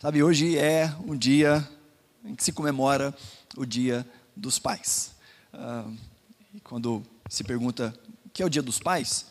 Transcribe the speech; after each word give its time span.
Sabe, 0.00 0.22
hoje 0.22 0.56
é 0.56 0.94
um 1.04 1.16
dia 1.16 1.68
em 2.24 2.32
que 2.32 2.44
se 2.44 2.52
comemora 2.52 3.12
o 3.56 3.66
Dia 3.66 4.06
dos 4.36 4.56
Pais. 4.56 5.10
Uh, 5.52 5.92
e 6.54 6.60
quando 6.60 7.02
se 7.28 7.42
pergunta 7.42 7.92
o 8.24 8.30
que 8.30 8.40
é 8.40 8.46
o 8.46 8.48
Dia 8.48 8.62
dos 8.62 8.78
Pais, 8.78 9.26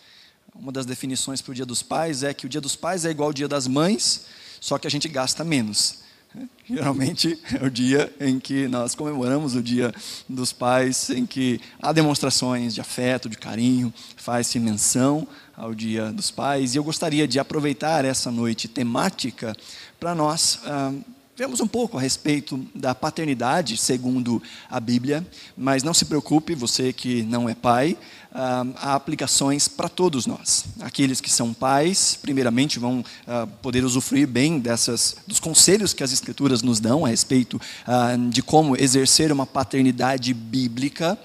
uma 0.53 0.69
das 0.69 0.85
definições 0.85 1.41
para 1.41 1.53
o 1.53 1.55
Dia 1.55 1.65
dos 1.65 1.81
Pais 1.81 2.21
é 2.21 2.33
que 2.33 2.45
o 2.45 2.49
Dia 2.49 2.59
dos 2.59 2.75
Pais 2.75 3.05
é 3.05 3.11
igual 3.11 3.29
ao 3.29 3.33
Dia 3.33 3.47
das 3.47 3.65
Mães, 3.65 4.25
só 4.59 4.77
que 4.77 4.85
a 4.85 4.89
gente 4.89 5.07
gasta 5.07 5.41
menos. 5.41 5.99
Geralmente 6.67 7.41
é 7.61 7.65
o 7.65 7.69
dia 7.71 8.13
em 8.19 8.37
que 8.37 8.67
nós 8.67 8.93
comemoramos 8.93 9.55
o 9.55 9.63
Dia 9.63 9.93
dos 10.27 10.51
Pais, 10.51 11.09
em 11.11 11.25
que 11.25 11.61
há 11.81 11.93
demonstrações 11.93 12.75
de 12.75 12.81
afeto, 12.81 13.29
de 13.29 13.37
carinho, 13.37 13.93
faz-se 14.17 14.59
menção 14.59 15.25
ao 15.57 15.73
Dia 15.73 16.11
dos 16.11 16.29
Pais. 16.29 16.75
E 16.75 16.77
eu 16.77 16.83
gostaria 16.83 17.27
de 17.27 17.39
aproveitar 17.39 18.05
essa 18.05 18.29
noite 18.29 18.67
temática 18.67 19.57
para 19.99 20.13
nós 20.13 20.59
ah, 20.63 20.93
vermos 21.35 21.59
um 21.59 21.67
pouco 21.67 21.97
a 21.97 22.01
respeito 22.01 22.63
da 22.75 22.93
paternidade, 22.93 23.75
segundo 23.75 24.41
a 24.69 24.79
Bíblia, 24.79 25.25
mas 25.57 25.81
não 25.81 25.95
se 25.95 26.05
preocupe, 26.05 26.53
você 26.53 26.93
que 26.93 27.23
não 27.23 27.49
é 27.49 27.55
pai, 27.55 27.97
ah, 28.33 28.65
há 28.75 28.95
aplicações 28.95 29.67
para 29.67 29.89
todos 29.89 30.25
nós. 30.25 30.65
Aqueles 30.81 31.21
que 31.21 31.29
são 31.29 31.53
pais, 31.53 32.17
primeiramente, 32.21 32.77
vão 32.77 33.03
ah, 33.27 33.47
poder 33.61 33.83
usufruir 33.83 34.27
bem 34.27 34.59
dessas, 34.59 35.15
dos 35.25 35.39
conselhos 35.39 35.93
que 35.93 36.03
as 36.03 36.11
Escrituras 36.11 36.61
nos 36.61 36.79
dão 36.79 37.05
a 37.05 37.09
respeito 37.09 37.59
ah, 37.85 38.15
de 38.29 38.41
como 38.41 38.75
exercer 38.75 39.31
uma 39.31 39.45
paternidade 39.45 40.33
bíblica. 40.33 41.17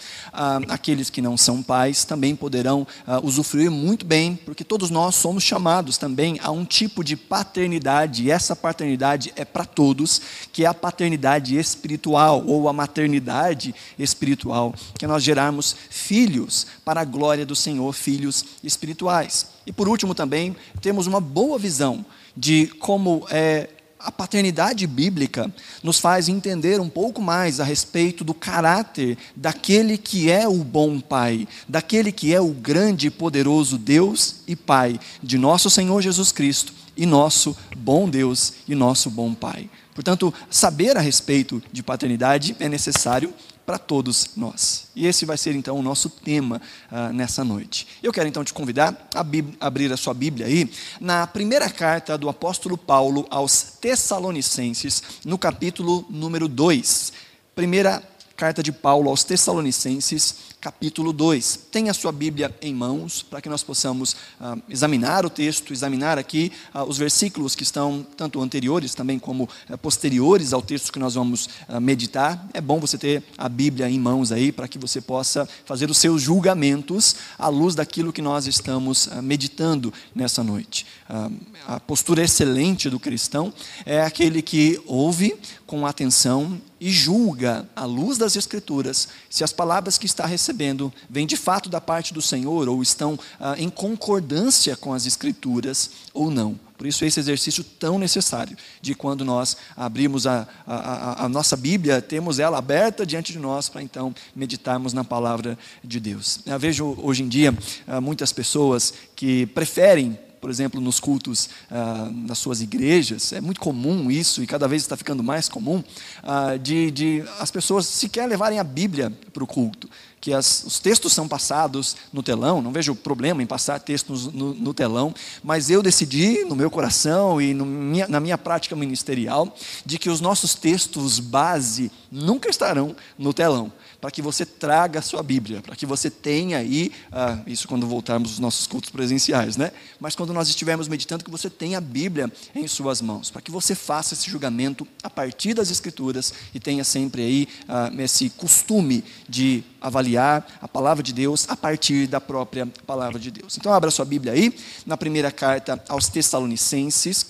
aqueles 0.69 1.11
que 1.11 1.21
não 1.21 1.37
são 1.37 1.63
pais 1.63 2.05
também 2.05 2.35
poderão 2.35 2.87
usufruir 3.23 3.71
muito 3.71 4.05
bem, 4.07 4.35
porque 4.35 4.65
todos 4.65 4.91
nós 4.91 5.15
somos 5.15 5.43
chamados 5.43 5.99
também 5.99 6.39
a 6.43 6.51
um 6.51 6.65
tipo 6.65 7.05
de 7.05 7.17
paternidade, 7.17 8.25
e 8.25 8.31
essa 8.31 8.57
paternidade 8.57 9.33
é 9.37 9.45
para 9.45 9.65
todos, 9.65 10.21
que 10.53 10.65
é 10.65 10.67
a 10.67 10.75
paternidade 10.75 11.57
espiritual, 11.59 12.45
ou 12.47 12.69
a 12.69 12.73
maternidade 12.73 13.75
espiritual, 13.99 14.75
que 14.99 15.05
é 15.05 15.09
nós 15.09 15.23
gerarmos 15.23 15.77
filhos 15.91 16.67
para 16.85 16.92
a 16.97 17.05
glória 17.05 17.47
do 17.47 17.57
Senhor, 17.57 17.93
filhos 17.93 18.45
espirituais. 18.63 19.47
E 19.67 19.73
por 19.73 19.89
último 19.89 20.15
também, 20.15 20.57
temos 20.81 21.07
uma 21.07 21.21
boa 21.21 21.59
visão 21.59 22.05
de 22.37 22.67
como 22.79 23.27
é, 23.31 23.69
a 23.99 24.11
paternidade 24.11 24.87
bíblica 24.87 25.53
nos 25.83 25.99
faz 25.99 26.29
entender 26.29 26.81
um 26.81 26.89
pouco 26.89 27.23
mais 27.23 27.61
a 27.61 27.65
respeito 27.65 28.25
do 28.25 28.35
caráter 28.35 29.17
daquele 29.37 29.97
que 29.97 30.31
é 30.31 30.49
o 30.49 30.65
bom 30.65 31.01
Pai, 31.01 31.47
daquele 31.69 32.11
que 32.11 32.35
é 32.35 32.41
o 32.41 32.49
grande 32.49 33.07
e 33.07 33.11
poderoso 33.11 33.79
Deus 33.79 34.37
e 34.47 34.57
Pai 34.57 34.99
de 35.23 35.39
nosso 35.39 35.71
Senhor 35.71 36.01
Jesus 36.03 36.33
Cristo 36.33 36.73
e 36.97 37.07
nosso 37.07 37.57
bom 37.77 38.09
Deus 38.09 38.55
e 38.67 38.75
nosso 38.75 39.09
bom 39.09 39.33
Pai. 39.35 39.71
Portanto, 39.95 40.33
saber 40.51 40.97
a 40.97 41.01
respeito 41.01 41.63
de 41.71 41.83
paternidade 41.83 42.57
é 42.59 42.69
necessário 42.69 43.33
para 43.65 43.79
todos 43.79 44.31
nós. 44.37 44.89
E 44.95 45.07
esse 45.07 45.25
vai 45.25 45.39
ser 45.39 45.55
então 45.55 45.79
o 45.79 45.83
nosso 45.83 46.11
tema 46.11 46.61
uh, 46.91 47.13
nessa 47.13 47.45
noite. 47.45 47.87
Eu 48.03 48.13
quero 48.13 48.29
então 48.29 48.45
te 48.45 48.53
convidar 48.53 49.09
a 49.15 49.25
abrir 49.67 49.93
a 49.93 49.97
sua 49.97 50.15
Bíblia 50.15 50.47
aí 50.47 50.71
na 51.01 51.27
primeira 51.27 51.71
carta 51.71 52.19
do 52.19 52.29
apóstolo 52.29 52.77
Paulo 52.77 53.27
aos 53.31 53.63
Tessalonicenses, 53.81 55.03
no 55.25 55.39
capítulo 55.39 56.05
número 56.11 56.49
2. 56.49 57.13
Primeira 57.55 58.03
carta 58.37 58.63
de 58.63 58.73
Paulo 58.73 59.09
aos 59.09 59.23
Tessalonicenses, 59.23 60.52
capítulo 60.63 61.13
2. 61.13 61.59
Tenha 61.73 61.91
a 61.91 61.95
sua 61.95 62.13
Bíblia 62.13 62.55
em 62.63 62.73
mãos, 62.73 63.21
para 63.21 63.41
que 63.41 63.49
nós 63.49 63.65
possamos 63.65 64.15
ah, 64.41 64.57
examinar 64.69 65.27
o 65.27 65.31
texto, 65.31 65.73
examinar 65.73 66.19
aqui 66.19 66.53
ah, 66.73 66.85
os 66.85 66.97
versículos 66.97 67.57
que 67.57 67.65
estão 67.65 68.07
tanto 68.17 68.41
anteriores 68.41 68.95
também 68.95 69.19
como 69.19 69.49
ah, 69.69 69.77
posteriores 69.77 70.53
ao 70.53 70.63
texto 70.63 70.93
que 70.93 71.01
nós 71.01 71.15
vamos 71.15 71.49
ah, 71.67 71.81
meditar. 71.81 72.49
É 72.55 72.61
bom 72.61 72.79
você 72.79 72.97
ter 72.97 73.25
a 73.37 73.49
Bíblia 73.49 73.91
em 73.91 73.99
mãos 73.99 74.31
aí, 74.31 74.53
para 74.53 74.69
que 74.69 74.79
você 74.79 75.01
possa 75.01 75.49
fazer 75.65 75.91
os 75.91 75.99
seus 75.99 76.23
julgamentos 76.23 77.17
à 77.37 77.49
luz 77.49 77.75
daquilo 77.75 78.13
que 78.13 78.23
nós 78.23 78.47
estamos 78.47 79.09
ah, 79.11 79.21
meditando 79.21 79.93
nessa 80.15 80.45
noite. 80.45 80.87
Ah, 81.09 81.29
a 81.67 81.81
postura 81.81 82.23
excelente 82.23 82.89
do 82.89 83.01
cristão 83.01 83.53
é 83.85 84.01
aquele 84.01 84.41
que 84.41 84.81
ouve 84.87 85.37
com 85.67 85.85
atenção 85.87 86.61
e 86.81 86.91
julga 86.91 87.69
à 87.77 87.85
luz 87.85 88.19
das 88.19 88.35
Escrituras 88.35 89.09
se 89.31 89.45
as 89.45 89.53
palavras 89.53 89.97
que 89.97 90.05
está 90.05 90.27
recebendo 90.27 90.52
recebendo 90.53 90.93
vêm 91.09 91.27
de 91.27 91.37
fato 91.37 91.69
da 91.69 91.81
parte 91.81 92.13
do 92.13 92.21
Senhor 92.21 92.69
ou 92.69 92.83
estão 92.83 93.19
ah, 93.41 93.55
em 93.59 93.71
concordância 93.71 94.77
com 94.77 94.93
as 94.93 95.07
Escrituras 95.07 95.91
ou 96.13 96.31
não. 96.31 96.59
Por 96.77 96.87
isso, 96.87 97.05
esse 97.05 97.21
exercício 97.21 97.63
tão 97.63 97.99
necessário 97.99 98.57
de 98.81 98.95
quando 98.95 99.25
nós 99.25 99.57
abrimos 99.77 100.27
a, 100.27 100.47
a, 100.67 101.25
a, 101.25 101.29
nossa 101.29 101.57
Bíblia, 101.57 102.03
temos 102.03 102.41
ela 102.41 102.59
aberta 102.59 103.07
diante 103.07 103.33
de 103.33 103.39
nós 103.39 103.69
para 103.69 103.83
então 103.83 104.13
meditarmos 104.35 104.93
na 104.93 105.05
palavra 105.05 105.57
de 105.83 106.01
Deus. 106.01 106.41
Eu 106.45 106.59
vejo 106.59 106.97
hoje 107.01 107.23
em 107.23 107.29
dia 107.29 107.57
ah, 107.87 108.01
muitas 108.01 108.33
pessoas 108.33 108.93
que 109.17 109.47
preferem 109.47 110.19
por 110.43 110.51
exemplo, 110.51 110.81
nos 110.81 110.99
cultos 110.99 111.49
ah, 111.71 112.11
nas 112.13 112.37
suas 112.39 112.61
igrejas, 112.61 113.33
é 113.33 113.41
muito 113.41 113.61
comum 113.61 114.11
isso, 114.11 114.43
e 114.43 114.47
cada 114.47 114.67
vez 114.67 114.83
está 114.83 114.97
ficando 114.97 115.23
mais 115.23 115.49
comum, 115.49 115.85
ah, 116.21 116.57
de, 116.57 116.91
de 116.91 117.25
as 117.39 117.49
pessoas 117.49 117.87
sequer 117.87 118.27
levarem 118.29 118.59
a 118.59 118.65
Bíblia 118.65 119.13
para 119.33 119.45
o 119.45 119.47
culto 119.47 119.89
que 120.23 120.33
as, 120.33 120.63
os 120.63 120.79
textos 120.79 121.13
são 121.13 121.27
passados 121.27 121.97
no 122.13 122.23
telão, 122.23 122.63
não 122.63 122.71
vejo 122.71 122.95
problema 122.95 123.43
em 123.43 123.47
passar 123.47 123.81
textos 123.81 124.33
no, 124.33 124.55
no 124.55 124.73
telão, 124.73 125.13
mas 125.43 125.69
eu 125.69 125.83
decidi 125.83 126.45
no 126.45 126.55
meu 126.55 126.71
coração 126.71 127.43
e 127.43 127.53
minha, 127.53 128.07
na 128.07 128.21
minha 128.21 128.39
prática 128.39 128.77
ministerial 128.77 129.53
de 129.85 129.99
que 129.99 130.09
os 130.09 130.21
nossos 130.21 130.55
textos 130.55 131.19
base 131.19 131.91
nunca 132.11 132.49
estarão 132.49 132.95
no 133.19 133.35
telão 133.35 133.73
para 134.03 134.11
que 134.11 134.21
você 134.21 134.45
traga 134.45 134.99
a 134.99 135.03
sua 135.03 135.23
Bíblia, 135.23 135.63
para 135.63 135.77
que 135.77 135.87
você 135.87 136.11
tenha 136.11 136.59
aí, 136.59 136.91
ah, 137.13 137.39
isso 137.47 137.69
quando 137.69 137.87
voltarmos 137.87 138.31
aos 138.31 138.39
nossos 138.41 138.67
cultos 138.67 138.91
presenciais, 138.91 139.57
né? 139.57 139.71
Mas 140.01 140.17
quando 140.17 140.35
nós 140.35 140.49
estivermos 140.49 140.89
meditando, 140.89 141.23
que 141.23 141.31
você 141.31 141.49
tenha 141.49 141.79
a 141.79 141.81
Bíblia 141.81 142.31
em 142.53 142.67
suas 142.67 143.01
mãos, 143.01 143.31
para 143.31 143.41
que 143.41 143.53
você 143.53 143.77
faça 143.77 144.15
esse 144.15 144.29
julgamento 144.29 144.85
a 145.05 145.09
partir 145.09 145.55
das 145.55 145.71
Escrituras 145.71 146.35
e 146.53 146.59
tenha 146.59 146.83
sempre 146.83 147.23
aí 147.23 147.49
ah, 147.69 147.93
esse 147.97 148.29
costume 148.31 149.05
de 149.29 149.63
avaliar 149.81 150.49
a 150.61 150.67
palavra 150.67 151.01
de 151.01 151.13
Deus 151.13 151.47
a 151.49 151.55
partir 151.55 152.09
da 152.09 152.21
própria 152.21 152.67
palavra 152.85 153.21
de 153.21 153.31
Deus. 153.31 153.57
Então, 153.57 153.73
abra 153.73 153.89
sua 153.89 154.05
Bíblia 154.05 154.33
aí, 154.33 154.53
na 154.85 154.97
primeira 154.97 155.31
carta 155.31 155.81
aos 155.89 156.09
Tessalonicenses, 156.09 157.25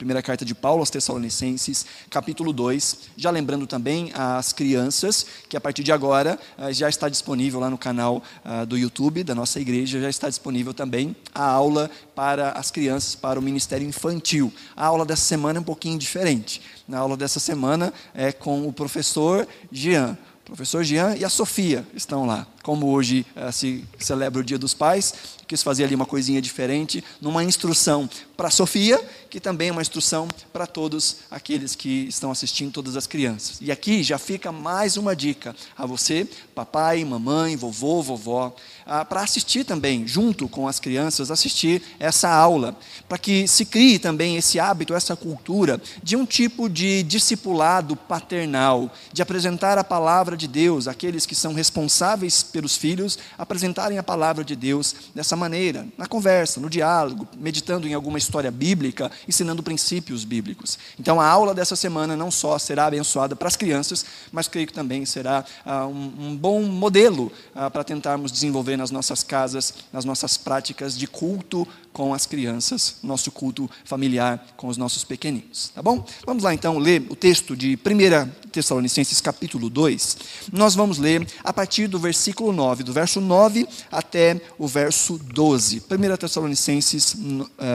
Primeira 0.00 0.22
carta 0.22 0.46
de 0.46 0.54
Paulo 0.54 0.80
aos 0.80 0.88
Tessalonicenses, 0.88 1.84
capítulo 2.08 2.54
2. 2.54 3.10
Já 3.18 3.30
lembrando 3.30 3.66
também 3.66 4.10
às 4.14 4.50
crianças 4.50 5.26
que 5.46 5.58
a 5.58 5.60
partir 5.60 5.82
de 5.82 5.92
agora 5.92 6.40
eh, 6.56 6.72
já 6.72 6.88
está 6.88 7.06
disponível 7.06 7.60
lá 7.60 7.68
no 7.68 7.76
canal 7.76 8.22
ah, 8.42 8.64
do 8.64 8.78
YouTube 8.78 9.22
da 9.22 9.34
nossa 9.34 9.60
igreja, 9.60 10.00
já 10.00 10.08
está 10.08 10.30
disponível 10.30 10.72
também 10.72 11.14
a 11.34 11.44
aula 11.44 11.90
para 12.14 12.52
as 12.52 12.70
crianças, 12.70 13.14
para 13.14 13.38
o 13.38 13.42
ministério 13.42 13.86
infantil. 13.86 14.50
A 14.74 14.86
aula 14.86 15.04
dessa 15.04 15.24
semana 15.24 15.58
é 15.58 15.60
um 15.60 15.64
pouquinho 15.64 15.98
diferente. 15.98 16.62
Na 16.88 16.98
aula 16.98 17.14
dessa 17.14 17.38
semana 17.38 17.92
é 18.14 18.32
com 18.32 18.66
o 18.66 18.72
professor 18.72 19.46
Jean. 19.70 20.16
O 20.44 20.46
professor 20.46 20.82
Jean 20.82 21.14
e 21.14 21.26
a 21.26 21.28
Sofia 21.28 21.86
estão 21.94 22.24
lá. 22.24 22.46
Como 22.62 22.88
hoje 22.88 23.24
uh, 23.36 23.50
se 23.52 23.84
celebra 23.98 24.40
o 24.40 24.44
Dia 24.44 24.58
dos 24.58 24.74
Pais, 24.74 25.14
quis 25.50 25.64
fazer 25.64 25.82
ali 25.82 25.96
uma 25.96 26.06
coisinha 26.06 26.40
diferente, 26.40 27.02
numa 27.20 27.42
instrução 27.42 28.08
para 28.36 28.50
Sofia, 28.50 29.02
que 29.28 29.40
também 29.40 29.68
é 29.68 29.72
uma 29.72 29.82
instrução 29.82 30.28
para 30.52 30.66
todos 30.66 31.16
aqueles 31.28 31.74
que 31.74 32.06
estão 32.08 32.30
assistindo, 32.30 32.72
todas 32.72 32.96
as 32.96 33.06
crianças. 33.06 33.58
E 33.60 33.72
aqui 33.72 34.02
já 34.02 34.16
fica 34.16 34.52
mais 34.52 34.96
uma 34.96 35.14
dica 35.14 35.54
a 35.76 35.84
você, 35.86 36.26
papai, 36.54 37.04
mamãe, 37.04 37.56
vovô, 37.56 38.00
vovó, 38.00 38.54
ah, 38.86 39.04
para 39.04 39.22
assistir 39.22 39.64
também, 39.64 40.06
junto 40.06 40.48
com 40.48 40.68
as 40.68 40.78
crianças, 40.78 41.30
assistir 41.30 41.82
essa 41.98 42.28
aula, 42.28 42.76
para 43.08 43.18
que 43.18 43.48
se 43.48 43.64
crie 43.64 43.98
também 43.98 44.36
esse 44.36 44.58
hábito, 44.58 44.94
essa 44.94 45.16
cultura 45.16 45.80
de 46.02 46.16
um 46.16 46.24
tipo 46.24 46.68
de 46.68 47.02
discipulado 47.02 47.96
paternal, 47.96 48.90
de 49.12 49.20
apresentar 49.20 49.78
a 49.78 49.84
palavra 49.84 50.36
de 50.36 50.46
Deus 50.46 50.86
àqueles 50.86 51.26
que 51.26 51.34
são 51.34 51.52
responsáveis 51.52 52.42
pelos 52.50 52.76
filhos, 52.76 53.18
apresentarem 53.38 53.96
a 53.96 54.02
palavra 54.02 54.44
de 54.44 54.54
Deus 54.54 54.94
dessa 55.14 55.36
maneira, 55.36 55.86
na 55.96 56.06
conversa, 56.06 56.60
no 56.60 56.68
diálogo, 56.68 57.26
meditando 57.38 57.88
em 57.88 57.94
alguma 57.94 58.18
história 58.18 58.50
bíblica, 58.50 59.10
ensinando 59.26 59.62
princípios 59.62 60.24
bíblicos. 60.24 60.78
Então 60.98 61.20
a 61.20 61.26
aula 61.26 61.54
dessa 61.54 61.76
semana 61.76 62.16
não 62.16 62.30
só 62.30 62.58
será 62.58 62.86
abençoada 62.86 63.34
para 63.34 63.48
as 63.48 63.56
crianças, 63.56 64.04
mas 64.32 64.48
creio 64.48 64.66
que 64.66 64.72
também 64.72 65.06
será 65.06 65.44
ah, 65.64 65.86
um, 65.86 66.12
um, 66.18 66.36
bom 66.36 66.62
modelo 66.62 67.32
ah, 67.54 67.70
para 67.70 67.84
tentarmos 67.84 68.32
desenvolver 68.32 68.76
nas 68.76 68.90
nossas 68.90 69.22
casas, 69.22 69.72
nas 69.92 70.04
nossas 70.04 70.36
práticas 70.36 70.98
de 70.98 71.06
culto 71.06 71.66
com 71.92 72.14
as 72.14 72.24
crianças, 72.24 72.96
nosso 73.02 73.32
culto 73.32 73.68
familiar 73.84 74.46
com 74.56 74.68
os 74.68 74.76
nossos 74.76 75.04
pequeninos, 75.04 75.70
tá 75.74 75.82
bom? 75.82 76.04
Vamos 76.24 76.44
lá 76.44 76.54
então 76.54 76.78
ler 76.78 77.04
o 77.10 77.16
texto 77.16 77.56
de 77.56 77.76
1 77.76 78.50
Tessalonicenses 78.50 79.20
capítulo 79.20 79.68
2. 79.68 80.18
Nós 80.52 80.74
vamos 80.74 80.98
ler 80.98 81.26
a 81.42 81.52
partir 81.52 81.88
do 81.88 81.98
versículo 81.98 82.39
versículo 82.40 82.52
9, 82.52 82.84
do 82.84 82.92
verso 82.92 83.20
9 83.20 83.68
até 83.92 84.40
o 84.58 84.66
verso 84.66 85.18
12. 85.18 85.82
1 85.90 86.16
Tessalonicenses 86.16 87.16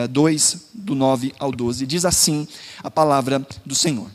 2, 0.09 0.53
eh, 0.53 0.57
do 0.73 0.95
9 0.95 1.33
ao 1.37 1.51
12, 1.51 1.85
diz 1.85 2.03
assim 2.03 2.47
a 2.83 2.89
palavra 2.89 3.45
do 3.65 3.75
Senhor. 3.75 4.09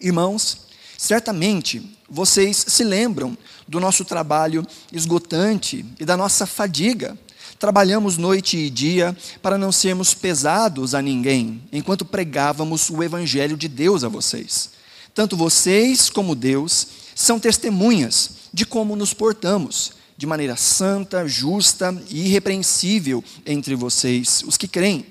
Irmãos, 0.00 0.68
certamente 0.96 1.96
vocês 2.08 2.64
se 2.68 2.82
lembram 2.82 3.36
do 3.66 3.78
nosso 3.78 4.04
trabalho 4.04 4.66
esgotante 4.90 5.84
e 6.00 6.04
da 6.04 6.16
nossa 6.16 6.46
fadiga. 6.46 7.16
Trabalhamos 7.58 8.16
noite 8.16 8.56
e 8.56 8.70
dia 8.70 9.16
para 9.42 9.58
não 9.58 9.72
sermos 9.72 10.14
pesados 10.14 10.94
a 10.94 11.02
ninguém, 11.02 11.60
enquanto 11.72 12.04
pregávamos 12.04 12.88
o 12.88 13.02
Evangelho 13.02 13.56
de 13.56 13.68
Deus 13.68 14.04
a 14.04 14.08
vocês. 14.08 14.70
Tanto 15.12 15.36
vocês 15.36 16.08
como 16.08 16.36
Deus 16.36 16.86
são 17.14 17.40
testemunhas 17.40 18.37
de 18.52 18.64
como 18.66 18.96
nos 18.96 19.14
portamos, 19.14 19.92
de 20.16 20.26
maneira 20.26 20.56
santa, 20.56 21.26
justa 21.26 21.96
e 22.10 22.26
irrepreensível 22.26 23.22
entre 23.46 23.74
vocês, 23.74 24.42
os 24.46 24.56
que 24.56 24.66
creem. 24.66 25.06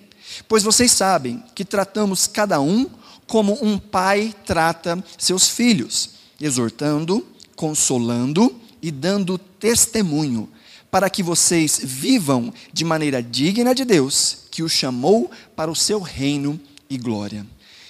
Pois 0.48 0.64
vocês 0.64 0.92
sabem 0.92 1.44
que 1.56 1.64
tratamos 1.64 2.28
cada 2.28 2.60
um 2.60 2.90
como 3.26 3.58
um 3.62 3.78
pai 3.78 4.34
trata 4.46 5.04
seus 5.18 5.50
filhos, 5.50 6.12
exortando, 6.40 7.26
consolando 7.56 8.54
e 8.82 8.92
dando 8.92 9.38
testemunho, 9.38 10.50
para 10.90 11.10
que 11.10 11.22
vocês 11.22 11.80
vivam 11.84 12.54
de 12.72 12.86
maneira 12.86 13.22
digna 13.22 13.76
de 13.76 13.84
Deus, 13.84 14.40
que 14.50 14.64
o 14.64 14.70
chamou 14.70 15.30
para 15.56 15.70
o 15.70 15.76
seu 15.76 16.00
reino 16.00 16.60
e 16.90 16.98
glória. 16.98 17.46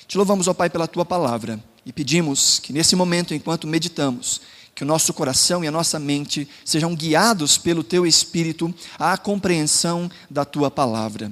Te 0.07 0.17
louvamos, 0.17 0.47
ó 0.47 0.53
Pai, 0.53 0.69
pela 0.69 0.87
tua 0.87 1.05
palavra 1.05 1.63
e 1.85 1.93
pedimos 1.93 2.59
que 2.59 2.73
nesse 2.73 2.95
momento, 2.97 3.33
enquanto 3.33 3.65
meditamos, 3.65 4.41
que 4.77 4.83
o 4.83 4.87
nosso 4.87 5.11
coração 5.11 5.63
e 5.63 5.67
a 5.67 5.71
nossa 5.71 5.97
mente 5.97 6.47
sejam 6.63 6.93
guiados 6.95 7.57
pelo 7.57 7.83
teu 7.83 8.05
espírito 8.05 8.71
à 8.99 9.17
compreensão 9.17 10.07
da 10.29 10.45
tua 10.45 10.69
palavra. 10.69 11.31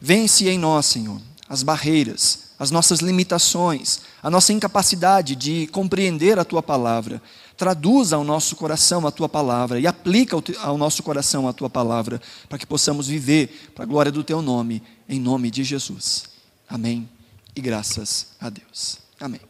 Vence 0.00 0.48
em 0.48 0.58
nós, 0.58 0.86
Senhor, 0.86 1.20
as 1.46 1.62
barreiras, 1.62 2.52
as 2.58 2.70
nossas 2.70 3.00
limitações, 3.00 4.00
a 4.22 4.30
nossa 4.30 4.50
incapacidade 4.50 5.36
de 5.36 5.66
compreender 5.66 6.38
a 6.38 6.44
tua 6.44 6.62
palavra. 6.62 7.20
Traduza 7.54 8.16
ao 8.16 8.24
nosso 8.24 8.56
coração 8.56 9.06
a 9.06 9.10
tua 9.10 9.28
palavra 9.28 9.78
e 9.78 9.86
aplica 9.86 10.34
ao 10.62 10.78
nosso 10.78 11.02
coração 11.02 11.46
a 11.46 11.52
tua 11.52 11.68
palavra, 11.68 12.18
para 12.48 12.56
que 12.56 12.66
possamos 12.66 13.08
viver 13.08 13.72
para 13.74 13.84
a 13.84 13.86
glória 13.86 14.10
do 14.10 14.24
teu 14.24 14.40
nome, 14.40 14.82
em 15.06 15.20
nome 15.20 15.50
de 15.50 15.62
Jesus. 15.64 16.24
Amém. 16.66 17.06
E 17.54 17.60
graças 17.60 18.28
a 18.40 18.48
Deus. 18.48 18.96
Amém. 19.20 19.40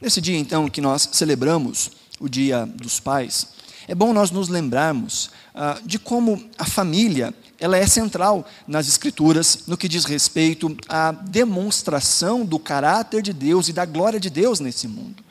Nesse 0.00 0.20
dia, 0.20 0.38
então, 0.38 0.68
que 0.68 0.80
nós 0.80 1.08
celebramos 1.12 1.90
o 2.22 2.28
Dia 2.28 2.64
dos 2.64 3.00
Pais, 3.00 3.48
é 3.88 3.94
bom 3.94 4.12
nós 4.12 4.30
nos 4.30 4.48
lembrarmos 4.48 5.30
ah, 5.52 5.78
de 5.84 5.98
como 5.98 6.48
a 6.56 6.64
família 6.64 7.34
ela 7.58 7.76
é 7.76 7.86
central 7.86 8.46
nas 8.66 8.86
Escrituras 8.86 9.64
no 9.66 9.76
que 9.76 9.88
diz 9.88 10.04
respeito 10.04 10.76
à 10.88 11.10
demonstração 11.10 12.44
do 12.44 12.58
caráter 12.58 13.22
de 13.22 13.32
Deus 13.32 13.68
e 13.68 13.72
da 13.72 13.84
glória 13.84 14.20
de 14.20 14.30
Deus 14.30 14.60
nesse 14.60 14.86
mundo. 14.86 15.22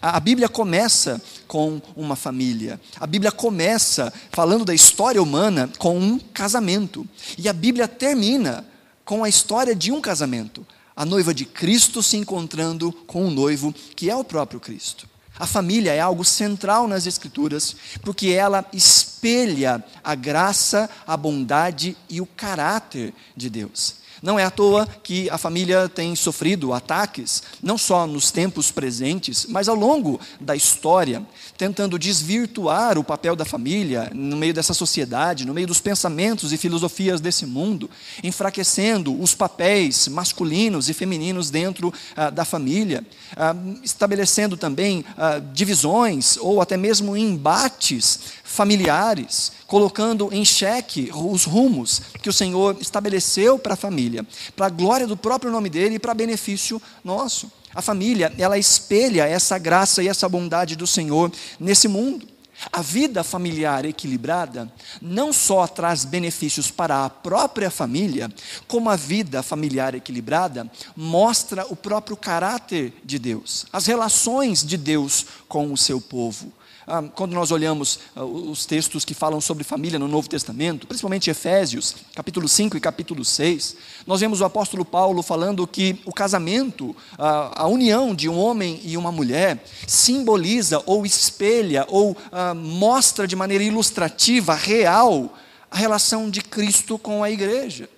A 0.00 0.20
Bíblia 0.20 0.48
começa 0.48 1.20
com 1.48 1.80
uma 1.96 2.14
família. 2.16 2.80
A 3.00 3.06
Bíblia 3.06 3.32
começa 3.32 4.12
falando 4.30 4.64
da 4.64 4.74
história 4.74 5.22
humana 5.22 5.70
com 5.78 5.98
um 5.98 6.18
casamento. 6.18 7.06
E 7.38 7.48
a 7.48 7.52
Bíblia 7.52 7.88
termina 7.88 8.64
com 9.04 9.24
a 9.24 9.28
história 9.28 9.74
de 9.74 9.90
um 9.90 10.00
casamento. 10.00 10.66
A 10.94 11.04
noiva 11.04 11.32
de 11.32 11.44
Cristo 11.44 12.02
se 12.02 12.16
encontrando 12.16 12.92
com 13.06 13.26
o 13.26 13.30
noivo 13.30 13.74
que 13.94 14.10
é 14.10 14.16
o 14.16 14.24
próprio 14.24 14.60
Cristo. 14.60 15.08
A 15.38 15.46
família 15.46 15.92
é 15.92 16.00
algo 16.00 16.24
central 16.24 16.88
nas 16.88 17.06
Escrituras, 17.06 17.76
porque 18.02 18.28
ela 18.28 18.64
espelha 18.72 19.84
a 20.02 20.14
graça, 20.14 20.88
a 21.06 21.16
bondade 21.16 21.96
e 22.08 22.20
o 22.20 22.26
caráter 22.26 23.12
de 23.36 23.50
Deus. 23.50 23.96
Não 24.22 24.38
é 24.38 24.44
à 24.44 24.50
toa 24.50 24.86
que 24.86 25.28
a 25.28 25.36
família 25.36 25.88
tem 25.88 26.16
sofrido 26.16 26.72
ataques, 26.72 27.42
não 27.62 27.76
só 27.76 28.06
nos 28.06 28.30
tempos 28.30 28.70
presentes, 28.70 29.46
mas 29.46 29.68
ao 29.68 29.76
longo 29.76 30.18
da 30.40 30.56
história, 30.56 31.22
tentando 31.56 31.98
desvirtuar 31.98 32.98
o 32.98 33.04
papel 33.04 33.34
da 33.34 33.44
família 33.44 34.10
no 34.14 34.36
meio 34.36 34.54
dessa 34.54 34.74
sociedade, 34.74 35.46
no 35.46 35.54
meio 35.54 35.66
dos 35.66 35.80
pensamentos 35.80 36.52
e 36.52 36.56
filosofias 36.56 37.20
desse 37.20 37.46
mundo, 37.46 37.90
enfraquecendo 38.22 39.18
os 39.20 39.34
papéis 39.34 40.08
masculinos 40.08 40.88
e 40.88 40.94
femininos 40.94 41.50
dentro 41.50 41.92
ah, 42.16 42.30
da 42.30 42.44
família, 42.44 43.04
ah, 43.36 43.54
estabelecendo 43.82 44.56
também 44.56 45.04
ah, 45.16 45.40
divisões 45.52 46.36
ou 46.38 46.60
até 46.60 46.76
mesmo 46.76 47.16
embates 47.16 48.20
familiares, 48.44 49.52
colocando 49.66 50.28
em 50.32 50.44
xeque 50.44 51.10
os 51.12 51.44
rumos 51.44 52.00
que 52.22 52.28
o 52.28 52.32
Senhor 52.32 52.76
estabeleceu 52.80 53.58
para 53.58 53.74
a 53.74 53.76
família, 53.76 54.24
para 54.54 54.66
a 54.66 54.70
glória 54.70 55.06
do 55.06 55.16
próprio 55.16 55.50
nome 55.50 55.68
dele 55.68 55.96
e 55.96 55.98
para 55.98 56.14
benefício 56.14 56.80
nosso. 57.04 57.50
A 57.76 57.82
família, 57.82 58.32
ela 58.38 58.56
espelha 58.56 59.28
essa 59.28 59.58
graça 59.58 60.02
e 60.02 60.08
essa 60.08 60.26
bondade 60.26 60.74
do 60.74 60.86
Senhor 60.86 61.30
nesse 61.60 61.86
mundo. 61.86 62.26
A 62.72 62.80
vida 62.80 63.22
familiar 63.22 63.84
equilibrada 63.84 64.72
não 65.00 65.30
só 65.30 65.66
traz 65.66 66.02
benefícios 66.06 66.70
para 66.70 67.04
a 67.04 67.10
própria 67.10 67.70
família, 67.70 68.30
como 68.66 68.88
a 68.88 68.96
vida 68.96 69.42
familiar 69.42 69.94
equilibrada 69.94 70.70
mostra 70.96 71.66
o 71.68 71.76
próprio 71.76 72.16
caráter 72.16 72.94
de 73.04 73.18
Deus, 73.18 73.66
as 73.70 73.84
relações 73.84 74.64
de 74.64 74.78
Deus 74.78 75.26
com 75.46 75.70
o 75.70 75.76
seu 75.76 76.00
povo. 76.00 76.50
Ah, 76.88 77.02
quando 77.02 77.32
nós 77.32 77.50
olhamos 77.50 77.98
ah, 78.14 78.24
os 78.24 78.64
textos 78.64 79.04
que 79.04 79.12
falam 79.12 79.40
sobre 79.40 79.64
família 79.64 79.98
no 79.98 80.06
Novo 80.06 80.28
Testamento, 80.28 80.86
principalmente 80.86 81.28
Efésios, 81.28 81.96
capítulo 82.14 82.48
5 82.48 82.76
e 82.76 82.80
capítulo 82.80 83.24
6, 83.24 83.76
nós 84.06 84.20
vemos 84.20 84.40
o 84.40 84.44
apóstolo 84.44 84.84
Paulo 84.84 85.20
falando 85.20 85.66
que 85.66 86.00
o 86.04 86.12
casamento, 86.12 86.94
ah, 87.18 87.50
a 87.56 87.66
união 87.66 88.14
de 88.14 88.28
um 88.28 88.38
homem 88.38 88.80
e 88.84 88.96
uma 88.96 89.10
mulher, 89.10 89.64
simboliza 89.84 90.80
ou 90.86 91.04
espelha 91.04 91.84
ou 91.88 92.16
mostra 92.54 93.26
de 93.26 93.34
maneira 93.34 93.64
ilustrativa, 93.64 94.54
real, 94.54 95.34
a 95.68 95.76
relação 95.76 96.30
de 96.30 96.40
Cristo 96.40 96.96
com 96.98 97.24
a 97.24 97.30
igreja. 97.30 97.88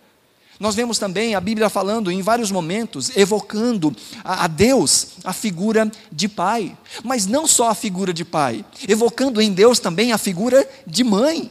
Nós 0.59 0.75
vemos 0.75 0.99
também 0.99 1.35
a 1.35 1.41
Bíblia 1.41 1.69
falando 1.69 2.11
em 2.11 2.21
vários 2.21 2.51
momentos, 2.51 3.17
evocando 3.17 3.95
a, 4.25 4.45
a, 4.45 4.47
Deus 4.49 5.09
a 5.23 5.33
figura 5.33 5.91
de 6.11 6.29
pai, 6.29 6.77
mas 7.05 7.27
não 7.27 7.47
só 7.47 7.69
a 7.69 7.75
figura 7.75 8.13
de 8.13 8.25
pai, 8.25 8.65
evocando 8.89 9.41
em 9.41 9.53
Deus 9.53 9.79
também 9.79 10.13
a 10.13 10.19
figura 10.19 10.69
de 10.85 11.05
mãe, 11.05 11.51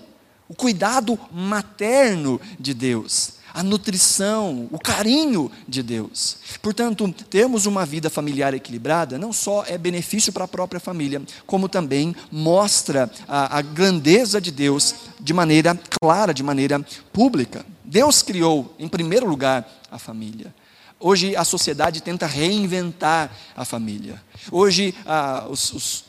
o 0.50 0.54
cuidado 0.54 1.18
materno 1.32 2.40
de 2.60 2.74
Deus, 2.74 3.37
a 3.58 3.64
nutrição, 3.64 4.70
o 4.72 4.78
carinho 4.78 5.52
de 5.68 5.82
Deus. 5.82 6.38
Portanto, 6.62 7.12
termos 7.28 7.66
uma 7.66 7.88
vida 7.88 8.08
familiar 8.08 8.54
equilibrada 8.54 9.18
não 9.18 9.34
só 9.34 9.66
é 9.68 9.80
benefício 9.80 10.32
para 10.32 10.44
a 10.44 10.48
própria 10.48 10.80
família, 10.80 11.20
como 11.48 11.68
também 11.68 12.16
mostra 12.32 13.10
a, 13.28 13.58
a 13.58 13.62
grandeza 13.64 14.40
de 14.40 14.52
Deus 14.52 14.94
de 15.20 15.34
maneira 15.34 15.76
clara, 16.00 16.36
de 16.36 16.44
maneira 16.44 16.80
pública. 17.12 17.66
Deus 17.84 18.22
criou, 18.22 18.76
em 18.78 18.88
primeiro 18.88 19.28
lugar, 19.28 19.68
a 19.90 19.98
família. 19.98 20.54
Hoje 21.00 21.36
a 21.36 21.44
sociedade 21.44 22.04
tenta 22.04 22.28
reinventar 22.28 23.32
a 23.56 23.66
família. 23.66 24.22
Hoje 24.52 24.94
ah, 25.04 25.48
os, 25.50 25.74
os, 25.74 26.04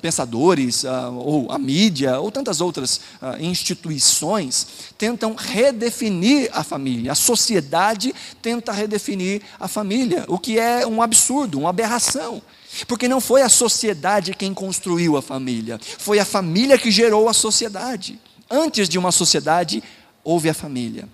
pensadores, 0.00 0.84
ah, 0.84 1.08
ou 1.10 1.50
a 1.50 1.58
mídia, 1.58 2.18
ou 2.18 2.30
tantas 2.30 2.60
outras 2.60 3.00
ah, 3.20 3.36
instituições 3.40 4.66
tentam 4.98 5.34
redefinir 5.34 6.50
a 6.52 6.64
família. 6.64 7.12
A 7.12 7.14
sociedade 7.14 8.14
tenta 8.40 8.72
redefinir 8.72 9.42
a 9.60 9.68
família, 9.68 10.24
o 10.28 10.38
que 10.38 10.58
é 10.58 10.86
um 10.86 11.00
absurdo, 11.00 11.60
uma 11.60 11.70
aberração. 11.70 12.42
Porque 12.88 13.06
não 13.06 13.20
foi 13.20 13.42
a 13.42 13.48
sociedade 13.48 14.34
quem 14.34 14.52
construiu 14.52 15.16
a 15.16 15.22
família, 15.22 15.78
foi 15.98 16.18
a 16.18 16.24
família 16.24 16.78
que 16.78 16.90
gerou 16.90 17.28
a 17.28 17.34
sociedade. 17.34 18.18
Antes 18.50 18.88
de 18.88 18.98
uma 18.98 19.12
sociedade, 19.12 19.82
houve 20.24 20.48
a 20.48 20.54
família. 20.54 21.08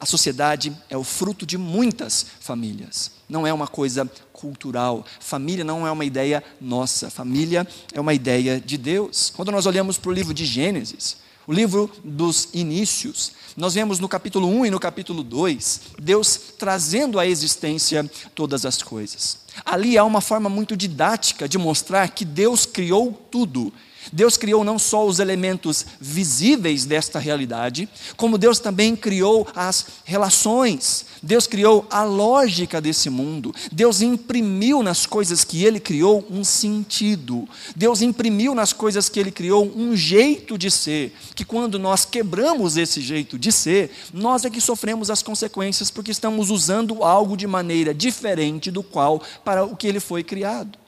A 0.00 0.06
sociedade 0.06 0.72
é 0.88 0.96
o 0.96 1.02
fruto 1.02 1.44
de 1.44 1.58
muitas 1.58 2.24
famílias. 2.40 3.10
Não 3.28 3.46
é 3.46 3.52
uma 3.52 3.66
coisa 3.66 4.08
cultural. 4.38 5.04
Família 5.18 5.64
não 5.64 5.84
é 5.84 5.90
uma 5.90 6.04
ideia 6.04 6.44
nossa. 6.60 7.10
Família 7.10 7.66
é 7.92 8.00
uma 8.00 8.14
ideia 8.14 8.60
de 8.60 8.78
Deus. 8.78 9.32
Quando 9.34 9.50
nós 9.50 9.66
olhamos 9.66 9.98
para 9.98 10.10
o 10.10 10.14
livro 10.14 10.32
de 10.32 10.46
Gênesis, 10.46 11.16
o 11.44 11.52
livro 11.52 11.90
dos 12.04 12.48
inícios, 12.54 13.32
nós 13.56 13.74
vemos 13.74 13.98
no 13.98 14.08
capítulo 14.08 14.46
1 14.46 14.66
e 14.66 14.70
no 14.70 14.78
capítulo 14.78 15.24
2, 15.24 15.80
Deus 16.00 16.38
trazendo 16.56 17.18
à 17.18 17.26
existência 17.26 18.08
todas 18.34 18.64
as 18.64 18.80
coisas. 18.80 19.38
Ali 19.64 19.98
há 19.98 20.04
uma 20.04 20.20
forma 20.20 20.48
muito 20.48 20.76
didática 20.76 21.48
de 21.48 21.58
mostrar 21.58 22.08
que 22.10 22.24
Deus 22.24 22.64
criou 22.64 23.12
tudo 23.30 23.72
Deus 24.12 24.36
criou 24.36 24.64
não 24.64 24.78
só 24.78 25.06
os 25.06 25.18
elementos 25.18 25.84
visíveis 26.00 26.84
desta 26.84 27.18
realidade, 27.18 27.88
como 28.16 28.38
Deus 28.38 28.58
também 28.58 28.96
criou 28.96 29.46
as 29.54 29.86
relações, 30.04 31.06
Deus 31.22 31.46
criou 31.46 31.86
a 31.90 32.04
lógica 32.04 32.80
desse 32.80 33.10
mundo, 33.10 33.54
Deus 33.72 34.00
imprimiu 34.00 34.82
nas 34.82 35.06
coisas 35.06 35.44
que 35.44 35.64
Ele 35.64 35.80
criou 35.80 36.24
um 36.30 36.44
sentido, 36.44 37.48
Deus 37.74 38.02
imprimiu 38.02 38.54
nas 38.54 38.72
coisas 38.72 39.08
que 39.08 39.18
Ele 39.18 39.30
criou 39.30 39.70
um 39.76 39.96
jeito 39.96 40.56
de 40.56 40.70
ser, 40.70 41.14
que 41.34 41.44
quando 41.44 41.78
nós 41.78 42.04
quebramos 42.04 42.76
esse 42.76 43.00
jeito 43.00 43.38
de 43.38 43.50
ser, 43.50 43.90
nós 44.12 44.44
é 44.44 44.50
que 44.50 44.60
sofremos 44.60 45.10
as 45.10 45.22
consequências, 45.22 45.90
porque 45.90 46.10
estamos 46.10 46.50
usando 46.50 47.02
algo 47.02 47.36
de 47.36 47.46
maneira 47.46 47.94
diferente 47.94 48.70
do 48.70 48.82
qual 48.82 49.22
para 49.44 49.64
o 49.64 49.76
que 49.76 49.86
Ele 49.86 50.00
foi 50.00 50.22
criado. 50.22 50.78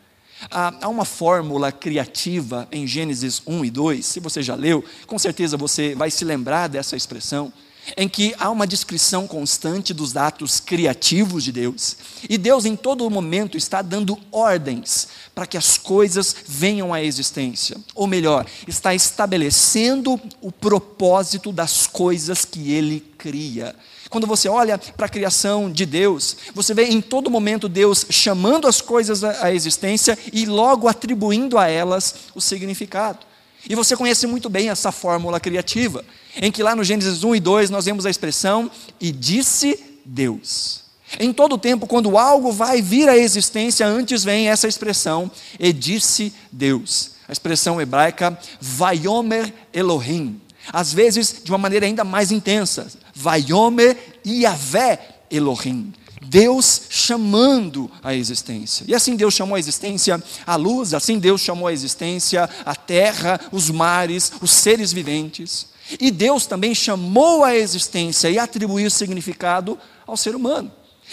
Há 0.51 0.89
uma 0.89 1.05
fórmula 1.05 1.71
criativa 1.73 2.67
em 2.73 2.87
Gênesis 2.87 3.43
1 3.47 3.65
e 3.65 3.71
2, 3.71 4.07
se 4.07 4.21
você 4.21 4.43
já 4.43 4.55
leu, 4.55 4.85
com 5.07 5.19
certeza 5.19 5.57
você 5.57 5.95
vai 5.95 6.11
se 6.11 6.25
lembrar 6.25 6.69
dessa 6.69 6.97
expressão, 6.97 7.53
em 7.97 8.09
que 8.09 8.35
há 8.39 8.51
uma 8.51 8.67
descrição 8.67 9.27
constante 9.27 9.93
dos 9.93 10.17
atos 10.17 10.61
criativos 10.61 11.45
de 11.45 11.53
Deus, 11.53 11.97
e 12.29 12.39
Deus 12.39 12.65
em 12.65 12.77
todo 12.77 13.09
momento 13.11 13.57
está 13.57 13.83
dando 13.83 14.19
ordens 14.31 15.09
para 15.35 15.47
que 15.47 15.57
as 15.57 15.77
coisas 15.77 16.35
venham 16.47 16.93
à 16.95 17.03
existência, 17.03 17.77
ou 17.95 18.07
melhor, 18.07 18.47
está 18.67 18.95
estabelecendo 18.95 20.21
o 20.41 20.53
propósito 20.53 21.53
das 21.53 21.87
coisas 21.87 22.45
que 22.45 22.73
Ele 22.73 23.01
cria. 23.19 23.75
Quando 24.11 24.27
você 24.27 24.49
olha 24.49 24.77
para 24.77 25.07
a 25.07 25.09
criação 25.09 25.71
de 25.71 25.87
Deus, 25.87 26.37
você 26.53 26.75
vê 26.75 26.87
em 26.87 27.01
todo 27.01 27.31
momento 27.31 27.69
Deus 27.69 28.05
chamando 28.11 28.67
as 28.67 28.81
coisas 28.81 29.23
à 29.23 29.55
existência 29.55 30.19
e 30.33 30.45
logo 30.47 30.89
atribuindo 30.89 31.57
a 31.57 31.69
elas 31.69 32.17
o 32.35 32.41
significado. 32.41 33.21
E 33.69 33.77
você 33.77 33.97
conhece 33.97 34.27
muito 34.27 34.49
bem 34.49 34.69
essa 34.69 34.91
fórmula 34.91 35.39
criativa, 35.39 36.05
em 36.35 36.51
que 36.51 36.61
lá 36.61 36.75
no 36.75 36.83
Gênesis 36.83 37.23
1 37.23 37.37
e 37.37 37.41
2 37.41 37.71
nós 37.71 37.85
vemos 37.85 38.05
a 38.05 38.11
expressão 38.11 38.69
e 39.01 39.13
disse 39.13 39.79
Deus. 40.05 40.83
Em 41.19 41.33
todo 41.33 41.57
tempo, 41.57 41.87
quando 41.87 42.19
algo 42.19 42.51
vai 42.51 42.83
vir 42.83 43.09
à 43.09 43.17
existência, 43.17 43.87
antes 43.87 44.25
vem 44.25 44.49
essa 44.49 44.67
expressão, 44.67 45.31
e 45.59 45.73
disse 45.73 46.33
Deus. 46.51 47.13
A 47.29 47.33
expressão 47.33 47.81
hebraica, 47.81 48.37
Vayomer 48.61 49.53
Elohim. 49.73 50.41
Às 50.73 50.93
vezes, 50.93 51.43
de 51.43 51.51
uma 51.51 51.59
maneira 51.59 51.87
ainda 51.87 52.05
mais 52.05 52.31
intensa, 52.31 52.87
Vayomer 53.21 53.97
Yahvé 54.27 54.99
Elohim. 55.31 55.93
Deus 56.23 56.83
chamando 56.89 57.91
a 58.03 58.15
existência. 58.15 58.85
E 58.87 58.95
assim 58.95 59.17
Deus 59.17 59.35
chamou 59.35 59.57
a 59.57 59.59
existência 59.59 60.23
a 60.47 60.57
luz, 60.57 60.95
assim 60.95 61.19
Deus 61.19 61.41
chamou 61.41 61.67
a 61.67 61.73
existência 61.73 62.49
a 62.65 62.75
terra, 62.75 63.41
os 63.51 63.71
mares, 63.71 64.33
os 64.41 64.51
seres 64.51 64.93
viventes. 64.93 65.69
E 65.99 66.11
Deus 66.11 66.47
também 66.47 66.75
chamou 66.75 67.43
a 67.43 67.57
existência 67.57 68.31
e 68.31 68.39
atribuiu 68.39 68.91
significado 68.91 69.79
ao 70.07 70.17
ser 70.17 70.35
humano. 70.35 70.71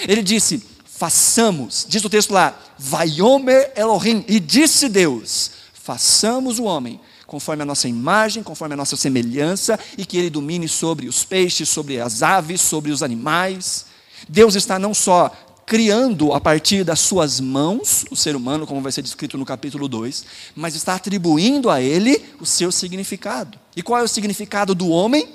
Ele 0.07 0.21
disse: 0.21 0.63
façamos, 0.85 1.85
diz 1.87 2.03
o 2.03 2.09
texto 2.09 2.31
lá, 2.31 2.57
Vaiomer 2.77 3.71
Elohim, 3.75 4.23
e 4.27 4.39
disse 4.39 4.89
Deus: 4.89 5.51
façamos 5.87 6.59
o 6.59 6.65
homem 6.65 6.99
conforme 7.25 7.63
a 7.63 7.65
nossa 7.65 7.87
imagem, 7.87 8.43
conforme 8.43 8.73
a 8.73 8.77
nossa 8.77 8.97
semelhança, 8.97 9.79
e 9.97 10.05
que 10.05 10.17
ele 10.17 10.29
domine 10.29 10.67
sobre 10.67 11.07
os 11.07 11.23
peixes, 11.23 11.69
sobre 11.69 12.01
as 12.01 12.21
aves, 12.21 12.59
sobre 12.59 12.91
os 12.91 13.01
animais. 13.01 13.85
Deus 14.27 14.55
está 14.55 14.77
não 14.77 14.93
só 14.93 15.31
criando 15.65 16.33
a 16.33 16.41
partir 16.41 16.83
das 16.83 16.99
suas 16.99 17.39
mãos 17.39 18.05
o 18.11 18.17
ser 18.17 18.35
humano, 18.35 18.67
como 18.67 18.81
vai 18.81 18.91
ser 18.91 19.01
descrito 19.01 19.37
no 19.37 19.45
capítulo 19.45 19.87
2, 19.87 20.25
mas 20.55 20.75
está 20.75 20.95
atribuindo 20.95 21.69
a 21.69 21.81
ele 21.81 22.21
o 22.41 22.45
seu 22.45 22.69
significado. 22.69 23.57
E 23.73 23.81
qual 23.81 24.01
é 24.01 24.03
o 24.03 24.09
significado 24.09 24.75
do 24.75 24.89
homem? 24.89 25.29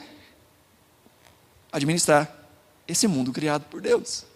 Administrar 1.71 2.30
esse 2.87 3.09
mundo 3.09 3.32
criado 3.32 3.64
por 3.71 3.80
Deus. 3.80 4.32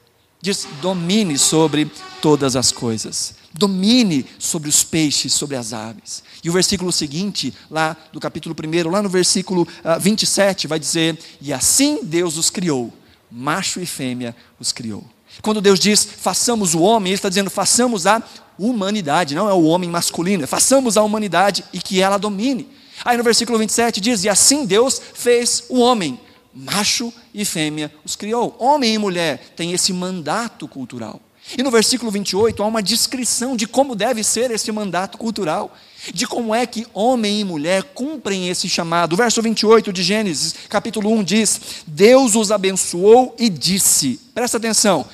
Diz: 0.47 0.69
domine 0.81 1.37
sobre 1.37 1.91
todas 2.23 2.55
as 2.55 2.71
coisas 2.71 3.35
domine 3.59 4.27
sobre 4.39 4.69
os 4.69 4.85
peixes, 4.85 5.33
sobre 5.33 5.57
as 5.57 5.73
aves. 5.73 6.23
E 6.45 6.51
o 6.51 6.53
versículo 6.53 6.93
seguinte, 6.93 7.55
lá 7.71 7.97
do 8.13 8.21
capítulo 8.21 8.55
1, 8.55 8.91
lá 8.91 9.03
no 9.03 9.09
versículo 9.09 9.63
uh, 9.63 9.69
ah, 9.83 9.99
27, 9.99 10.67
vai 10.67 10.79
dizer: 10.79 11.19
E 11.41 11.53
assim 11.53 12.01
Deus 12.03 12.37
os 12.37 12.51
criou, 12.51 12.93
macho 13.31 13.81
e 13.81 13.87
fêmea 13.87 14.37
os 14.61 14.73
criou. 14.73 15.05
Quando 15.43 15.61
Deus 15.61 15.81
diz 15.81 16.05
façamos 16.05 16.75
o 16.75 16.81
homem, 16.81 17.13
Ele 17.13 17.19
está 17.19 17.29
dizendo 17.29 17.51
façamos 17.51 18.07
a 18.07 18.23
humanidade, 18.59 19.35
não 19.35 19.49
é 19.49 19.53
o 19.53 19.65
homem 19.65 19.91
masculino, 19.91 20.45
é 20.45 20.47
façamos 20.47 20.97
a 20.97 21.03
humanidade 21.03 21.65
e 21.73 21.81
que 21.81 22.01
ela 22.01 22.19
domine. 22.19 22.69
Aí 23.05 23.17
no 23.17 23.25
versículo 23.25 23.59
27 23.59 24.01
diz: 24.01 24.25
E 24.25 24.29
assim 24.29 24.67
Deus 24.67 25.01
fez 25.15 25.65
o 25.71 25.81
homem, 25.81 26.21
macho 26.57 27.13
e 27.35 27.45
fêmea 27.45 27.93
os 28.05 28.17
criou. 28.17 28.57
Homem 28.59 28.95
e 28.95 28.99
mulher 28.99 29.53
têm 29.55 29.73
esse 29.73 29.93
mandato 29.93 30.67
cultural. 30.67 31.21
E 31.57 31.63
no 31.63 31.71
versículo 31.71 32.11
28 32.11 32.63
há 32.63 32.67
uma 32.67 32.83
descrição 32.83 33.55
de 33.55 33.67
como 33.67 33.95
deve 33.95 34.25
ser 34.25 34.51
esse 34.51 34.73
mandato 34.73 35.17
cultural, 35.17 35.77
de 36.13 36.27
como 36.27 36.55
é 36.55 36.67
que 36.67 36.87
homem 36.93 37.41
e 37.41 37.45
mulher 37.45 37.83
cumprem 37.83 38.49
esse 38.49 38.69
chamado. 38.69 39.13
O 39.13 39.17
verso 39.17 39.41
28 39.43 39.93
de 39.93 40.03
Gênesis, 40.03 40.55
capítulo 40.69 41.13
1 41.13 41.23
diz: 41.23 41.61
Deus 41.87 42.35
os 42.35 42.51
abençoou 42.51 43.37
e 43.39 43.49
disse, 43.49 44.21
presta 44.35 44.57
atenção, 44.57 45.07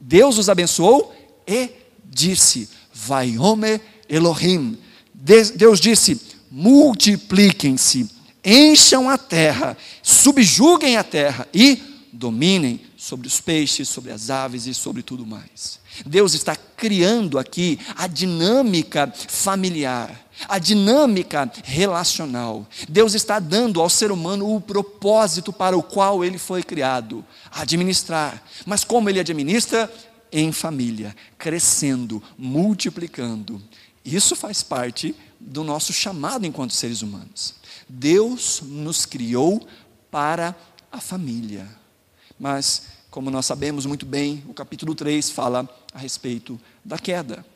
Deus 0.00 0.38
os 0.38 0.48
abençoou 0.48 1.14
e 1.46 1.70
disse: 2.04 2.68
Vai 2.92 3.36
Homer 3.36 3.80
Elohim. 4.08 4.78
Deus 5.12 5.80
disse: 5.80 6.20
multipliquem-se, 6.56 8.08
encham 8.44 9.08
a 9.08 9.16
terra, 9.16 9.76
subjuguem 10.02 10.96
a 10.96 11.04
terra 11.04 11.48
e 11.52 11.80
dominem 12.12 12.80
sobre 12.96 13.26
os 13.26 13.40
peixes, 13.40 13.88
sobre 13.88 14.12
as 14.12 14.30
aves 14.30 14.66
e 14.66 14.74
sobre 14.74 15.02
tudo 15.02 15.26
mais. 15.26 15.78
Deus 16.06 16.34
está 16.34 16.56
criando 16.56 17.38
aqui 17.38 17.78
a 17.96 18.06
dinâmica 18.06 19.12
familiar, 19.28 20.26
a 20.48 20.58
dinâmica 20.58 21.50
relacional. 21.62 22.66
Deus 22.88 23.14
está 23.14 23.38
dando 23.38 23.80
ao 23.80 23.88
ser 23.88 24.10
humano 24.10 24.54
o 24.54 24.60
propósito 24.60 25.52
para 25.52 25.76
o 25.76 25.82
qual 25.82 26.24
ele 26.24 26.38
foi 26.38 26.62
criado, 26.62 27.24
administrar. 27.52 28.42
Mas 28.66 28.84
como 28.84 29.08
ele 29.08 29.20
administra? 29.20 29.92
Em 30.32 30.50
família, 30.50 31.14
crescendo, 31.38 32.22
multiplicando. 32.36 33.62
Isso 34.04 34.34
faz 34.34 34.62
parte 34.62 35.14
do 35.38 35.62
nosso 35.62 35.92
chamado 35.92 36.44
enquanto 36.44 36.72
seres 36.72 37.02
humanos. 37.02 37.54
Deus 37.88 38.60
nos 38.62 39.06
criou 39.06 39.66
para 40.10 40.56
a 40.90 41.00
família. 41.00 41.68
Mas 42.38 42.86
como 43.10 43.30
nós 43.30 43.46
sabemos 43.46 43.86
muito 43.86 44.04
bem, 44.04 44.42
o 44.48 44.52
capítulo 44.52 44.94
3 44.94 45.30
fala 45.30 45.68
a 45.92 45.98
respeito 45.98 46.60
da 46.84 46.98
queda. 46.98 47.46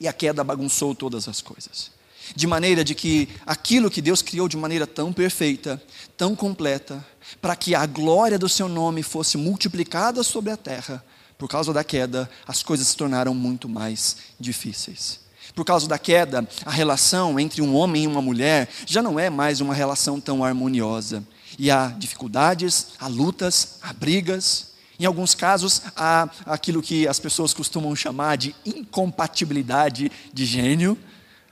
E 0.00 0.08
a 0.08 0.12
queda 0.12 0.42
bagunçou 0.42 0.94
todas 0.94 1.28
as 1.28 1.42
coisas. 1.42 1.90
De 2.34 2.46
maneira 2.46 2.82
de 2.82 2.94
que 2.94 3.28
aquilo 3.44 3.90
que 3.90 4.00
Deus 4.00 4.22
criou 4.22 4.48
de 4.48 4.56
maneira 4.56 4.86
tão 4.86 5.12
perfeita, 5.12 5.82
tão 6.16 6.34
completa, 6.34 7.04
para 7.40 7.54
que 7.54 7.74
a 7.74 7.84
glória 7.84 8.38
do 8.38 8.48
seu 8.48 8.68
nome 8.68 9.02
fosse 9.02 9.36
multiplicada 9.36 10.22
sobre 10.22 10.52
a 10.52 10.56
terra, 10.56 11.04
por 11.36 11.48
causa 11.48 11.72
da 11.72 11.84
queda, 11.84 12.28
as 12.46 12.62
coisas 12.62 12.88
se 12.88 12.96
tornaram 12.96 13.34
muito 13.34 13.68
mais 13.68 14.16
difíceis. 14.40 15.20
Por 15.54 15.64
causa 15.64 15.88
da 15.88 15.98
queda, 15.98 16.46
a 16.64 16.70
relação 16.70 17.38
entre 17.38 17.62
um 17.62 17.74
homem 17.74 18.04
e 18.04 18.06
uma 18.06 18.22
mulher 18.22 18.68
já 18.86 19.02
não 19.02 19.18
é 19.18 19.30
mais 19.30 19.60
uma 19.60 19.74
relação 19.74 20.20
tão 20.20 20.44
harmoniosa. 20.44 21.24
E 21.58 21.70
há 21.70 21.88
dificuldades, 21.88 22.88
há 22.98 23.08
lutas, 23.08 23.78
há 23.82 23.92
brigas, 23.92 24.68
em 25.00 25.04
alguns 25.04 25.32
casos, 25.32 25.82
há 25.96 26.28
aquilo 26.44 26.82
que 26.82 27.06
as 27.06 27.20
pessoas 27.20 27.54
costumam 27.54 27.94
chamar 27.94 28.36
de 28.36 28.54
incompatibilidade 28.66 30.10
de 30.32 30.44
gênio. 30.44 30.98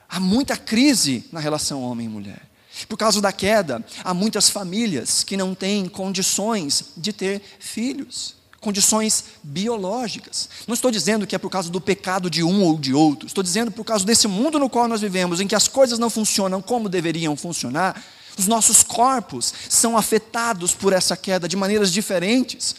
Há 0.09 0.19
muita 0.19 0.57
crise 0.57 1.25
na 1.31 1.38
relação 1.38 1.83
homem 1.83 2.07
e 2.07 2.11
mulher. 2.11 2.43
Por 2.88 2.99
causa 2.99 3.21
da 3.21 3.33
queda, 3.33 3.85
há 4.03 4.12
muitas 4.12 4.50
famílias 4.50 5.23
que 5.23 5.37
não 5.37 5.55
têm 5.55 5.88
condições 5.88 6.93
de 6.97 7.12
ter 7.12 7.41
filhos, 7.61 8.35
condições 8.66 9.23
biológicas. 9.44 10.49
Não 10.66 10.75
estou 10.75 10.90
dizendo 10.90 11.25
que 11.25 11.37
é 11.37 11.38
por 11.38 11.49
causa 11.49 11.70
do 11.70 11.80
pecado 11.80 12.28
de 12.28 12.42
um 12.42 12.64
ou 12.64 12.76
de 12.76 12.92
outro, 12.92 13.28
estou 13.28 13.44
dizendo 13.44 13.70
por 13.70 13.85
causa 13.85 14.04
desse 14.04 14.26
mundo 14.26 14.58
no 14.58 14.68
qual 14.68 14.88
nós 14.88 15.02
vivemos, 15.02 15.40
em 15.40 15.46
que 15.46 15.54
as 15.54 15.68
coisas 15.68 16.00
não 16.00 16.11
funcionam 16.11 16.61
como 16.61 16.88
deveriam 16.88 17.37
funcionar, 17.37 18.02
os 18.37 18.49
nossos 18.49 18.82
corpos 18.82 19.54
são 19.68 19.96
afetados 19.96 20.75
por 20.75 20.92
essa 20.92 21.16
queda 21.16 21.49
de 21.49 21.56
maneiras 21.56 21.92
diferentes 21.92 22.75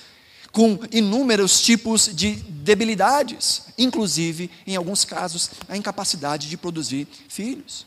com 0.52 0.78
inúmeros 0.92 1.62
tipos 1.62 2.14
de 2.14 2.32
debilidades, 2.36 3.62
inclusive, 3.78 4.52
em 4.66 4.76
alguns 4.76 5.06
casos, 5.06 5.52
a 5.70 5.78
incapacidade 5.78 6.50
de 6.50 6.58
produzir 6.58 7.08
filhos. 7.30 7.86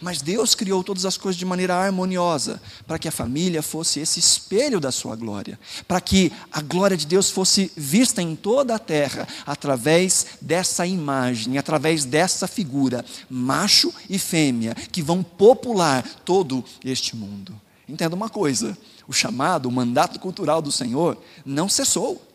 Mas 0.00 0.22
Deus 0.22 0.54
criou 0.54 0.82
todas 0.82 1.04
as 1.04 1.16
coisas 1.16 1.38
de 1.38 1.44
maneira 1.44 1.74
harmoniosa, 1.74 2.60
para 2.86 2.98
que 2.98 3.08
a 3.08 3.12
família 3.12 3.62
fosse 3.62 4.00
esse 4.00 4.18
espelho 4.18 4.80
da 4.80 4.90
sua 4.90 5.14
glória, 5.14 5.58
para 5.86 6.00
que 6.00 6.32
a 6.50 6.60
glória 6.60 6.96
de 6.96 7.06
Deus 7.06 7.30
fosse 7.30 7.70
vista 7.76 8.22
em 8.22 8.34
toda 8.34 8.74
a 8.74 8.78
terra, 8.78 9.28
através 9.46 10.26
dessa 10.40 10.86
imagem, 10.86 11.58
através 11.58 12.04
dessa 12.04 12.48
figura, 12.48 13.04
macho 13.28 13.92
e 14.08 14.18
fêmea, 14.18 14.74
que 14.74 15.02
vão 15.02 15.22
popular 15.22 16.02
todo 16.24 16.64
este 16.84 17.14
mundo. 17.14 17.60
Entenda 17.88 18.16
uma 18.16 18.28
coisa: 18.28 18.76
o 19.06 19.12
chamado, 19.12 19.68
o 19.68 19.72
mandato 19.72 20.18
cultural 20.18 20.62
do 20.62 20.72
Senhor 20.72 21.18
não 21.44 21.68
cessou. 21.68 22.28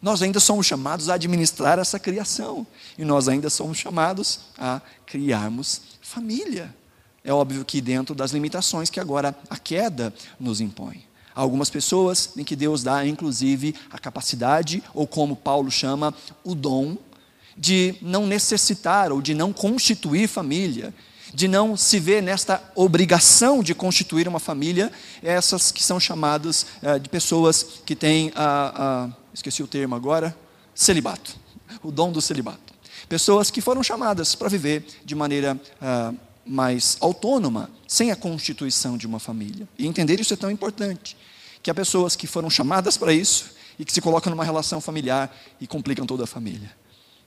Nós 0.00 0.20
ainda 0.20 0.40
somos 0.40 0.66
chamados 0.66 1.08
a 1.08 1.14
administrar 1.14 1.78
essa 1.78 1.98
criação, 1.98 2.66
e 2.98 3.04
nós 3.04 3.28
ainda 3.28 3.48
somos 3.48 3.78
chamados 3.78 4.40
a 4.58 4.80
criarmos 5.06 5.82
família. 6.00 6.74
É 7.24 7.32
óbvio 7.32 7.64
que 7.64 7.80
dentro 7.80 8.14
das 8.14 8.32
limitações 8.32 8.90
que 8.90 8.98
agora 8.98 9.36
a 9.48 9.56
queda 9.56 10.12
nos 10.40 10.60
impõe. 10.60 11.04
Há 11.34 11.40
algumas 11.40 11.70
pessoas 11.70 12.30
em 12.36 12.44
que 12.44 12.56
Deus 12.56 12.82
dá, 12.82 13.06
inclusive, 13.06 13.74
a 13.90 13.98
capacidade, 13.98 14.82
ou 14.92 15.06
como 15.06 15.36
Paulo 15.36 15.70
chama, 15.70 16.12
o 16.44 16.54
dom, 16.54 16.96
de 17.56 17.94
não 18.02 18.26
necessitar 18.26 19.12
ou 19.12 19.22
de 19.22 19.34
não 19.34 19.52
constituir 19.52 20.26
família, 20.26 20.92
de 21.32 21.48
não 21.48 21.76
se 21.76 21.98
ver 21.98 22.22
nesta 22.22 22.62
obrigação 22.74 23.62
de 23.62 23.74
constituir 23.74 24.28
uma 24.28 24.40
família, 24.40 24.90
essas 25.22 25.70
que 25.70 25.82
são 25.82 25.98
chamadas 25.98 26.66
é, 26.82 26.98
de 26.98 27.08
pessoas 27.08 27.80
que 27.86 27.94
têm, 27.96 28.32
a, 28.34 29.08
esqueci 29.32 29.62
o 29.62 29.66
termo 29.66 29.94
agora, 29.94 30.36
celibato, 30.74 31.36
o 31.82 31.90
dom 31.90 32.12
do 32.12 32.20
celibato. 32.20 32.74
Pessoas 33.08 33.50
que 33.50 33.60
foram 33.60 33.82
chamadas 33.82 34.34
para 34.34 34.48
viver 34.48 34.84
de 35.04 35.14
maneira. 35.14 35.58
Uh, 35.80 36.31
mais 36.46 36.96
autônoma, 37.00 37.70
sem 37.86 38.10
a 38.10 38.16
constituição 38.16 38.96
de 38.96 39.06
uma 39.06 39.18
família. 39.18 39.68
E 39.78 39.86
entender 39.86 40.20
isso 40.20 40.34
é 40.34 40.36
tão 40.36 40.50
importante, 40.50 41.16
que 41.62 41.70
há 41.70 41.74
pessoas 41.74 42.16
que 42.16 42.26
foram 42.26 42.50
chamadas 42.50 42.96
para 42.96 43.12
isso 43.12 43.52
e 43.78 43.84
que 43.84 43.92
se 43.92 44.00
colocam 44.00 44.30
numa 44.30 44.44
relação 44.44 44.80
familiar 44.80 45.34
e 45.60 45.66
complicam 45.66 46.06
toda 46.06 46.24
a 46.24 46.26
família. 46.26 46.70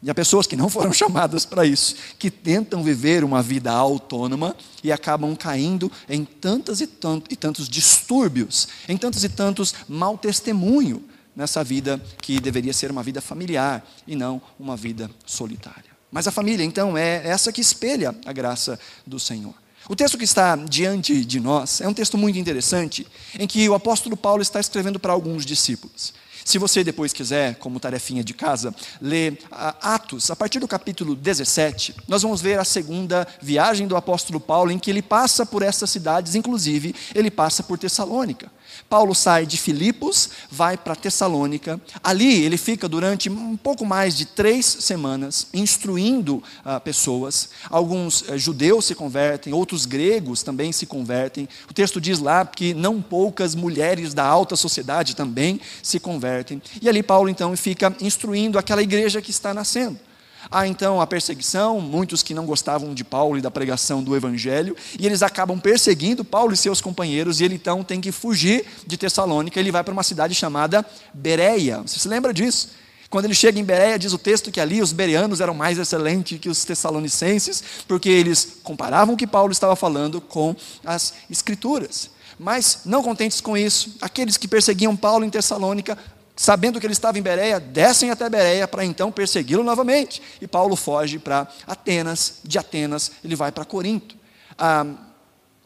E 0.04 0.10
há 0.10 0.14
pessoas 0.14 0.46
que 0.46 0.56
não 0.56 0.70
foram 0.70 0.92
chamadas 0.94 1.46
para 1.46 1.66
isso, 1.66 1.96
que 2.20 2.30
tentam 2.30 2.84
viver 2.84 3.24
uma 3.24 3.42
vida 3.42 3.72
autônoma 3.72 4.56
e 4.84 4.92
acabam 4.92 5.36
caindo 5.36 5.92
em 6.08 6.22
e, 6.22 6.26
tantos, 6.26 6.82
e 6.82 7.36
tantos 7.36 7.68
distúrbios, 7.68 8.68
em 8.88 8.98
tantos 8.98 9.24
e 9.24 9.30
tantos 9.30 9.74
mau 9.88 10.18
testemunho 10.18 11.04
nessa 11.36 11.64
vida 11.64 12.02
que 12.22 12.40
deveria 12.40 12.72
ser 12.72 12.92
uma 12.92 13.04
vida 13.04 13.20
familiar 13.20 13.86
e 14.08 14.16
não 14.16 14.42
uma 14.60 14.78
vida 14.78 15.10
solitária. 15.26 15.95
Mas 16.16 16.30
a 16.30 16.32
família, 16.32 16.64
então, 16.64 16.98
é 16.98 17.28
essa 17.28 17.52
que 17.52 17.60
espelha 17.60 18.16
a 18.26 18.32
graça 18.32 18.80
do 19.06 19.20
Senhor. 19.20 19.54
O 19.90 19.98
texto 19.98 20.18
que 20.18 20.24
está 20.24 20.56
diante 20.56 21.26
de 21.26 21.42
nós 21.42 21.82
é 21.82 21.90
um 21.90 21.94
texto 21.94 22.18
muito 22.18 22.40
interessante, 22.40 23.06
em 23.38 23.46
que 23.46 23.68
o 23.68 23.74
apóstolo 23.74 24.16
Paulo 24.16 24.42
está 24.42 24.58
escrevendo 24.58 24.98
para 24.98 25.12
alguns 25.12 25.46
discípulos. 25.46 26.14
Se 26.46 26.58
você 26.58 26.86
depois 26.86 27.12
quiser, 27.12 27.56
como 27.56 27.82
tarefinha 27.82 28.24
de 28.24 28.34
casa, 28.34 28.74
ler 29.02 29.38
Atos, 29.52 30.32
a 30.32 30.38
partir 30.38 30.60
do 30.60 30.70
capítulo 30.70 31.18
17, 31.18 31.94
nós 32.08 32.22
vamos 32.22 32.40
ver 32.40 32.60
a 32.60 32.64
segunda 32.64 33.28
viagem 33.42 33.86
do 33.86 33.98
apóstolo 33.98 34.40
Paulo, 34.40 34.72
em 34.72 34.80
que 34.80 34.90
ele 34.90 35.02
passa 35.02 35.46
por 35.46 35.64
essas 35.64 35.90
cidades, 35.90 36.34
inclusive 36.34 36.96
ele 37.14 37.30
passa 37.30 37.62
por 37.62 37.78
Tessalônica. 37.78 38.50
Paulo 38.90 39.16
sai 39.16 39.46
de 39.46 39.58
Filipos, 39.58 40.30
vai 40.50 40.78
para 40.78 40.96
Tessalônica. 40.96 41.80
Ali 42.04 42.44
ele 42.44 42.58
fica 42.58 42.88
durante 42.88 43.30
um 43.30 43.58
pouco 43.58 43.86
mais 43.86 44.16
de 44.16 44.26
três 44.26 44.66
semanas, 44.66 45.48
instruindo 45.54 46.36
uh, 46.66 46.80
pessoas. 46.84 47.50
Alguns 47.70 48.22
uh, 48.22 48.38
judeus 48.38 48.86
se 48.86 48.96
convertem, 48.96 49.54
outros 49.54 49.86
gregos 49.86 50.44
também 50.44 50.72
se 50.72 50.86
convertem. 50.86 51.48
O 51.70 51.74
texto 51.74 52.00
diz 52.00 52.20
lá 52.20 52.46
que 52.46 52.74
não 52.74 53.02
poucas 53.02 53.56
mulheres 53.56 54.14
da 54.14 54.26
alta 54.26 54.56
sociedade 54.56 55.16
também 55.16 55.60
se 55.82 56.00
convertem. 56.00 56.62
E 56.82 56.90
ali 56.90 57.02
Paulo 57.02 57.30
então 57.30 57.56
fica 57.58 57.96
instruindo 58.02 58.60
aquela 58.60 58.82
igreja 58.82 59.22
que 59.22 59.32
está 59.32 59.54
nascendo. 59.54 60.00
Há 60.50 60.68
então 60.68 61.02
a 61.02 61.08
perseguição, 61.08 61.82
muitos 61.82 62.22
que 62.24 62.34
não 62.34 62.46
gostavam 62.46 62.94
de 62.94 63.04
Paulo 63.04 63.38
e 63.38 63.42
da 63.42 63.52
pregação 63.52 64.04
do 64.04 64.16
Evangelho, 64.16 64.76
e 65.00 65.06
eles 65.06 65.22
acabam 65.24 65.60
perseguindo 65.60 66.24
Paulo 66.24 66.54
e 66.54 66.58
seus 66.58 66.82
companheiros, 66.82 67.40
e 67.40 67.46
ele 67.46 67.56
então 67.56 67.84
tem 67.84 68.00
que 68.00 68.12
fugir 68.12 68.66
de 68.86 68.98
Tessalônica, 68.98 69.60
ele 69.60 69.72
vai 69.72 69.84
para 69.84 69.94
uma 69.94 70.04
cidade 70.04 70.36
chamada 70.36 70.86
Bereia. 71.14 71.82
Você 71.82 72.00
se 72.00 72.08
lembra 72.08 72.34
disso? 72.34 72.70
Quando 73.10 73.26
ele 73.26 73.36
chega 73.36 73.60
em 73.60 73.64
Bereia, 73.64 74.00
diz 74.00 74.14
o 74.14 74.18
texto 74.18 74.52
que 74.52 74.60
ali 74.60 74.82
os 74.82 74.92
bereanos 74.92 75.40
eram 75.40 75.54
mais 75.54 75.78
excelentes 75.78 76.40
que 76.40 76.50
os 76.50 76.66
tessalonicenses, 76.66 77.64
porque 77.88 78.10
eles 78.10 78.58
comparavam 78.64 79.14
o 79.14 79.18
que 79.18 79.28
Paulo 79.28 79.52
estava 79.52 79.76
falando 79.76 80.20
com 80.20 80.56
as 80.84 81.14
Escrituras. 81.30 82.10
Mas, 82.38 82.80
não 82.84 83.02
contentes 83.02 83.40
com 83.40 83.56
isso, 83.56 83.96
aqueles 84.02 84.36
que 84.36 84.48
perseguiam 84.48 84.96
Paulo 84.96 85.24
em 85.24 85.30
Tessalônica 85.30 85.98
sabendo 86.36 86.80
que 86.80 86.86
ele 86.86 86.94
estava 86.94 87.18
em 87.18 87.22
Bereia, 87.22 87.60
descem 87.60 88.12
até 88.12 88.30
Bereia 88.30 88.68
para 88.68 88.84
então 88.84 89.12
persegui-lo 89.12 89.64
novamente. 89.64 90.22
E 90.42 90.48
Paulo 90.48 90.76
foge 90.76 91.18
para 91.18 91.48
Atenas, 91.66 92.40
de 92.44 92.58
Atenas 92.58 93.12
ele 93.24 93.36
vai 93.36 93.52
para 93.52 93.66
Corinto. 93.66 94.16
Ah, 94.58 94.86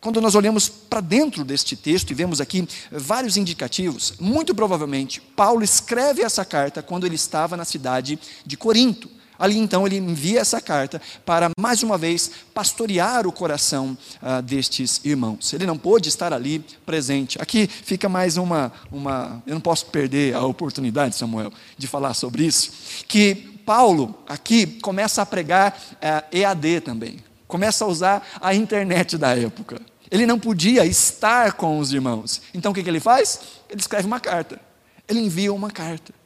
quando 0.01 0.21
nós 0.21 0.33
olhamos 0.33 0.69
para 0.69 1.01
dentro 1.01 1.43
deste 1.43 1.75
texto 1.75 2.11
e 2.11 2.13
vemos 2.13 2.39
aqui 2.39 2.67
vários 2.89 3.35
indicativos, 3.35 4.13
muito 4.19 4.55
provavelmente 4.55 5.19
Paulo 5.19 5.61
escreve 5.61 6.21
essa 6.21 6.45
carta 6.45 6.81
quando 6.81 7.05
ele 7.05 7.15
estava 7.15 7.57
na 7.57 7.65
cidade 7.65 8.17
de 8.45 8.55
Corinto. 8.55 9.09
Ali 9.39 9.57
então 9.57 9.87
ele 9.87 9.95
envia 9.97 10.41
essa 10.41 10.59
carta 10.59 11.01
para 11.25 11.49
mais 11.57 11.81
uma 11.81 11.97
vez 11.97 12.29
pastorear 12.53 13.25
o 13.25 13.31
coração 13.31 13.97
ah, 14.21 14.41
destes 14.41 14.99
irmãos. 15.05 15.53
Ele 15.53 15.65
não 15.65 15.77
pôde 15.77 16.09
estar 16.09 16.33
ali 16.33 16.59
presente. 16.85 17.41
Aqui 17.41 17.65
fica 17.65 18.09
mais 18.09 18.35
uma, 18.35 18.71
uma. 18.91 19.41
Eu 19.47 19.53
não 19.53 19.61
posso 19.61 19.85
perder 19.85 20.35
a 20.35 20.43
oportunidade, 20.43 21.15
Samuel, 21.15 21.53
de 21.77 21.87
falar 21.87 22.13
sobre 22.13 22.43
isso. 22.43 22.71
Que 23.07 23.33
Paulo 23.65 24.13
aqui 24.27 24.65
começa 24.81 25.21
a 25.21 25.25
pregar 25.25 25.79
ah, 26.01 26.25
EAD 26.31 26.81
também. 26.81 27.19
Começa 27.47 27.85
a 27.85 27.87
usar 27.87 28.27
a 28.41 28.53
internet 28.53 29.17
da 29.17 29.35
época. 29.37 29.81
Ele 30.11 30.25
não 30.25 30.37
podia 30.37 30.85
estar 30.85 31.53
com 31.53 31.79
os 31.79 31.93
irmãos. 31.93 32.41
Então 32.53 32.71
o 32.71 32.75
que, 32.75 32.83
que 32.83 32.89
ele 32.89 32.99
faz? 32.99 33.39
Ele 33.69 33.79
escreve 33.79 34.05
uma 34.05 34.19
carta. 34.19 34.59
Ele 35.07 35.19
envia 35.19 35.53
uma 35.53 35.71
carta. 35.71 36.18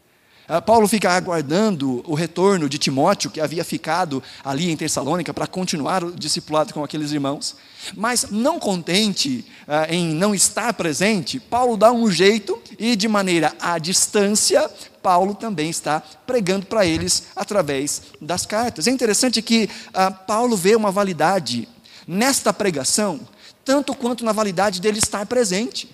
Ah, 0.46 0.62
Paulo 0.62 0.90
fica 0.90 1.10
aguardando 1.10 2.04
o 2.06 2.14
retorno 2.14 2.68
de 2.68 2.78
Timóteo, 2.78 3.32
que 3.32 3.40
havia 3.40 3.64
ficado 3.64 4.22
ali 4.44 4.70
em 4.70 4.76
Tessalônica, 4.76 5.34
para 5.34 5.48
continuar 5.48 6.04
o 6.04 6.12
discipulado 6.12 6.74
com 6.74 6.84
aqueles 6.84 7.12
irmãos. 7.14 7.56
Mas, 7.96 8.28
não 8.30 8.60
contente 8.60 9.46
uh, 9.66 9.90
em 9.90 10.14
não 10.14 10.36
estar 10.36 10.74
presente, 10.74 11.40
Paulo 11.40 11.78
dá 11.78 11.94
um 11.94 12.12
jeito 12.12 12.62
e, 12.78 12.96
de 12.98 13.08
maneira 13.08 13.54
à 13.60 13.78
distância, 13.78 14.70
Paulo 15.02 15.34
também 15.34 15.70
está 15.70 16.04
pregando 16.28 16.66
para 16.66 16.86
eles 16.86 17.24
através 17.36 18.02
das 18.20 18.46
cartas. 18.46 18.86
É 18.86 18.92
interessante 18.92 19.42
que 19.42 19.70
uh, 19.90 20.14
Paulo 20.28 20.58
vê 20.58 20.76
uma 20.76 20.92
validade 20.92 21.70
nesta 22.06 22.52
pregação, 22.52 23.22
tanto 23.64 23.96
quanto 23.96 24.26
na 24.26 24.34
validade 24.34 24.82
dele 24.82 25.00
estar 25.00 25.26
presente 25.26 25.90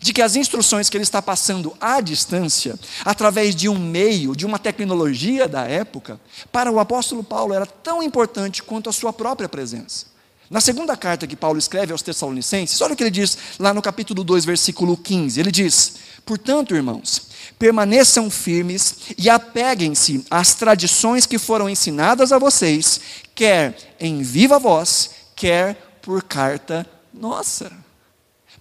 de 0.00 0.12
que 0.12 0.22
as 0.22 0.36
instruções 0.36 0.90
que 0.90 0.96
ele 0.96 1.04
está 1.04 1.22
passando 1.22 1.74
à 1.80 2.00
distância, 2.00 2.78
através 3.04 3.54
de 3.54 3.68
um 3.68 3.78
meio, 3.78 4.36
de 4.36 4.44
uma 4.44 4.58
tecnologia 4.58 5.48
da 5.48 5.62
época, 5.62 6.20
para 6.52 6.70
o 6.70 6.78
apóstolo 6.78 7.24
Paulo 7.24 7.54
era 7.54 7.66
tão 7.66 8.02
importante 8.02 8.62
quanto 8.62 8.90
a 8.90 8.92
sua 8.92 9.12
própria 9.12 9.48
presença. 9.48 10.06
Na 10.50 10.60
segunda 10.62 10.96
carta 10.96 11.26
que 11.26 11.36
Paulo 11.36 11.58
escreve 11.58 11.92
aos 11.92 12.00
Tessalonicenses, 12.00 12.80
olha 12.80 12.94
o 12.94 12.96
que 12.96 13.02
ele 13.02 13.10
diz 13.10 13.36
lá 13.58 13.74
no 13.74 13.82
capítulo 13.82 14.24
2, 14.24 14.46
versículo 14.46 14.96
15. 14.96 15.38
Ele 15.38 15.52
diz: 15.52 15.94
Portanto, 16.24 16.74
irmãos, 16.74 17.28
permaneçam 17.58 18.30
firmes 18.30 18.96
e 19.18 19.28
apeguem-se 19.28 20.24
às 20.30 20.54
tradições 20.54 21.26
que 21.26 21.38
foram 21.38 21.68
ensinadas 21.68 22.32
a 22.32 22.38
vocês, 22.38 22.98
quer 23.34 23.96
em 24.00 24.22
viva 24.22 24.58
voz, 24.58 25.10
quer 25.36 25.74
por 26.00 26.22
carta 26.22 26.86
nossa. 27.12 27.87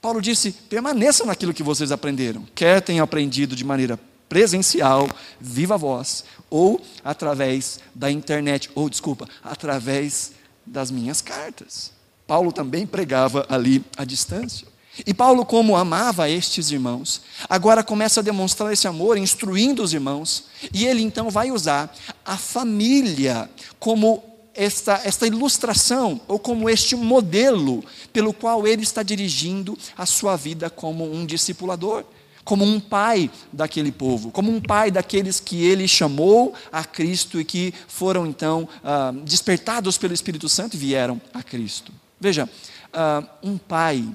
Paulo 0.01 0.21
disse: 0.21 0.51
permaneçam 0.51 1.25
naquilo 1.25 1.53
que 1.53 1.63
vocês 1.63 1.91
aprenderam, 1.91 2.45
quer 2.53 2.81
tenham 2.81 3.03
aprendido 3.03 3.55
de 3.55 3.63
maneira 3.63 3.99
presencial, 4.29 5.09
viva 5.39 5.77
voz, 5.77 6.23
ou 6.49 6.81
através 7.03 7.79
da 7.95 8.11
internet, 8.11 8.69
ou 8.75 8.89
desculpa, 8.89 9.27
através 9.43 10.31
das 10.65 10.91
minhas 10.91 11.21
cartas. 11.21 11.91
Paulo 12.25 12.51
também 12.51 12.85
pregava 12.85 13.45
ali 13.49 13.83
à 13.95 14.03
distância. 14.03 14.67
E 15.05 15.13
Paulo, 15.13 15.45
como 15.45 15.77
amava 15.77 16.29
estes 16.29 16.71
irmãos, 16.71 17.21
agora 17.47 17.83
começa 17.83 18.19
a 18.19 18.23
demonstrar 18.23 18.73
esse 18.73 18.87
amor, 18.87 19.17
instruindo 19.17 19.83
os 19.83 19.93
irmãos, 19.93 20.45
e 20.73 20.85
ele 20.85 21.03
então 21.03 21.29
vai 21.29 21.51
usar 21.51 21.95
a 22.25 22.35
família 22.35 23.49
como 23.79 24.23
esta, 24.57 24.99
esta 25.03 25.27
ilustração, 25.27 26.19
ou 26.27 26.39
como 26.39 26.69
este 26.69 26.95
modelo 26.95 27.83
pelo 28.11 28.33
qual 28.33 28.67
ele 28.67 28.83
está 28.83 29.03
dirigindo 29.03 29.77
a 29.95 30.05
sua 30.05 30.35
vida 30.35 30.69
como 30.69 31.09
um 31.09 31.25
discipulador, 31.25 32.03
como 32.43 32.63
um 32.65 32.79
pai 32.79 33.29
daquele 33.51 33.91
povo, 33.91 34.31
como 34.31 34.51
um 34.51 34.61
pai 34.61 34.89
daqueles 34.89 35.39
que 35.39 35.63
ele 35.63 35.87
chamou 35.87 36.53
a 36.71 36.83
Cristo 36.83 37.39
e 37.39 37.45
que 37.45 37.73
foram 37.87 38.25
então 38.25 38.67
ah, 38.81 39.13
despertados 39.23 39.97
pelo 39.97 40.13
Espírito 40.13 40.47
Santo 40.47 40.75
e 40.75 40.79
vieram 40.79 41.21
a 41.33 41.43
Cristo. 41.43 41.91
Veja, 42.19 42.45
uh, 42.45 43.27
um 43.43 43.57
pai, 43.57 44.07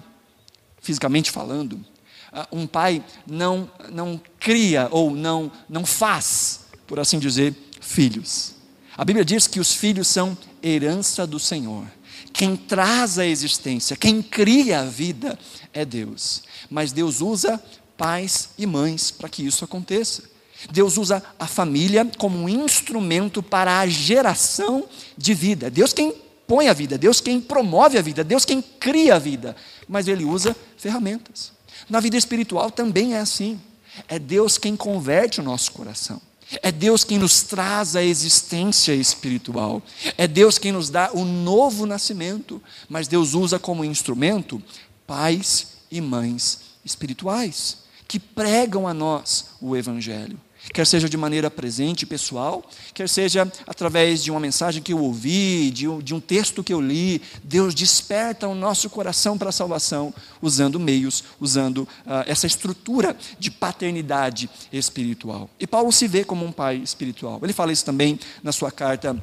fisicamente 0.80 1.30
falando, 1.30 1.74
uh, 1.74 2.46
um 2.50 2.66
pai 2.66 3.04
não, 3.26 3.70
não 3.92 4.20
cria 4.40 4.88
ou 4.90 5.10
não, 5.12 5.52
não 5.68 5.86
faz, 5.86 6.66
por 6.86 6.98
assim 6.98 7.18
dizer, 7.18 7.54
filhos. 7.80 8.51
A 9.02 9.04
Bíblia 9.04 9.24
diz 9.24 9.48
que 9.48 9.58
os 9.58 9.74
filhos 9.74 10.06
são 10.06 10.38
herança 10.62 11.26
do 11.26 11.40
Senhor. 11.40 11.84
Quem 12.32 12.54
traz 12.54 13.18
a 13.18 13.26
existência, 13.26 13.96
quem 13.96 14.22
cria 14.22 14.78
a 14.78 14.84
vida 14.84 15.36
é 15.72 15.84
Deus. 15.84 16.44
Mas 16.70 16.92
Deus 16.92 17.20
usa 17.20 17.60
pais 17.96 18.50
e 18.56 18.64
mães 18.64 19.10
para 19.10 19.28
que 19.28 19.44
isso 19.44 19.64
aconteça. 19.64 20.22
Deus 20.70 20.98
usa 20.98 21.20
a 21.36 21.48
família 21.48 22.08
como 22.16 22.38
um 22.38 22.48
instrumento 22.48 23.42
para 23.42 23.80
a 23.80 23.88
geração 23.88 24.84
de 25.18 25.34
vida. 25.34 25.68
Deus 25.68 25.92
quem 25.92 26.14
põe 26.46 26.68
a 26.68 26.72
vida, 26.72 26.96
Deus 26.96 27.20
quem 27.20 27.40
promove 27.40 27.98
a 27.98 28.02
vida, 28.02 28.22
Deus 28.22 28.44
quem 28.44 28.62
cria 28.62 29.16
a 29.16 29.18
vida, 29.18 29.56
mas 29.88 30.06
Ele 30.06 30.24
usa 30.24 30.54
ferramentas. 30.76 31.50
Na 31.90 31.98
vida 31.98 32.16
espiritual 32.16 32.70
também 32.70 33.14
é 33.14 33.18
assim. 33.18 33.60
É 34.06 34.16
Deus 34.16 34.58
quem 34.58 34.76
converte 34.76 35.40
o 35.40 35.42
nosso 35.42 35.72
coração. 35.72 36.22
É 36.60 36.72
Deus 36.72 37.04
quem 37.04 37.18
nos 37.18 37.42
traz 37.42 37.96
a 37.96 38.02
existência 38.02 38.94
espiritual. 38.94 39.82
É 40.18 40.26
Deus 40.26 40.58
quem 40.58 40.72
nos 40.72 40.90
dá 40.90 41.10
o 41.12 41.24
novo 41.24 41.86
nascimento. 41.86 42.60
Mas 42.88 43.08
Deus 43.08 43.34
usa 43.34 43.58
como 43.58 43.84
instrumento 43.84 44.62
pais 45.06 45.68
e 45.90 46.00
mães 46.00 46.60
espirituais 46.84 47.78
que 48.06 48.18
pregam 48.18 48.86
a 48.86 48.92
nós 48.92 49.46
o 49.60 49.76
Evangelho 49.76 50.38
quer 50.72 50.86
seja 50.86 51.08
de 51.08 51.16
maneira 51.16 51.50
presente, 51.50 52.06
pessoal, 52.06 52.64
quer 52.94 53.08
seja 53.08 53.50
através 53.66 54.22
de 54.22 54.30
uma 54.30 54.40
mensagem 54.40 54.82
que 54.82 54.92
eu 54.92 54.98
ouvi, 54.98 55.70
de 55.70 55.88
um, 55.88 55.98
de 56.00 56.14
um 56.14 56.20
texto 56.20 56.62
que 56.62 56.72
eu 56.72 56.80
li, 56.80 57.22
Deus 57.42 57.74
desperta 57.74 58.46
o 58.48 58.54
nosso 58.54 58.88
coração 58.90 59.38
para 59.38 59.48
a 59.48 59.52
salvação, 59.52 60.12
usando 60.40 60.78
meios, 60.78 61.24
usando 61.40 61.78
uh, 61.78 62.24
essa 62.26 62.46
estrutura 62.46 63.16
de 63.38 63.50
paternidade 63.50 64.48
espiritual. 64.72 65.48
E 65.58 65.66
Paulo 65.66 65.92
se 65.92 66.06
vê 66.06 66.24
como 66.24 66.44
um 66.44 66.52
pai 66.52 66.76
espiritual. 66.76 67.40
Ele 67.42 67.52
fala 67.52 67.72
isso 67.72 67.84
também 67.84 68.18
na 68.42 68.52
sua 68.52 68.70
carta 68.70 69.16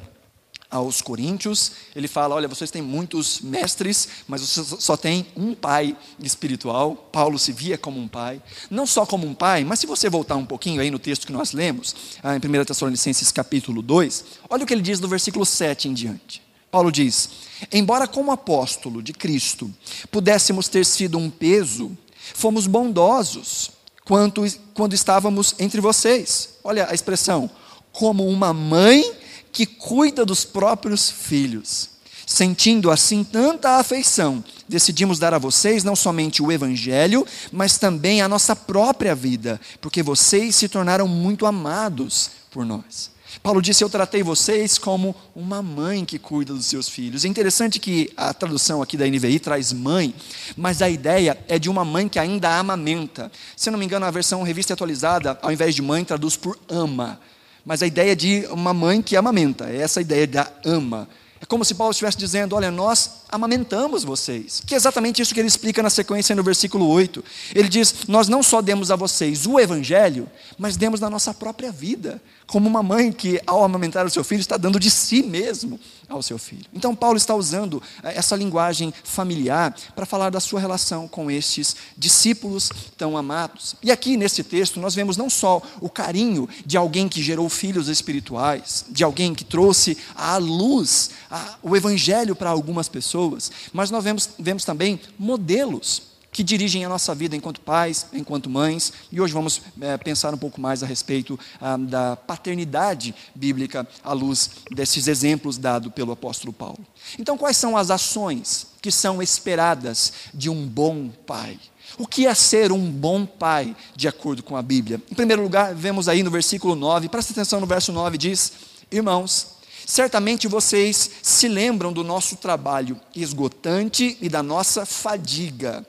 aos 0.70 1.02
Coríntios, 1.02 1.72
ele 1.96 2.06
fala: 2.06 2.34
Olha, 2.34 2.46
vocês 2.46 2.70
têm 2.70 2.80
muitos 2.80 3.40
mestres, 3.40 4.08
mas 4.28 4.40
vocês 4.40 4.74
só 4.78 4.96
têm 4.96 5.26
um 5.36 5.54
pai 5.54 5.96
espiritual. 6.22 6.94
Paulo 7.10 7.38
se 7.38 7.52
via 7.52 7.76
como 7.76 8.00
um 8.00 8.06
pai, 8.06 8.40
não 8.70 8.86
só 8.86 9.04
como 9.04 9.26
um 9.26 9.34
pai, 9.34 9.64
mas 9.64 9.80
se 9.80 9.86
você 9.86 10.08
voltar 10.08 10.36
um 10.36 10.46
pouquinho 10.46 10.80
aí 10.80 10.90
no 10.90 10.98
texto 10.98 11.26
que 11.26 11.32
nós 11.32 11.52
lemos, 11.52 11.94
ah, 12.22 12.36
em 12.36 12.38
1 12.38 12.64
Tessalonicenses 12.64 13.32
capítulo 13.32 13.82
2, 13.82 14.24
olha 14.48 14.62
o 14.62 14.66
que 14.66 14.72
ele 14.72 14.82
diz 14.82 15.00
no 15.00 15.08
versículo 15.08 15.44
7 15.44 15.88
em 15.88 15.92
diante. 15.92 16.42
Paulo 16.70 16.92
diz: 16.92 17.28
Embora 17.72 18.06
como 18.06 18.30
apóstolo 18.30 19.02
de 19.02 19.12
Cristo 19.12 19.72
pudéssemos 20.10 20.68
ter 20.68 20.86
sido 20.86 21.18
um 21.18 21.28
peso, 21.28 21.96
fomos 22.34 22.66
bondosos 22.68 23.72
quanto, 24.04 24.44
quando 24.72 24.94
estávamos 24.94 25.54
entre 25.58 25.80
vocês. 25.80 26.50
Olha 26.62 26.88
a 26.88 26.94
expressão, 26.94 27.50
como 27.92 28.26
uma 28.28 28.52
mãe 28.52 29.04
que 29.52 29.66
cuida 29.66 30.24
dos 30.24 30.44
próprios 30.44 31.10
filhos. 31.10 31.90
Sentindo 32.26 32.92
assim 32.92 33.24
tanta 33.24 33.78
afeição, 33.78 34.44
decidimos 34.68 35.18
dar 35.18 35.34
a 35.34 35.38
vocês 35.38 35.82
não 35.82 35.96
somente 35.96 36.40
o 36.40 36.52
Evangelho, 36.52 37.26
mas 37.50 37.76
também 37.76 38.22
a 38.22 38.28
nossa 38.28 38.54
própria 38.54 39.16
vida, 39.16 39.60
porque 39.80 40.00
vocês 40.00 40.54
se 40.54 40.68
tornaram 40.68 41.08
muito 41.08 41.44
amados 41.44 42.30
por 42.48 42.64
nós. 42.64 43.10
Paulo 43.42 43.60
disse: 43.60 43.82
Eu 43.82 43.90
tratei 43.90 44.22
vocês 44.22 44.78
como 44.78 45.14
uma 45.34 45.60
mãe 45.60 46.04
que 46.04 46.20
cuida 46.20 46.52
dos 46.52 46.66
seus 46.66 46.88
filhos. 46.88 47.24
É 47.24 47.28
interessante 47.28 47.80
que 47.80 48.12
a 48.16 48.32
tradução 48.32 48.80
aqui 48.80 48.96
da 48.96 49.06
NVI 49.06 49.40
traz 49.40 49.72
mãe, 49.72 50.14
mas 50.56 50.82
a 50.82 50.88
ideia 50.88 51.36
é 51.48 51.58
de 51.58 51.68
uma 51.68 51.84
mãe 51.84 52.08
que 52.08 52.18
ainda 52.18 52.58
amamenta. 52.58 53.30
Se 53.56 53.72
não 53.72 53.78
me 53.78 53.84
engano, 53.84 54.06
a 54.06 54.10
versão 54.10 54.44
revista 54.44 54.74
atualizada, 54.74 55.36
ao 55.42 55.50
invés 55.50 55.74
de 55.74 55.82
mãe, 55.82 56.04
traduz 56.04 56.36
por 56.36 56.56
ama 56.68 57.20
mas 57.64 57.82
a 57.82 57.86
ideia 57.86 58.14
de 58.16 58.46
uma 58.50 58.72
mãe 58.74 59.02
que 59.02 59.16
amamenta, 59.16 59.68
é 59.68 59.78
essa 59.78 60.00
ideia 60.00 60.26
da 60.26 60.50
ama. 60.64 61.08
É 61.40 61.46
como 61.46 61.64
se 61.64 61.74
Paulo 61.74 61.90
estivesse 61.90 62.18
dizendo: 62.18 62.54
Olha, 62.54 62.70
nós 62.70 63.22
amamentamos 63.30 64.04
vocês. 64.04 64.62
Que 64.66 64.74
é 64.74 64.76
exatamente 64.76 65.22
isso 65.22 65.32
que 65.32 65.40
ele 65.40 65.48
explica 65.48 65.82
na 65.82 65.88
sequência 65.88 66.36
no 66.36 66.42
versículo 66.42 66.86
8. 66.86 67.24
Ele 67.54 67.68
diz: 67.68 68.06
Nós 68.06 68.28
não 68.28 68.42
só 68.42 68.60
demos 68.60 68.90
a 68.90 68.96
vocês 68.96 69.46
o 69.46 69.58
evangelho, 69.58 70.28
mas 70.58 70.76
demos 70.76 71.00
na 71.00 71.08
nossa 71.08 71.32
própria 71.32 71.72
vida. 71.72 72.20
Como 72.46 72.68
uma 72.68 72.82
mãe 72.82 73.10
que, 73.10 73.40
ao 73.46 73.64
amamentar 73.64 74.04
o 74.04 74.10
seu 74.10 74.22
filho, 74.22 74.40
está 74.40 74.58
dando 74.58 74.78
de 74.78 74.90
si 74.90 75.22
mesmo 75.22 75.80
ao 76.10 76.22
seu 76.22 76.36
filho. 76.36 76.66
Então, 76.74 76.94
Paulo 76.94 77.16
está 77.16 77.34
usando 77.34 77.82
eh, 78.02 78.12
essa 78.16 78.34
linguagem 78.36 78.92
familiar 79.04 79.74
para 79.94 80.04
falar 80.04 80.30
da 80.30 80.40
sua 80.40 80.60
relação 80.60 81.06
com 81.06 81.30
estes 81.30 81.76
discípulos 81.96 82.70
tão 82.98 83.16
amados. 83.16 83.76
E 83.82 83.90
aqui, 83.90 84.16
nesse 84.16 84.42
texto, 84.42 84.80
nós 84.80 84.94
vemos 84.94 85.16
não 85.16 85.30
só 85.30 85.62
o 85.80 85.88
carinho 85.88 86.48
de 86.66 86.76
alguém 86.76 87.08
que 87.08 87.22
gerou 87.22 87.48
filhos 87.48 87.88
espirituais, 87.88 88.84
de 88.90 89.04
alguém 89.04 89.34
que 89.34 89.44
trouxe 89.44 89.96
à 90.14 90.36
luz 90.36 91.10
a, 91.30 91.56
o 91.62 91.76
evangelho 91.76 92.34
para 92.34 92.50
algumas 92.50 92.88
pessoas, 92.88 93.50
mas 93.72 93.90
nós 93.90 94.02
vemos, 94.02 94.28
vemos 94.38 94.64
também 94.64 95.00
modelos 95.16 96.09
que 96.32 96.42
dirigem 96.42 96.84
a 96.84 96.88
nossa 96.88 97.14
vida 97.14 97.34
enquanto 97.34 97.60
pais, 97.60 98.06
enquanto 98.12 98.48
mães, 98.48 98.92
e 99.10 99.20
hoje 99.20 99.32
vamos 99.32 99.60
é, 99.80 99.96
pensar 99.96 100.32
um 100.32 100.38
pouco 100.38 100.60
mais 100.60 100.82
a 100.82 100.86
respeito 100.86 101.38
ah, 101.60 101.76
da 101.76 102.16
paternidade 102.16 103.14
bíblica 103.34 103.86
à 104.02 104.12
luz 104.12 104.50
desses 104.70 105.08
exemplos 105.08 105.58
dados 105.58 105.92
pelo 105.92 106.12
apóstolo 106.12 106.52
Paulo. 106.52 106.78
Então, 107.18 107.36
quais 107.36 107.56
são 107.56 107.76
as 107.76 107.90
ações 107.90 108.68
que 108.80 108.90
são 108.90 109.20
esperadas 109.20 110.12
de 110.32 110.48
um 110.48 110.66
bom 110.66 111.08
pai? 111.26 111.58
O 111.98 112.06
que 112.06 112.26
é 112.26 112.34
ser 112.34 112.70
um 112.70 112.90
bom 112.90 113.26
pai, 113.26 113.76
de 113.96 114.06
acordo 114.06 114.42
com 114.42 114.56
a 114.56 114.62
Bíblia? 114.62 115.02
Em 115.10 115.14
primeiro 115.14 115.42
lugar, 115.42 115.74
vemos 115.74 116.08
aí 116.08 116.22
no 116.22 116.30
versículo 116.30 116.76
9, 116.76 117.08
presta 117.08 117.32
atenção 117.32 117.60
no 117.60 117.66
verso 117.66 117.92
9, 117.92 118.16
diz: 118.16 118.52
Irmãos, 118.90 119.48
certamente 119.84 120.46
vocês 120.46 121.10
se 121.20 121.48
lembram 121.48 121.92
do 121.92 122.04
nosso 122.04 122.36
trabalho 122.36 122.98
esgotante 123.14 124.16
e 124.20 124.28
da 124.28 124.42
nossa 124.42 124.86
fadiga 124.86 125.84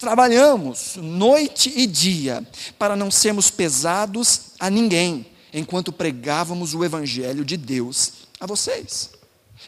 Trabalhamos 0.00 0.96
noite 0.96 1.70
e 1.76 1.86
dia 1.86 2.42
para 2.78 2.96
não 2.96 3.10
sermos 3.10 3.50
pesados 3.50 4.52
a 4.58 4.70
ninguém, 4.70 5.26
enquanto 5.52 5.92
pregávamos 5.92 6.72
o 6.72 6.82
Evangelho 6.82 7.44
de 7.44 7.58
Deus 7.58 8.12
a 8.40 8.46
vocês. 8.46 9.10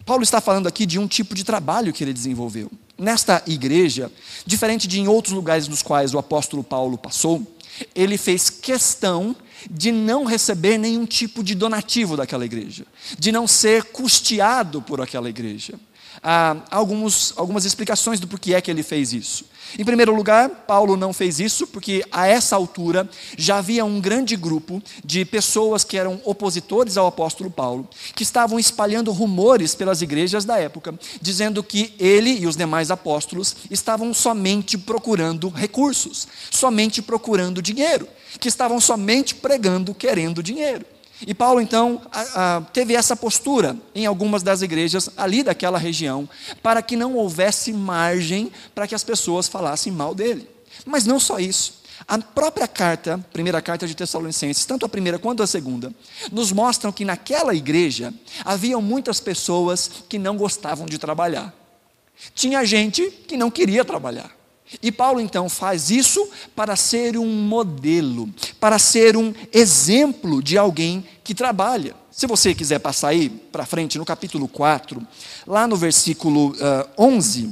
Paulo 0.07 0.23
está 0.23 0.40
falando 0.40 0.66
aqui 0.66 0.87
de 0.87 0.99
um 0.99 1.07
tipo 1.07 1.35
de 1.35 1.45
trabalho 1.45 1.92
que 1.92 2.03
ele 2.03 2.14
desenvolveu. 2.14 2.73
Nesta 2.97 3.42
igreja, 3.47 4.11
diferente 4.47 4.88
de 4.88 5.01
em 5.01 5.07
outros 5.07 5.35
lugares 5.35 5.68
nos 5.68 5.83
quais 5.83 6.14
o 6.14 6.18
apóstolo 6.18 6.64
Paulo 6.64 6.97
passou, 6.97 7.47
ele 7.95 8.16
fez 8.16 8.49
questão 8.49 9.37
de 9.71 9.92
não 9.92 10.25
receber 10.25 10.79
nenhum 10.79 11.05
tipo 11.05 11.45
de 11.45 11.55
donativo 11.55 12.16
daquela 12.16 12.47
igreja, 12.47 12.87
de 13.18 13.31
não 13.31 13.47
ser 13.47 13.85
custeado 13.85 14.81
por 14.81 14.99
aquela 14.99 15.29
igreja. 15.29 15.79
Há 16.23 16.57
alguns, 16.71 17.35
algumas 17.37 17.66
explicações 17.66 18.18
do 18.18 18.27
porquê 18.27 18.55
é 18.55 18.62
que 18.62 18.71
ele 18.71 18.83
fez 18.83 19.12
isso. 19.12 19.52
Em 19.79 19.85
primeiro 19.85 20.15
lugar, 20.15 20.49
Paulo 20.49 20.97
não 20.97 21.13
fez 21.13 21.41
isso 21.41 21.67
porque 21.67 22.05
a 22.11 22.27
essa 22.27 22.57
altura 22.57 23.09
já 23.37 23.59
havia 23.59 23.85
um 23.85 24.01
grande 24.01 24.37
grupo 24.37 24.83
de 25.05 25.25
pessoas 25.25 25.85
que 25.85 25.97
eram 25.97 26.21
opositores 26.25 26.97
ao 26.97 27.07
apóstolo 27.07 27.51
Paulo, 27.51 27.89
que 28.15 28.23
estavam 28.23 28.59
espalhando 28.59 29.13
rumores 29.13 29.75
pelas 29.75 30.03
igrejas 30.03 30.45
da 30.45 30.59
época, 30.59 30.95
dizendo 31.21 31.63
que 31.63 31.95
ele 31.99 32.39
e 32.39 32.47
os 32.47 32.57
demais 32.57 32.91
apóstolos 32.91 33.57
estavam 33.71 34.13
somente 34.13 34.77
procurando 34.77 35.49
recursos, 35.49 36.29
somente 36.51 37.01
procurando 37.01 37.63
dinheiro, 37.63 38.07
que 38.39 38.49
estavam 38.49 38.81
somente 38.81 39.35
pregando 39.35 39.95
querendo 39.95 40.43
dinheiro. 40.43 40.85
E 41.27 41.35
Paulo, 41.35 41.61
então, 41.61 42.01
a, 42.11 42.57
a, 42.57 42.61
teve 42.61 42.95
essa 42.95 43.15
postura 43.15 43.77
em 43.95 44.07
algumas 44.07 44.43
das 44.43 44.63
igrejas 44.63 45.11
ali 45.17 45.43
daquela 45.43 45.79
região, 45.79 46.29
para 46.63 46.83
que 46.83 46.97
não 46.97 47.15
houvesse 47.15 47.73
margem 47.73 48.51
para 48.75 48.87
que 48.87 48.95
as 48.95 49.05
pessoas 49.05 49.49
falassem 49.49 49.93
mal 49.93 50.15
dele. 50.15 50.49
Mas 50.85 51.07
não 51.07 51.21
só 51.21 51.39
isso. 51.39 51.83
A 52.09 52.19
própria 52.19 52.67
carta, 52.67 53.25
primeira 53.33 53.63
carta 53.63 53.87
de 53.87 53.95
Tessalonicenses, 53.95 54.65
tanto 54.65 54.85
a 54.85 54.89
primeira 54.89 55.19
quanto 55.19 55.43
a 55.43 55.47
segunda, 55.47 55.93
nos 56.33 56.51
mostram 56.51 56.91
que 56.91 57.05
naquela 57.05 57.55
igreja 57.55 58.13
haviam 58.45 58.83
muitas 58.83 59.21
pessoas 59.21 59.91
que 60.09 60.19
não 60.19 60.37
gostavam 60.37 60.87
de 60.87 60.99
trabalhar. 60.99 61.55
Tinha 62.35 62.65
gente 62.65 63.09
que 63.27 63.37
não 63.37 63.51
queria 63.51 63.85
trabalhar. 63.85 64.31
E 64.81 64.91
Paulo 64.91 65.21
então 65.21 65.49
faz 65.49 65.91
isso 65.91 66.29
para 66.57 66.77
ser 66.77 67.19
um 67.19 67.27
modelo, 67.27 68.29
para 68.59 68.79
ser 68.79 69.17
um 69.17 69.35
exemplo 69.53 70.43
de 70.43 70.57
alguém 70.57 71.05
que 71.25 71.35
trabalha. 71.35 71.95
Se 72.11 72.27
você 72.27 72.55
quiser 72.55 72.79
passar 72.79 73.09
aí 73.09 73.29
para 73.29 73.67
frente, 73.67 73.99
no 73.99 74.05
capítulo 74.05 74.49
4, 74.49 75.07
lá 75.47 75.67
no 75.67 75.77
versículo 75.77 76.51
uh, 76.51 76.57
eh, 76.61 76.87
11, 76.99 77.51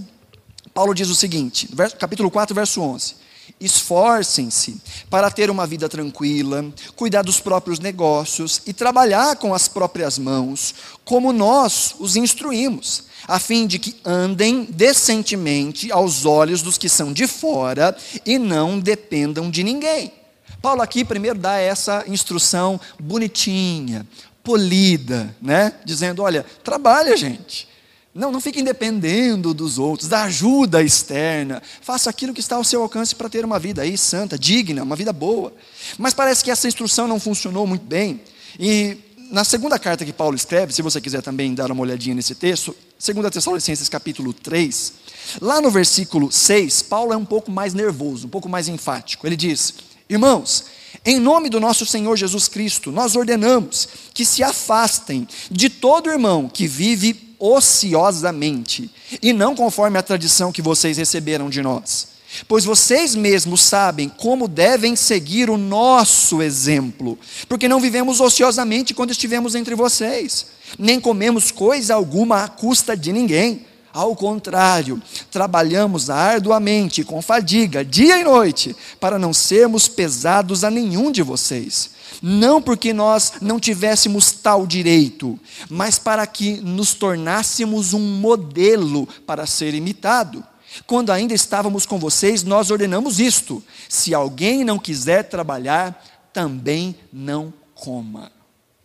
Paulo 0.75 0.95
diz 0.95 1.09
o 1.09 1.15
seguinte, 1.15 1.69
capítulo 1.99 2.31
4, 2.31 2.55
verso 2.55 2.81
11: 2.81 3.15
Esforcem-se 3.61 4.81
para 5.09 5.31
ter 5.31 5.51
uma 5.51 5.67
vida 5.67 5.89
tranquila, 5.89 6.65
cuidar 6.97 7.23
dos 7.23 7.41
próprios 7.41 7.79
negócios 7.79 8.63
e 8.67 8.73
trabalhar 8.73 9.37
com 9.37 9.55
as 9.55 9.69
próprias 9.69 10.19
mãos, 10.19 10.75
como 11.05 11.33
nós 11.33 11.95
os 11.99 12.17
instruímos 12.17 13.11
a 13.27 13.39
fim 13.39 13.67
de 13.67 13.79
que 13.79 13.97
andem 14.05 14.65
decentemente 14.65 15.93
aos 15.93 16.25
olhos 16.25 16.63
dos 16.63 16.79
que 16.79 16.89
são 16.89 17.13
de 17.13 17.27
fora 17.27 17.97
e 18.25 18.39
não 18.39 18.79
dependam 18.79 19.51
de 19.51 19.63
ninguém. 19.63 20.13
Paulo 20.61 20.83
aqui 20.83 21.05
primeiro 21.05 21.39
dá 21.39 21.57
essa 21.57 22.05
instrução 22.07 22.81
bonitinha, 22.99 24.07
polida, 24.43 25.35
né? 25.41 25.73
Dizendo, 25.85 26.23
olha, 26.23 26.45
trabalha, 26.63 27.17
gente. 27.17 27.69
Não, 28.13 28.33
não 28.33 28.41
fiquem 28.41 28.65
dependendo 28.65 29.55
dos 29.55 29.79
outros, 29.79 30.09
da 30.09 30.25
ajuda 30.25 30.83
externa. 30.83 31.63
Faça 31.81 32.11
aquilo 32.11 32.35
que 32.35 32.41
está 32.41 32.57
ao 32.57 32.65
seu 32.65 32.83
alcance 32.83 33.15
para 33.15 33.29
ter 33.29 33.45
uma 33.45 33.59
vida 33.59 33.83
aí 33.83 33.97
santa, 33.97 34.39
digna, 34.39 34.83
uma 34.83 34.97
vida 34.97 35.13
boa. 35.13 35.53
Mas 35.97 36.13
parece 36.13 36.43
que 36.43 36.51
essa 36.51 36.67
instrução 36.67 37.07
não 37.07 37.21
funcionou 37.21 37.67
muito 37.67 37.85
bem. 37.85 38.21
E 38.59 38.99
na 39.31 39.45
segunda 39.45 39.79
carta 39.79 40.05
que 40.05 40.13
Paulo 40.13 40.35
escreve, 40.35 40.73
se 40.73 40.83
você 40.83 41.01
quiser 41.01 41.23
também 41.23 41.55
dar 41.55 41.71
uma 41.71 41.83
olhadinha 41.83 42.17
nesse 42.17 42.35
texto, 42.35 42.77
2 42.99 43.31
Tessalonicenses 43.31 43.89
capítulo 43.89 44.33
3, 44.33 44.93
lá 45.41 45.61
no 45.61 45.71
versículo 45.71 46.33
6, 46.33 46.83
Paulo 46.83 47.13
é 47.13 47.17
um 47.17 47.25
pouco 47.25 47.49
mais 47.49 47.73
nervoso, 47.73 48.27
um 48.27 48.31
pouco 48.31 48.49
mais 48.49 48.67
enfático. 48.67 49.25
Ele 49.25 49.37
diz: 49.37 49.73
Irmãos, 50.11 50.65
em 51.05 51.21
nome 51.21 51.49
do 51.49 51.61
nosso 51.61 51.87
Senhor 51.87 52.17
Jesus 52.17 52.49
Cristo, 52.49 52.91
nós 52.91 53.15
ordenamos 53.15 53.89
que 54.13 54.25
se 54.25 54.43
afastem 54.43 55.27
de 55.49 55.71
todo 55.71 56.11
irmão 56.11 56.51
que 56.53 56.67
vive 56.67 57.37
ociosamente, 57.39 58.91
e 59.23 59.33
não 59.33 59.55
conforme 59.55 59.99
a 59.99 60.03
tradição 60.03 60.53
que 60.53 60.61
vocês 60.61 60.99
receberam 60.99 61.49
de 61.49 61.63
nós. 61.63 62.09
Pois 62.47 62.65
vocês 62.65 63.15
mesmos 63.15 63.61
sabem 63.63 64.09
como 64.09 64.47
devem 64.47 64.95
seguir 64.95 65.49
o 65.49 65.57
nosso 65.57 66.43
exemplo, 66.43 67.17
porque 67.49 67.69
não 67.69 67.81
vivemos 67.81 68.21
ociosamente 68.21 68.93
quando 68.93 69.13
estivemos 69.13 69.55
entre 69.55 69.75
vocês, 69.77 70.47
nem 70.77 71.01
comemos 71.01 71.51
coisa 71.51 71.95
alguma 71.95 72.45
à 72.45 72.49
custa 72.49 72.97
de 72.97 73.13
ninguém. 73.13 73.65
Ao 73.93 74.15
contrário, 74.15 75.03
trabalhamos 75.31 76.11
arduamente, 76.11 77.03
com 77.03 77.21
fadiga, 77.21 77.85
dia 77.85 78.19
e 78.19 78.25
noite, 78.25 78.75
para 79.01 79.19
não 79.19 79.33
sermos 79.33 79.89
pesados 79.89 80.65
a 80.65 80.71
nenhum 80.71 81.11
de 81.11 81.23
vocês 81.23 81.91
não 82.23 82.61
porque 82.61 82.93
nós 82.93 83.35
não 83.41 83.59
tivéssemos 83.59 84.33
tal 84.33 84.67
direito, 84.67 85.39
mas 85.69 85.99
para 85.99 86.27
que 86.27 86.57
nos 86.57 86.93
tornássemos 86.93 87.95
um 87.95 88.01
modelo 88.21 89.07
para 89.27 89.47
ser 89.47 89.75
imitado. 89.75 90.45
Quando 90.87 91.11
ainda 91.11 91.35
estávamos 91.35 91.87
com 91.87 91.99
vocês, 91.99 92.43
nós 92.43 92.71
ordenamos 92.71 93.19
isto: 93.19 93.63
se 93.89 94.15
alguém 94.15 94.65
não 94.65 94.79
quiser 94.79 95.25
trabalhar, 95.25 96.05
também 96.33 96.95
não 97.13 97.53
coma. 97.75 98.31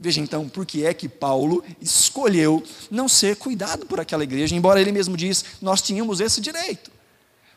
Veja 0.06 0.22
então 0.22 0.48
por 0.48 0.68
que 0.68 0.86
é 0.86 0.94
que 0.94 1.10
Paulo 1.10 1.64
escolheu 1.82 2.64
não 2.92 3.08
ser 3.08 3.38
cuidado 3.38 3.88
por 3.88 4.00
aquela 4.00 4.24
igreja, 4.24 4.56
embora 4.56 4.80
ele 4.80 4.92
mesmo 4.92 5.18
diz, 5.18 5.44
nós 5.60 5.82
tínhamos 5.82 6.20
esse 6.20 6.40
direito. 6.40 6.92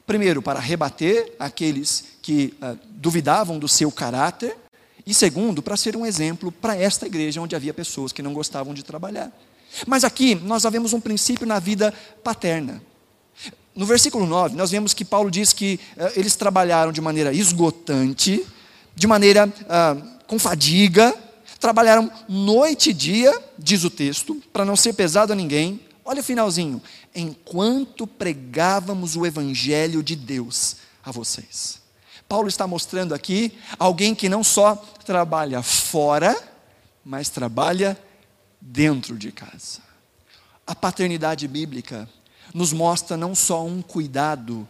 Primeiro, 0.07 0.41
para 0.41 0.59
rebater 0.59 1.35
aqueles 1.39 2.05
que 2.23 2.55
uh, 2.63 2.79
duvidavam 2.89 3.59
do 3.59 3.69
seu 3.69 3.93
caráter, 3.93 4.57
e 5.07 5.13
segundo, 5.13 5.61
para 5.63 5.77
ser 5.77 5.95
um 5.95 6.07
exemplo 6.07 6.51
para 6.51 6.75
esta 6.75 7.05
igreja 7.05 7.39
onde 7.39 7.55
havia 7.55 7.75
pessoas 7.75 8.13
que 8.13 8.23
não 8.23 8.33
gostavam 8.33 8.73
de 8.73 8.83
trabalhar. 8.83 9.31
Mas 9.87 10.03
aqui 10.03 10.35
nós 10.35 10.63
vemos 10.63 10.95
um 10.95 11.01
princípio 11.03 11.47
na 11.47 11.59
vida 11.59 11.93
paterna. 12.25 12.81
No 13.77 13.85
versículo 13.85 14.25
9, 14.25 14.57
nós 14.57 14.71
vemos 14.71 14.95
que 14.95 15.05
Paulo 15.05 15.31
diz 15.31 15.53
que 15.53 15.79
uh, 15.99 16.19
eles 16.19 16.35
trabalharam 16.35 16.93
de 16.93 17.01
maneira 17.03 17.31
esgotante, 17.31 18.43
de 18.97 19.07
maneira 19.07 19.47
uh, 19.47 20.25
com 20.27 20.39
fadiga, 20.39 21.15
trabalharam 21.61 22.11
noite 22.29 22.91
e 22.91 22.95
dia, 22.95 23.33
diz 23.59 23.85
o 23.85 23.91
texto, 23.91 24.43
para 24.53 24.65
não 24.65 24.77
ser 24.77 24.93
pesado 24.93 25.33
a 25.33 25.37
ninguém. 25.37 25.81
Olha 26.05 26.21
o 26.21 26.25
finalzinho. 26.25 26.81
Enquanto 27.15 28.07
pregávamos 28.07 29.17
o 29.17 29.27
evangelho 29.27 30.03
de 30.03 30.17
Deus 30.17 30.77
a 31.05 31.11
vocês. 31.11 31.81
Paulo 32.29 32.49
está 32.49 32.67
mostrando 32.67 33.15
aqui 33.15 33.53
alguém 33.79 34.15
que 34.15 34.29
não 34.29 34.45
só 34.45 34.77
trabalha 35.05 35.63
fora, 35.63 36.37
mas 37.05 37.31
trabalha 37.31 37.99
dentro 38.61 39.17
de 39.17 39.33
casa. 39.33 39.81
A 40.67 40.75
paternidade 40.75 41.49
bíblica 41.49 42.09
nos 42.53 42.73
mostra 42.73 43.17
não 43.17 43.35
só 43.35 43.65
um 43.65 43.81
cuidado, 43.81 44.69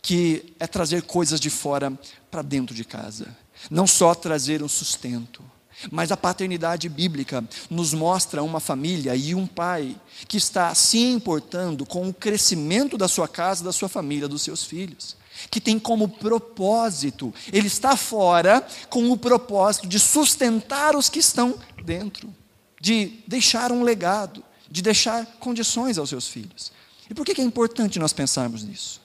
que 0.00 0.54
é 0.58 0.66
trazer 0.66 1.02
coisas 1.02 1.40
de 1.40 1.50
fora 1.50 1.92
para 2.30 2.42
dentro 2.42 2.74
de 2.74 2.84
casa, 2.84 3.36
não 3.70 3.86
só 3.86 4.14
trazer 4.14 4.62
um 4.62 4.68
sustento, 4.68 5.42
mas 5.90 6.10
a 6.10 6.16
paternidade 6.16 6.88
bíblica 6.88 7.44
nos 7.68 7.94
mostra 7.94 8.42
uma 8.42 8.60
família 8.60 9.14
e 9.14 9.34
um 9.34 9.46
pai 9.46 9.96
que 10.26 10.36
está 10.36 10.74
se 10.74 10.98
importando 10.98 11.86
com 11.86 12.08
o 12.08 12.14
crescimento 12.14 12.98
da 12.98 13.08
sua 13.08 13.28
casa, 13.28 13.64
da 13.64 13.72
sua 13.72 13.88
família, 13.88 14.28
dos 14.28 14.42
seus 14.42 14.64
filhos 14.64 15.20
que 15.48 15.60
tem 15.60 15.78
como 15.78 16.08
propósito, 16.08 17.32
ele 17.52 17.68
está 17.68 17.96
fora 17.96 18.66
com 18.88 19.10
o 19.10 19.16
propósito 19.16 19.86
de 19.86 19.98
sustentar 19.98 20.96
os 20.96 21.08
que 21.08 21.20
estão 21.20 21.58
dentro, 21.84 22.34
de 22.80 23.20
deixar 23.26 23.72
um 23.72 23.82
legado, 23.82 24.44
de 24.70 24.82
deixar 24.82 25.24
condições 25.38 25.98
aos 25.98 26.08
seus 26.08 26.26
filhos. 26.28 26.72
E 27.08 27.14
por 27.14 27.24
que 27.24 27.40
é 27.40 27.44
importante 27.44 27.98
nós 27.98 28.12
pensarmos 28.12 28.62
nisso? 28.62 29.00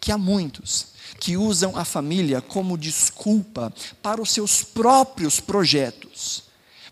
Que 0.00 0.10
há 0.10 0.18
muitos 0.18 0.93
que 1.18 1.36
usam 1.36 1.76
a 1.76 1.84
família 1.84 2.40
como 2.40 2.78
desculpa 2.78 3.72
para 4.02 4.20
os 4.20 4.30
seus 4.30 4.62
próprios 4.62 5.40
projetos, 5.40 6.44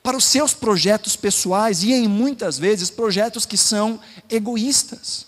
para 0.03 0.17
os 0.17 0.25
seus 0.25 0.53
projetos 0.55 1.17
pessoais 1.17 1.83
e, 1.83 1.93
em 1.93 2.09
muitas 2.09 2.59
vezes, 2.59 2.91
projetos 2.91 3.47
que 3.47 3.57
são 3.57 4.01
egoístas, 4.29 5.27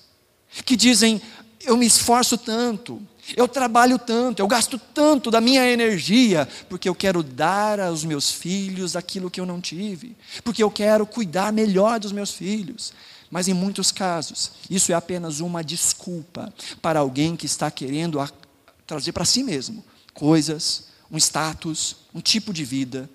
que 0.64 0.76
dizem: 0.76 1.20
eu 1.64 1.76
me 1.76 1.86
esforço 1.86 2.36
tanto, 2.36 3.00
eu 3.36 3.48
trabalho 3.48 3.98
tanto, 3.98 4.40
eu 4.40 4.46
gasto 4.46 4.78
tanto 4.78 5.30
da 5.30 5.40
minha 5.40 5.66
energia, 5.66 6.46
porque 6.68 6.88
eu 6.88 6.94
quero 6.94 7.22
dar 7.22 7.80
aos 7.80 8.04
meus 8.04 8.30
filhos 8.30 8.96
aquilo 8.96 9.30
que 9.30 9.40
eu 9.40 9.46
não 9.46 9.60
tive, 9.60 10.16
porque 10.42 10.62
eu 10.62 10.70
quero 10.70 11.06
cuidar 11.06 11.52
melhor 11.52 11.98
dos 11.98 12.12
meus 12.12 12.32
filhos. 12.32 12.92
Mas 13.30 13.48
em 13.48 13.54
muitos 13.54 13.90
casos, 13.90 14.52
isso 14.70 14.92
é 14.92 14.94
apenas 14.94 15.40
uma 15.40 15.64
desculpa 15.64 16.52
para 16.80 17.00
alguém 17.00 17.34
que 17.34 17.46
está 17.46 17.70
querendo 17.70 18.20
trazer 18.86 19.12
para 19.12 19.24
si 19.24 19.42
mesmo 19.42 19.84
coisas, 20.12 20.88
um 21.10 21.16
status, 21.16 21.96
um 22.14 22.20
tipo 22.20 22.52
de 22.52 22.64
vida, 22.64 23.08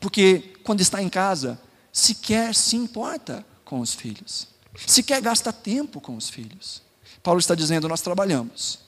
porque 0.00 0.54
quando 0.64 0.80
está 0.80 1.02
em 1.02 1.08
casa, 1.08 1.60
sequer 1.92 2.54
se 2.54 2.76
importa 2.76 3.44
com 3.64 3.80
os 3.80 3.94
filhos, 3.94 4.48
sequer 4.86 5.20
gasta 5.20 5.52
tempo 5.52 6.00
com 6.00 6.16
os 6.16 6.28
filhos. 6.28 6.82
Paulo 7.22 7.40
está 7.40 7.54
dizendo: 7.54 7.88
nós 7.88 8.00
trabalhamos 8.00 8.80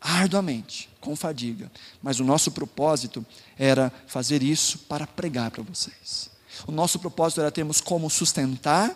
arduamente, 0.00 0.90
com 1.00 1.16
fadiga, 1.16 1.72
mas 2.02 2.20
o 2.20 2.24
nosso 2.24 2.52
propósito 2.52 3.24
era 3.58 3.92
fazer 4.06 4.42
isso 4.42 4.80
para 4.80 5.06
pregar 5.06 5.50
para 5.50 5.62
vocês. 5.62 6.30
O 6.66 6.72
nosso 6.72 6.98
propósito 6.98 7.40
era 7.40 7.50
termos 7.50 7.80
como 7.80 8.10
sustentar 8.10 8.94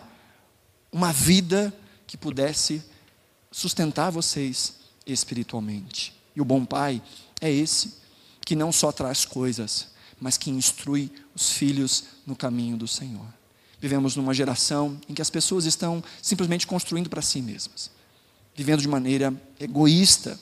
uma 0.91 1.11
vida 1.11 1.73
que 2.05 2.15
pudesse 2.15 2.83
sustentar 3.51 4.11
vocês 4.11 4.75
espiritualmente. 5.05 6.18
E 6.35 6.41
o 6.41 6.45
bom 6.45 6.65
pai 6.65 7.01
é 7.41 7.51
esse 7.51 7.95
que 8.45 8.55
não 8.55 8.71
só 8.71 8.91
traz 8.91 9.25
coisas, 9.25 9.89
mas 10.19 10.37
que 10.37 10.49
instrui 10.49 11.11
os 11.35 11.51
filhos 11.51 12.05
no 12.25 12.35
caminho 12.35 12.77
do 12.77 12.87
Senhor. 12.87 13.25
Vivemos 13.79 14.15
numa 14.15 14.33
geração 14.33 14.99
em 15.07 15.13
que 15.13 15.21
as 15.21 15.29
pessoas 15.29 15.65
estão 15.65 16.03
simplesmente 16.21 16.67
construindo 16.67 17.09
para 17.09 17.21
si 17.21 17.41
mesmas, 17.41 17.91
vivendo 18.55 18.81
de 18.81 18.87
maneira 18.87 19.33
egoísta, 19.59 20.37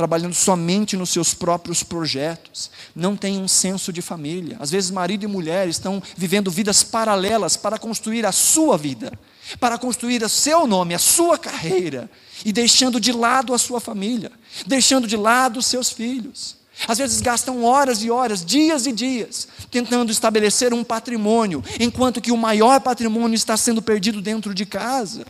trabalhando 0.00 0.32
somente 0.32 0.96
nos 0.96 1.10
seus 1.10 1.34
próprios 1.34 1.82
projetos, 1.82 2.70
não 2.96 3.14
tem 3.14 3.38
um 3.38 3.46
senso 3.46 3.92
de 3.92 4.00
família. 4.00 4.56
Às 4.58 4.70
vezes, 4.70 4.90
marido 4.90 5.24
e 5.24 5.26
mulher 5.26 5.68
estão 5.68 6.02
vivendo 6.16 6.50
vidas 6.50 6.82
paralelas 6.82 7.54
para 7.54 7.78
construir 7.78 8.24
a 8.24 8.32
sua 8.32 8.78
vida, 8.78 9.12
para 9.58 9.76
construir 9.76 10.22
o 10.22 10.28
seu 10.30 10.66
nome, 10.66 10.94
a 10.94 10.98
sua 10.98 11.36
carreira, 11.36 12.10
e 12.46 12.50
deixando 12.50 12.98
de 12.98 13.12
lado 13.12 13.52
a 13.52 13.58
sua 13.58 13.78
família, 13.78 14.32
deixando 14.66 15.06
de 15.06 15.18
lado 15.18 15.58
os 15.58 15.66
seus 15.66 15.90
filhos. 15.90 16.56
Às 16.88 16.96
vezes 16.96 17.20
gastam 17.20 17.62
horas 17.62 18.02
e 18.02 18.10
horas, 18.10 18.42
dias 18.42 18.86
e 18.86 18.92
dias, 18.92 19.48
tentando 19.70 20.10
estabelecer 20.10 20.72
um 20.72 20.82
patrimônio, 20.82 21.62
enquanto 21.78 22.22
que 22.22 22.32
o 22.32 22.38
maior 22.38 22.80
patrimônio 22.80 23.34
está 23.34 23.54
sendo 23.54 23.82
perdido 23.82 24.22
dentro 24.22 24.54
de 24.54 24.64
casa. 24.64 25.26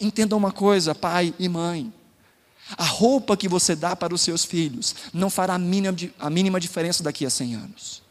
Entenda 0.00 0.34
uma 0.34 0.50
coisa, 0.50 0.96
pai 0.96 1.32
e 1.38 1.48
mãe. 1.48 1.92
A 2.76 2.84
roupa 2.84 3.36
que 3.36 3.48
você 3.48 3.74
dá 3.74 3.96
para 3.96 4.14
os 4.14 4.20
seus 4.20 4.44
filhos 4.44 4.94
não 5.12 5.30
fará 5.30 5.54
a 5.54 5.58
mínima, 5.58 5.96
a 6.18 6.28
mínima 6.28 6.60
diferença 6.60 7.02
daqui 7.02 7.24
a 7.24 7.30
100 7.30 7.54
anos. 7.54 8.02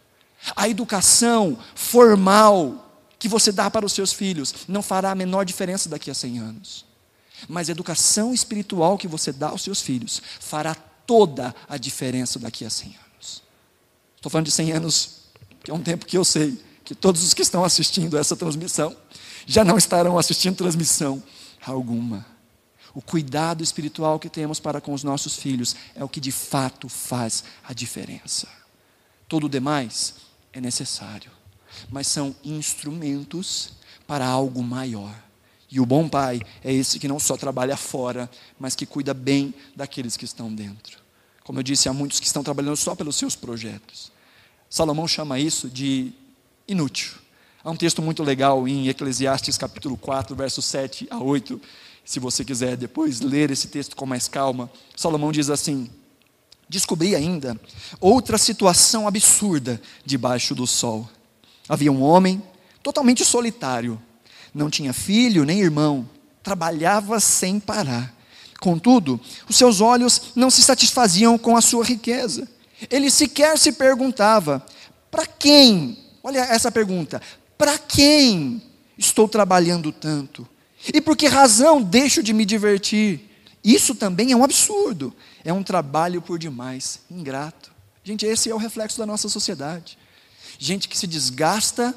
A 0.56 0.68
educação 0.68 1.58
formal 1.76 2.84
que 3.20 3.28
você 3.28 3.52
dá 3.52 3.70
para 3.70 3.86
os 3.86 3.94
seus 3.94 4.14
filhos 4.14 4.54
não 4.68 4.82
fará 4.82 5.12
a 5.12 5.16
menor 5.16 5.44
diferença 5.44 5.90
daqui 5.90 6.10
a 6.10 6.14
100 6.14 6.40
anos. 6.40 6.86
Mas 7.48 7.70
a 7.70 7.72
educação 7.72 8.34
espiritual 8.34 8.98
que 8.98 9.08
você 9.08 9.32
dá 9.32 9.50
aos 9.50 9.62
seus 9.62 9.82
filhos 9.82 10.22
fará 10.40 10.76
toda 10.76 11.54
a 11.68 11.78
diferença 11.78 12.40
daqui 12.40 12.66
a 12.66 12.70
100 12.70 12.88
anos. 12.90 13.44
Estou 14.16 14.32
falando 14.32 14.46
de 14.46 14.52
100 14.52 14.72
anos, 14.72 15.10
que 15.64 15.72
é 15.72 15.74
um 15.74 15.82
tempo 15.82 16.06
que 16.06 16.18
eu 16.18 16.26
sei 16.26 16.60
que 16.84 16.96
todos 16.96 17.22
os 17.24 17.34
que 17.34 17.42
estão 17.42 17.64
assistindo 17.64 18.18
essa 18.18 18.36
transmissão 18.36 18.96
já 19.46 19.64
não 19.64 19.78
estarão 19.78 20.18
assistindo 20.18 20.56
transmissão 20.56 21.22
alguma. 21.66 22.26
O 22.98 23.02
cuidado 23.04 23.64
espiritual 23.64 24.18
que 24.18 24.28
temos 24.28 24.60
para 24.60 24.82
com 24.82 24.92
os 24.92 25.04
nossos 25.04 25.36
filhos 25.36 25.76
é 25.94 26.04
o 26.04 26.10
que 26.10 26.20
de 26.20 26.32
fato 26.32 26.90
faz 26.90 27.44
a 27.64 27.72
diferença. 27.72 28.48
Todo 29.28 29.46
o 29.46 29.50
demais 29.50 30.16
é 30.52 30.60
necessário, 30.60 31.30
mas 31.92 32.08
são 32.08 32.36
instrumentos 32.44 33.74
para 34.08 34.26
algo 34.26 34.64
maior. 34.64 35.14
E 35.70 35.80
o 35.80 35.86
bom 35.86 36.10
pai 36.10 36.42
é 36.64 36.74
esse 36.74 36.98
que 36.98 37.08
não 37.08 37.20
só 37.20 37.38
trabalha 37.38 37.78
fora, 37.78 38.28
mas 38.60 38.76
que 38.76 38.88
cuida 38.88 39.14
bem 39.14 39.54
daqueles 39.76 40.18
que 40.18 40.26
estão 40.26 40.52
dentro. 40.52 40.98
Como 41.44 41.60
eu 41.60 41.64
disse, 41.64 41.88
há 41.88 41.94
muitos 41.94 42.20
que 42.20 42.26
estão 42.26 42.44
trabalhando 42.44 42.78
só 42.78 42.96
pelos 42.96 43.16
seus 43.16 43.36
projetos. 43.36 44.12
Salomão 44.68 45.08
chama 45.08 45.38
isso 45.38 45.70
de 45.70 46.14
inútil. 46.68 47.14
Há 47.64 47.70
um 47.70 47.76
texto 47.76 48.02
muito 48.02 48.24
legal 48.24 48.68
em 48.68 48.88
Eclesiastes 48.88 49.56
capítulo 49.56 49.98
4, 49.98 50.36
versos 50.36 50.66
7 50.66 51.08
a 51.12 51.20
8, 51.20 51.62
se 52.08 52.22
você 52.22 52.46
quiser 52.46 52.78
depois 52.78 53.20
ler 53.20 53.52
esse 53.52 53.68
texto 53.68 53.94
com 53.94 54.06
mais 54.06 54.30
calma, 54.30 54.72
Salomão 54.96 55.30
diz 55.30 55.50
assim: 55.50 55.90
Descobri 56.70 57.14
ainda 57.14 57.60
outra 58.00 58.38
situação 58.38 59.06
absurda 59.06 59.82
debaixo 60.06 60.56
do 60.56 60.66
sol. 60.66 61.10
Havia 61.68 61.92
um 61.92 62.02
homem 62.02 62.42
totalmente 62.82 63.26
solitário, 63.26 64.02
não 64.54 64.70
tinha 64.70 64.94
filho 64.94 65.44
nem 65.44 65.60
irmão, 65.60 66.10
trabalhava 66.42 67.20
sem 67.20 67.60
parar. 67.60 68.16
Contudo, 68.62 69.20
os 69.50 69.58
seus 69.58 69.82
olhos 69.82 70.32
não 70.34 70.50
se 70.50 70.64
satisfaziam 70.64 71.38
com 71.38 71.58
a 71.58 71.62
sua 71.62 71.84
riqueza. 71.84 72.48
Ele 72.90 73.12
sequer 73.12 73.58
se 73.58 73.74
perguntava: 73.74 74.66
para 75.12 75.26
quem? 75.26 75.98
Olha 76.24 76.40
essa 76.40 76.72
pergunta: 76.72 77.22
para 77.58 77.78
quem 77.78 78.62
estou 78.98 79.28
trabalhando 79.28 79.92
tanto? 79.92 80.48
E 80.94 81.02
por 81.02 81.18
que 81.18 81.28
razão 81.28 81.82
deixo 81.82 82.22
de 82.22 82.34
me 82.34 82.46
divertir? 82.46 83.28
Isso 83.64 83.96
também 83.96 84.32
é 84.32 84.36
um 84.36 84.44
absurdo. 84.44 85.14
É 85.44 85.52
um 85.52 85.64
trabalho 85.64 86.22
por 86.22 86.38
demais, 86.40 87.00
ingrato. 87.10 87.72
Gente, 88.04 88.26
esse 88.26 88.50
é 88.50 88.56
o 88.56 88.58
reflexo 88.58 88.98
da 88.98 89.06
nossa 89.06 89.28
sociedade. 89.28 89.98
Gente 90.58 90.88
que 90.88 90.98
se 90.98 91.06
desgasta 91.06 91.94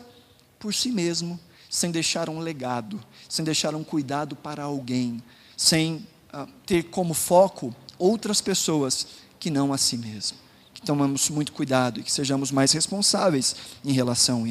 por 0.58 0.74
si 0.74 0.90
mesmo, 0.90 1.38
sem 1.68 1.90
deixar 1.90 2.28
um 2.28 2.40
legado, 2.40 3.00
sem 3.28 3.44
deixar 3.44 3.74
um 3.74 3.84
cuidado 3.84 4.34
para 4.34 4.64
alguém, 4.64 5.22
sem 5.56 6.06
uh, 6.34 6.46
ter 6.66 6.84
como 6.84 7.14
foco 7.14 7.74
outras 7.98 8.40
pessoas 8.40 9.06
que 9.38 9.50
não 9.50 9.72
a 9.72 9.78
si 9.78 9.96
mesmo. 9.96 10.36
Que 10.74 10.82
tomamos 10.82 11.30
muito 11.30 11.52
cuidado 11.52 12.00
e 12.00 12.02
que 12.02 12.10
sejamos 12.12 12.50
mais 12.50 12.72
responsáveis 12.72 13.54
em 13.84 13.92
relação 13.92 14.44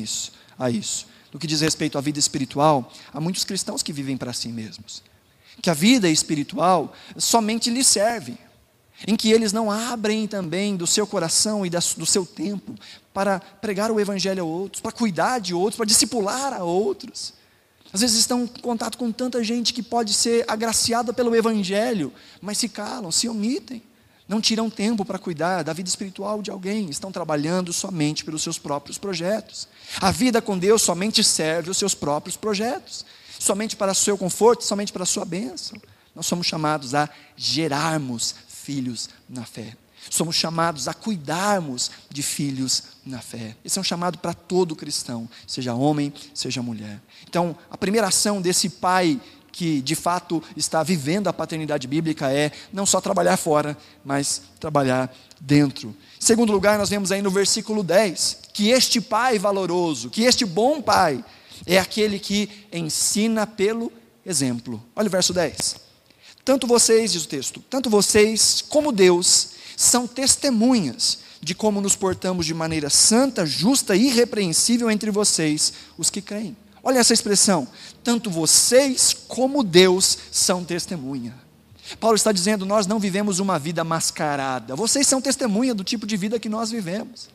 a 0.57 0.69
isso. 0.69 1.05
No 1.31 1.39
que 1.39 1.47
diz 1.47 1.61
respeito 1.61 1.97
à 1.97 2.01
vida 2.01 2.19
espiritual, 2.19 2.91
há 3.13 3.19
muitos 3.19 3.43
cristãos 3.43 3.83
que 3.83 3.93
vivem 3.93 4.17
para 4.17 4.33
si 4.33 4.49
mesmos. 4.49 5.03
Que 5.61 5.69
a 5.69 5.73
vida 5.73 6.09
espiritual 6.09 6.93
somente 7.17 7.69
lhes 7.69 7.87
serve, 7.87 8.37
em 9.07 9.15
que 9.15 9.31
eles 9.31 9.53
não 9.53 9.71
abrem 9.71 10.27
também 10.27 10.75
do 10.75 10.87
seu 10.87 11.05
coração 11.05 11.65
e 11.65 11.69
do 11.69 12.05
seu 12.05 12.25
tempo 12.25 12.75
para 13.13 13.39
pregar 13.39 13.91
o 13.91 13.99
evangelho 13.99 14.43
a 14.43 14.45
outros, 14.45 14.81
para 14.81 14.91
cuidar 14.91 15.39
de 15.39 15.53
outros, 15.53 15.77
para 15.77 15.85
discipular 15.85 16.53
a 16.53 16.63
outros. 16.63 17.33
Às 17.91 18.01
vezes 18.01 18.19
estão 18.19 18.43
em 18.43 18.47
contato 18.47 18.97
com 18.97 19.11
tanta 19.11 19.43
gente 19.43 19.73
que 19.73 19.81
pode 19.81 20.13
ser 20.13 20.45
agraciada 20.47 21.11
pelo 21.11 21.35
evangelho, 21.35 22.13
mas 22.41 22.57
se 22.57 22.69
calam, 22.69 23.11
se 23.11 23.27
omitem 23.27 23.81
não 24.29 24.39
tiram 24.39 24.69
tempo 24.69 25.03
para 25.03 25.17
cuidar 25.17 25.63
da 25.63 25.73
vida 25.73 25.89
espiritual 25.89 26.39
de 26.43 26.51
alguém, 26.51 26.87
estão 26.87 27.11
trabalhando 27.11 27.73
somente 27.73 28.23
pelos 28.23 28.43
seus 28.43 28.59
próprios 28.59 28.99
projetos. 28.99 29.67
A 29.99 30.11
vida 30.11 30.39
com 30.39 30.55
Deus 30.55 30.83
somente 30.83 31.23
serve 31.23 31.71
os 31.71 31.77
seus 31.77 31.95
próprios 31.95 32.37
projetos, 32.37 33.03
somente 33.39 33.75
para 33.75 33.91
o 33.91 33.95
seu 33.95 34.15
conforto, 34.19 34.63
somente 34.63 34.93
para 34.93 35.01
a 35.01 35.07
sua 35.07 35.25
bênção. 35.25 35.81
Nós 36.13 36.27
somos 36.27 36.45
chamados 36.45 36.93
a 36.93 37.09
gerarmos 37.35 38.35
filhos 38.47 39.09
na 39.27 39.45
fé. 39.45 39.75
Somos 40.11 40.35
chamados 40.35 40.87
a 40.87 40.93
cuidarmos 40.93 41.89
de 42.09 42.21
filhos 42.21 42.83
na 43.03 43.21
fé. 43.21 43.55
Esse 43.65 43.79
é 43.79 43.81
um 43.81 43.83
chamado 43.83 44.19
para 44.19 44.33
todo 44.33 44.75
cristão, 44.75 45.27
seja 45.47 45.73
homem, 45.73 46.13
seja 46.35 46.61
mulher. 46.61 47.01
Então, 47.27 47.55
a 47.69 47.77
primeira 47.77 48.07
ação 48.07 48.41
desse 48.41 48.69
pai 48.69 49.19
que 49.51 49.81
de 49.81 49.95
fato 49.95 50.41
está 50.55 50.83
vivendo 50.83 51.27
a 51.27 51.33
paternidade 51.33 51.87
bíblica 51.87 52.31
é 52.31 52.51
não 52.71 52.85
só 52.85 53.01
trabalhar 53.01 53.37
fora, 53.37 53.77
mas 54.03 54.41
trabalhar 54.59 55.13
dentro. 55.39 55.89
Em 55.89 56.25
segundo 56.25 56.51
lugar, 56.51 56.77
nós 56.77 56.89
vemos 56.89 57.11
aí 57.11 57.21
no 57.21 57.31
versículo 57.31 57.83
10 57.83 58.39
que 58.53 58.69
este 58.69 58.99
pai 58.99 59.39
valoroso, 59.39 60.09
que 60.09 60.23
este 60.23 60.45
bom 60.45 60.81
pai, 60.81 61.23
é 61.65 61.77
aquele 61.77 62.19
que 62.19 62.49
ensina 62.71 63.45
pelo 63.45 63.91
exemplo. 64.25 64.83
Olha 64.95 65.07
o 65.07 65.11
verso 65.11 65.33
10. 65.33 65.75
Tanto 66.43 66.67
vocês, 66.67 67.11
diz 67.11 67.25
o 67.25 67.27
texto, 67.27 67.63
tanto 67.69 67.89
vocês 67.89 68.63
como 68.67 68.91
Deus 68.91 69.49
são 69.77 70.07
testemunhas 70.07 71.19
de 71.41 71.55
como 71.55 71.79
nos 71.79 71.95
portamos 71.95 72.45
de 72.45 72.53
maneira 72.53 72.89
santa, 72.89 73.45
justa 73.45 73.95
e 73.95 74.07
irrepreensível 74.07 74.89
entre 74.91 75.11
vocês, 75.11 75.73
os 75.97 76.09
que 76.09 76.21
creem. 76.21 76.55
Olha 76.83 76.99
essa 76.99 77.13
expressão. 77.13 77.67
Tanto 78.03 78.29
vocês 78.29 79.13
como 79.27 79.63
Deus 79.63 80.17
são 80.31 80.63
testemunha. 80.63 81.35
Paulo 81.99 82.15
está 82.15 82.31
dizendo: 82.31 82.65
nós 82.65 82.87
não 82.87 82.99
vivemos 82.99 83.39
uma 83.39 83.57
vida 83.57 83.83
mascarada. 83.83 84.75
Vocês 84.75 85.07
são 85.07 85.21
testemunha 85.21 85.73
do 85.73 85.83
tipo 85.83 86.05
de 86.05 86.17
vida 86.17 86.39
que 86.39 86.49
nós 86.49 86.71
vivemos. 86.71 87.29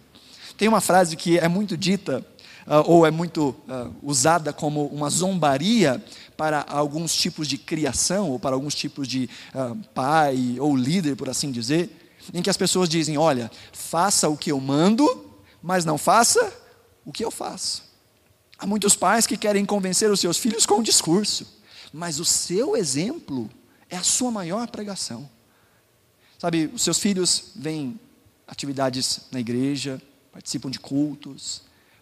Tem 0.56 0.68
uma 0.68 0.80
frase 0.80 1.16
que 1.16 1.38
é 1.38 1.48
muito 1.48 1.76
dita, 1.76 2.24
uh, 2.66 2.90
ou 2.90 3.04
é 3.04 3.10
muito 3.10 3.48
uh, 3.68 3.94
usada 4.02 4.52
como 4.52 4.86
uma 4.86 5.10
zombaria 5.10 6.02
para 6.36 6.64
alguns 6.68 7.14
tipos 7.14 7.48
de 7.48 7.58
criação, 7.58 8.30
ou 8.30 8.38
para 8.38 8.54
alguns 8.54 8.74
tipos 8.74 9.08
de 9.08 9.28
uh, 9.54 9.76
pai 9.92 10.56
ou 10.60 10.76
líder, 10.76 11.16
por 11.16 11.28
assim 11.28 11.50
dizer, 11.50 11.90
em 12.32 12.42
que 12.42 12.50
as 12.50 12.56
pessoas 12.56 12.88
dizem: 12.88 13.18
olha, 13.18 13.50
faça 13.72 14.28
o 14.28 14.36
que 14.36 14.52
eu 14.52 14.60
mando, 14.60 15.26
mas 15.62 15.84
não 15.84 15.98
faça 15.98 16.52
o 17.04 17.12
que 17.12 17.24
eu 17.24 17.30
faço. 17.30 17.83
Há 18.64 18.66
muitos 18.66 18.96
pais 18.96 19.26
que 19.26 19.36
querem 19.36 19.62
convencer 19.62 20.10
os 20.10 20.20
seus 20.20 20.38
filhos 20.38 20.64
com 20.64 20.76
um 20.76 20.82
discurso, 20.82 21.46
mas 21.92 22.18
o 22.18 22.24
seu 22.24 22.74
exemplo 22.74 23.50
é 23.90 23.96
a 23.98 24.02
sua 24.02 24.30
maior 24.30 24.66
pregação. 24.68 25.28
Sabe, 26.38 26.70
os 26.72 26.80
seus 26.80 26.98
filhos 26.98 27.52
vêm 27.54 28.00
atividades 28.48 29.20
na 29.30 29.38
igreja, 29.38 30.00
participam 30.32 30.70
de 30.70 30.80
cultos, 30.80 31.60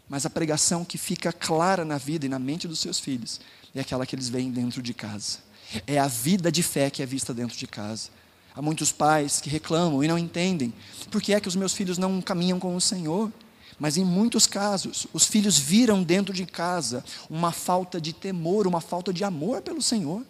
mas 0.09 0.25
a 0.25 0.31
pregação 0.31 0.85
que 0.85 0.97
fica 0.97 1.33
clara 1.33 1.85
na 1.85 1.99
vida 1.99 2.27
e 2.27 2.29
na 2.29 2.39
mente 2.39 2.69
dos 2.69 2.79
seus 2.79 3.01
filhos 3.01 3.41
é 3.75 3.81
aquela 3.81 4.07
que 4.07 4.15
eles 4.15 4.29
veem 4.29 4.53
dentro 4.53 4.81
de 4.81 4.95
casa. 4.95 5.39
É 5.85 5.99
a 5.99 6.07
vida 6.07 6.53
de 6.53 6.63
fé 6.63 6.91
que 6.91 7.03
é 7.03 7.07
vista 7.07 7.35
dentro 7.35 7.59
de 7.59 7.67
casa. 7.67 8.09
Há 8.55 8.63
muitos 8.63 8.93
pais 8.93 9.41
que 9.41 9.51
reclamam 9.51 10.05
e 10.05 10.07
não 10.07 10.17
entendem 10.17 10.73
por 11.11 11.21
que 11.21 11.35
é 11.35 11.41
que 11.41 11.49
os 11.49 11.57
meus 11.57 11.75
filhos 11.75 11.99
não 11.99 12.23
caminham 12.23 12.61
com 12.61 12.77
o 12.77 12.81
Senhor. 12.81 13.33
Mas 13.83 13.97
em 13.97 14.05
muitos 14.05 14.47
casos, 14.47 15.09
os 15.13 15.27
filhos 15.27 15.59
viram 15.59 16.05
dentro 16.05 16.33
de 16.33 16.47
casa 16.47 17.05
uma 17.29 17.51
falta 17.51 18.01
de 18.01 18.13
temor, 18.13 18.65
uma 18.65 18.81
falta 18.81 19.13
de 19.13 19.25
amor 19.25 19.61
pelo 19.61 19.83
Senhor. 19.83 20.23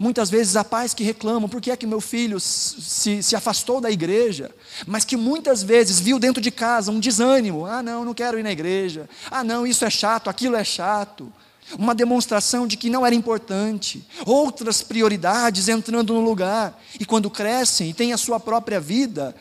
Muitas 0.00 0.28
vezes 0.28 0.56
há 0.56 0.64
pais 0.64 0.94
que 0.94 1.04
reclamam, 1.04 1.48
por 1.48 1.60
que 1.60 1.70
é 1.70 1.76
que 1.76 1.86
meu 1.86 2.00
filho 2.00 2.40
se, 2.40 3.22
se 3.22 3.36
afastou 3.36 3.80
da 3.80 3.88
igreja? 3.88 4.50
Mas 4.84 5.04
que 5.04 5.16
muitas 5.16 5.62
vezes 5.62 6.00
viu 6.00 6.18
dentro 6.18 6.42
de 6.42 6.50
casa 6.50 6.90
um 6.90 6.98
desânimo. 6.98 7.66
Ah, 7.66 7.84
não, 7.84 8.04
não 8.04 8.12
quero 8.12 8.36
ir 8.36 8.42
na 8.42 8.50
igreja. 8.50 9.08
Ah, 9.30 9.44
não, 9.44 9.64
isso 9.64 9.84
é 9.84 9.90
chato, 9.90 10.28
aquilo 10.28 10.56
é 10.56 10.64
chato. 10.64 11.32
Uma 11.78 11.94
demonstração 11.94 12.66
de 12.66 12.76
que 12.76 12.90
não 12.90 13.06
era 13.06 13.14
importante. 13.14 14.04
Outras 14.26 14.82
prioridades 14.82 15.68
entrando 15.68 16.14
no 16.14 16.20
lugar. 16.20 16.76
E 16.98 17.06
quando 17.06 17.30
crescem 17.30 17.90
e 17.90 17.94
têm 17.94 18.12
a 18.12 18.18
sua 18.18 18.40
própria 18.40 18.80
vida, 18.80 19.36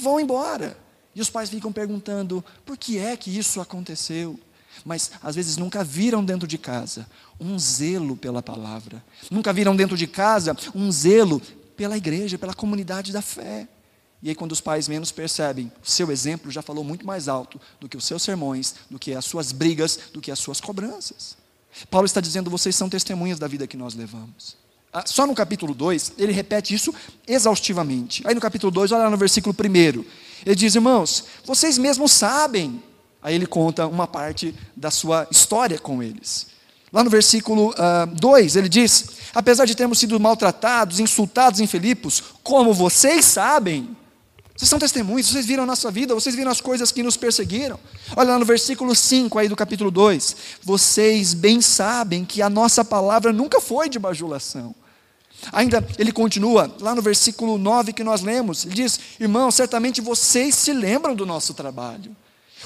vão 0.00 0.18
embora. 0.18 0.80
E 1.14 1.20
os 1.20 1.30
pais 1.30 1.50
ficam 1.50 1.72
perguntando: 1.72 2.44
por 2.64 2.76
que 2.76 2.98
é 2.98 3.16
que 3.16 3.36
isso 3.36 3.60
aconteceu? 3.60 4.38
Mas 4.84 5.10
às 5.22 5.34
vezes 5.34 5.56
nunca 5.56 5.84
viram 5.84 6.24
dentro 6.24 6.48
de 6.48 6.56
casa 6.56 7.06
um 7.38 7.58
zelo 7.58 8.16
pela 8.16 8.42
palavra, 8.42 9.04
nunca 9.30 9.52
viram 9.52 9.76
dentro 9.76 9.96
de 9.96 10.06
casa 10.06 10.56
um 10.74 10.90
zelo 10.90 11.40
pela 11.76 11.96
igreja, 11.96 12.38
pela 12.38 12.54
comunidade 12.54 13.12
da 13.12 13.20
fé. 13.20 13.68
E 14.22 14.28
aí, 14.28 14.34
quando 14.36 14.52
os 14.52 14.60
pais 14.60 14.86
menos 14.86 15.10
percebem, 15.10 15.70
o 15.84 15.90
seu 15.90 16.10
exemplo 16.12 16.50
já 16.50 16.62
falou 16.62 16.84
muito 16.84 17.04
mais 17.04 17.26
alto 17.26 17.60
do 17.80 17.88
que 17.88 17.96
os 17.96 18.04
seus 18.04 18.22
sermões, 18.22 18.76
do 18.88 18.96
que 18.96 19.12
as 19.14 19.24
suas 19.24 19.50
brigas, 19.50 19.98
do 20.12 20.20
que 20.20 20.30
as 20.30 20.38
suas 20.38 20.60
cobranças. 20.60 21.36
Paulo 21.90 22.06
está 22.06 22.20
dizendo: 22.20 22.48
vocês 22.48 22.76
são 22.76 22.88
testemunhas 22.88 23.38
da 23.38 23.48
vida 23.48 23.66
que 23.66 23.76
nós 23.76 23.94
levamos. 23.94 24.56
Ah, 24.92 25.04
só 25.06 25.26
no 25.26 25.34
capítulo 25.34 25.74
2, 25.74 26.12
ele 26.18 26.32
repete 26.32 26.74
isso 26.74 26.94
exaustivamente. 27.26 28.22
Aí 28.26 28.34
no 28.34 28.40
capítulo 28.40 28.70
2, 28.70 28.92
olha 28.92 29.04
lá 29.04 29.10
no 29.10 29.16
versículo 29.16 29.56
1. 29.58 30.04
Ele 30.44 30.54
diz, 30.54 30.74
irmãos, 30.74 31.24
vocês 31.44 31.78
mesmos 31.78 32.12
sabem. 32.12 32.82
Aí 33.22 33.34
ele 33.34 33.46
conta 33.46 33.86
uma 33.86 34.06
parte 34.06 34.54
da 34.76 34.90
sua 34.90 35.26
história 35.30 35.78
com 35.78 36.02
eles. 36.02 36.48
Lá 36.92 37.02
no 37.02 37.08
versículo 37.08 37.74
2, 38.14 38.54
uh, 38.54 38.58
ele 38.58 38.68
diz: 38.68 39.06
Apesar 39.34 39.64
de 39.64 39.74
termos 39.74 39.98
sido 39.98 40.18
maltratados, 40.18 41.00
insultados 41.00 41.60
em 41.60 41.66
Filipos, 41.66 42.22
como 42.42 42.74
vocês 42.74 43.24
sabem, 43.24 43.96
vocês 44.54 44.68
são 44.68 44.78
testemunhos, 44.78 45.28
vocês 45.28 45.46
viram 45.46 45.62
a 45.62 45.66
nossa 45.66 45.90
vida, 45.90 46.14
vocês 46.14 46.34
viram 46.34 46.50
as 46.50 46.60
coisas 46.60 46.92
que 46.92 47.02
nos 47.02 47.16
perseguiram. 47.16 47.78
Olha 48.14 48.30
lá 48.30 48.38
no 48.38 48.44
versículo 48.44 48.94
5 48.94 49.38
aí 49.38 49.48
do 49.48 49.56
capítulo 49.56 49.90
2. 49.90 50.36
Vocês 50.62 51.32
bem 51.32 51.62
sabem 51.62 52.24
que 52.24 52.42
a 52.42 52.50
nossa 52.50 52.84
palavra 52.84 53.32
nunca 53.32 53.60
foi 53.60 53.88
de 53.88 53.98
bajulação 53.98 54.74
Ainda 55.50 55.84
ele 55.98 56.12
continua, 56.12 56.72
lá 56.80 56.94
no 56.94 57.02
versículo 57.02 57.58
9 57.58 57.92
que 57.92 58.04
nós 58.04 58.20
lemos, 58.20 58.64
ele 58.64 58.74
diz: 58.74 59.00
Irmão, 59.18 59.50
certamente 59.50 60.00
vocês 60.00 60.54
se 60.54 60.72
lembram 60.72 61.14
do 61.14 61.26
nosso 61.26 61.54
trabalho. 61.54 62.14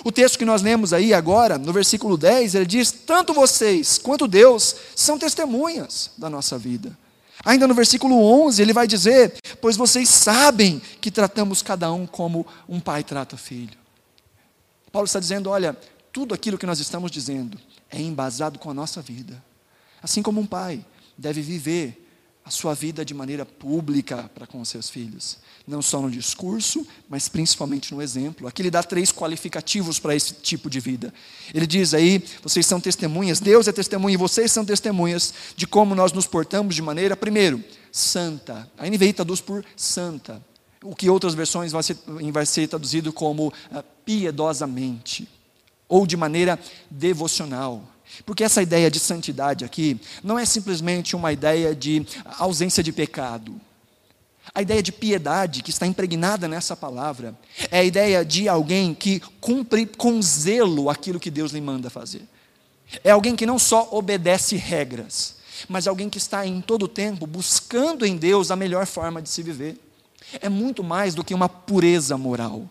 O 0.05 0.13
texto 0.13 0.39
que 0.39 0.45
nós 0.45 0.61
lemos 0.61 0.93
aí 0.93 1.15
agora, 1.15 1.57
no 1.57 1.73
versículo 1.73 2.17
10, 2.17 2.55
ele 2.55 2.67
diz: 2.67 2.91
Tanto 2.93 3.33
vocês 3.33 3.99
quanto 3.99 4.29
Deus 4.29 4.77
são 4.95 5.19
testemunhas 5.19 6.11
da 6.19 6.29
nossa 6.29 6.59
vida. 6.59 6.97
Ainda 7.45 7.67
no 7.67 7.75
versículo 7.75 8.17
11, 8.45 8.61
ele 8.61 8.73
vai 8.73 8.87
dizer: 8.87 9.35
Pois 9.61 9.77
vocês 9.77 10.09
sabem 10.09 10.81
que 11.01 11.11
tratamos 11.11 11.63
cada 11.63 11.91
um 11.93 12.07
como 12.07 12.47
um 12.69 12.81
pai 12.81 13.03
trata 13.03 13.37
filho. 13.37 13.79
Paulo 14.93 15.07
está 15.07 15.21
dizendo: 15.21 15.49
Olha, 15.49 15.77
tudo 16.13 16.35
aquilo 16.35 16.59
que 16.59 16.67
nós 16.67 16.79
estamos 16.79 17.11
dizendo 17.11 17.59
é 17.91 18.01
embasado 18.01 18.59
com 18.59 18.71
a 18.71 18.75
nossa 18.75 19.01
vida. 19.01 19.43
Assim 20.03 20.23
como 20.23 20.41
um 20.41 20.47
pai 20.47 20.85
deve 21.17 21.41
viver 21.41 22.06
a 22.47 22.51
sua 22.51 22.75
vida 22.75 23.05
de 23.05 23.13
maneira 23.13 23.45
pública 23.45 24.31
para 24.33 24.47
com 24.47 24.61
os 24.61 24.69
seus 24.69 24.89
filhos. 24.89 25.37
Não 25.67 25.83
só 25.83 26.01
no 26.01 26.09
discurso, 26.09 26.87
mas 27.09 27.29
principalmente 27.29 27.93
no 27.93 28.01
exemplo. 28.01 28.47
Aqui 28.47 28.63
ele 28.63 28.71
dá 28.71 28.85
três 28.85 29.11
qualificativos 29.11 29.99
para 29.99 30.15
esse 30.15 30.33
tipo 30.33 30.71
de 30.71 30.79
vida. 30.79 31.13
Ele 31.53 31.67
diz 31.67 31.93
aí: 31.93 32.23
vocês 32.45 32.65
são 32.65 32.81
testemunhas, 32.81 33.41
Deus 33.41 33.67
é 33.67 33.73
testemunha 33.73 34.15
e 34.15 34.17
vocês 34.17 34.53
são 34.53 34.65
testemunhas 34.65 35.35
de 35.57 35.67
como 35.67 35.93
nós 35.97 36.13
nos 36.13 36.29
portamos 36.29 36.77
de 36.77 36.83
maneira, 36.83 37.17
primeiro, 37.17 37.63
santa. 37.91 38.71
A 38.79 38.89
NVI 38.89 39.13
traduz 39.13 39.41
por 39.41 39.65
santa. 39.77 40.41
O 40.85 40.95
que 40.95 41.11
outras 41.11 41.35
versões 41.35 41.73
vai 41.73 41.83
ser, 41.83 41.99
vai 42.33 42.47
ser 42.47 42.69
traduzido 42.69 43.13
como 43.13 43.49
uh, 43.49 43.83
piedosamente, 44.05 45.29
ou 45.89 46.07
de 46.07 46.17
maneira 46.17 46.57
devocional. 46.89 47.83
Porque 48.25 48.45
essa 48.45 48.63
ideia 48.63 48.91
de 48.91 48.99
santidade 48.99 49.65
aqui 49.65 50.01
não 50.23 50.39
é 50.39 50.45
simplesmente 50.45 51.15
uma 51.15 51.33
ideia 51.33 51.75
de 51.75 52.07
ausência 52.39 52.83
de 52.83 52.93
pecado. 52.93 53.61
A 54.55 54.63
ideia 54.63 54.83
de 54.83 54.93
piedade 54.93 55.63
que 55.63 55.71
está 55.71 55.87
impregnada 55.87 56.49
nessa 56.49 56.77
palavra 56.77 57.35
é 57.71 57.81
a 57.81 57.85
ideia 57.85 58.25
de 58.25 58.49
alguém 58.49 58.95
que 58.95 59.21
cumpre 59.41 59.85
com 59.85 60.23
zelo 60.23 60.89
aquilo 60.89 61.21
que 61.21 61.31
Deus 61.31 61.53
lhe 61.53 61.61
manda 61.61 61.91
fazer. 61.91 62.23
É 63.03 63.11
alguém 63.11 63.35
que 63.35 63.45
não 63.45 63.59
só 63.59 63.89
obedece 63.91 64.57
regras, 64.57 65.37
mas 65.69 65.87
alguém 65.87 66.09
que 66.09 66.19
está 66.19 66.47
em 66.47 66.61
todo 66.61 66.85
o 66.85 66.89
tempo 66.89 67.27
buscando 67.27 68.07
em 68.07 68.17
Deus 68.17 68.51
a 68.51 68.57
melhor 68.57 68.87
forma 68.87 69.21
de 69.21 69.29
se 69.29 69.43
viver. 69.43 69.79
É 70.41 70.49
muito 70.49 70.83
mais 70.83 71.15
do 71.15 71.25
que 71.25 71.35
uma 71.35 71.49
pureza 71.49 72.17
moral. 72.17 72.67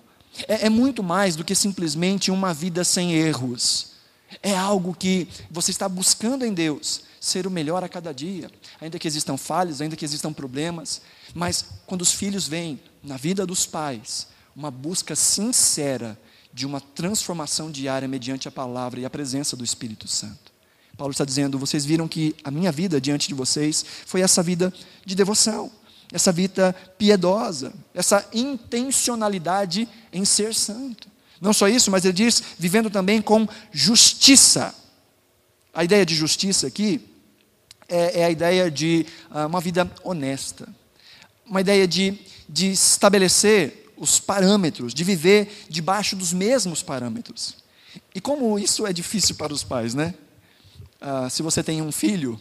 É, 0.48 0.66
é 0.66 0.70
muito 0.70 1.04
mais 1.04 1.36
do 1.36 1.43
que 1.43 1.56
simplesmente 1.56 2.32
uma 2.32 2.54
vida 2.54 2.84
sem 2.84 3.14
erros. 3.14 3.95
É 4.42 4.56
algo 4.56 4.96
que 4.96 5.28
você 5.50 5.72
está 5.72 5.88
buscando 5.88 6.46
em 6.46 6.54
Deus, 6.54 7.02
ser 7.20 7.48
o 7.48 7.52
melhor 7.52 7.84
a 7.84 7.90
cada 7.90 8.14
dia, 8.14 8.50
ainda 8.80 9.00
que 9.00 9.08
existam 9.08 9.38
falhas, 9.38 9.82
ainda 9.82 9.96
que 9.96 10.06
existam 10.06 10.32
problemas, 10.32 11.02
mas 11.34 11.66
quando 11.86 12.02
os 12.02 12.12
filhos 12.12 12.48
vêm 12.48 12.80
na 13.04 13.18
vida 13.18 13.46
dos 13.46 13.66
pais, 13.66 14.28
uma 14.56 14.70
busca 14.72 15.16
sincera 15.16 16.20
de 16.54 16.66
uma 16.66 16.80
transformação 16.80 17.70
diária 17.70 18.08
mediante 18.08 18.48
a 18.48 18.52
palavra 18.52 19.00
e 19.00 19.06
a 19.06 19.10
presença 19.10 19.58
do 19.58 19.64
Espírito 19.64 20.08
Santo. 20.08 20.54
Paulo 20.98 21.12
está 21.12 21.26
dizendo: 21.26 21.60
vocês 21.60 21.84
viram 21.84 22.08
que 22.08 22.36
a 22.44 22.50
minha 22.50 22.72
vida 22.72 23.02
diante 23.02 23.28
de 23.28 23.34
vocês 23.34 23.86
foi 24.06 24.22
essa 24.22 24.42
vida 24.42 24.74
de 25.06 25.16
devoção, 25.16 25.70
essa 26.12 26.32
vida 26.32 26.74
piedosa, 26.98 27.74
essa 27.94 28.28
intencionalidade 28.34 29.88
em 30.14 30.24
ser 30.24 30.54
santo. 30.54 31.10
Não 31.40 31.54
só 31.54 31.68
isso, 31.68 31.92
mas 31.92 32.06
ele 32.06 32.14
diz 32.14 32.42
vivendo 32.58 32.90
também 32.90 33.22
com 33.22 33.48
justiça. 33.72 34.74
A 35.74 35.84
ideia 35.84 36.06
de 36.06 36.16
justiça 36.16 36.68
aqui 36.68 37.02
é, 37.88 38.22
é 38.22 38.26
a 38.26 38.32
ideia 38.32 38.72
de 38.72 39.06
uh, 39.30 39.46
uma 39.48 39.62
vida 39.62 39.90
honesta, 40.04 40.68
uma 41.46 41.62
ideia 41.62 41.88
de, 41.88 42.18
de 42.48 42.72
estabelecer 42.72 43.92
os 43.98 44.20
parâmetros, 44.20 44.94
de 44.94 45.04
viver 45.04 45.66
debaixo 45.70 46.16
dos 46.16 46.34
mesmos 46.34 46.82
parâmetros. 46.82 47.58
E 48.14 48.20
como 48.20 48.58
isso 48.58 48.86
é 48.86 48.94
difícil 48.94 49.36
para 49.36 49.54
os 49.54 49.64
pais, 49.64 49.94
né? 49.94 50.14
Uh, 51.02 51.30
se 51.30 51.42
você 51.44 51.62
tem 51.62 51.82
um 51.82 51.92
filho, 51.92 52.40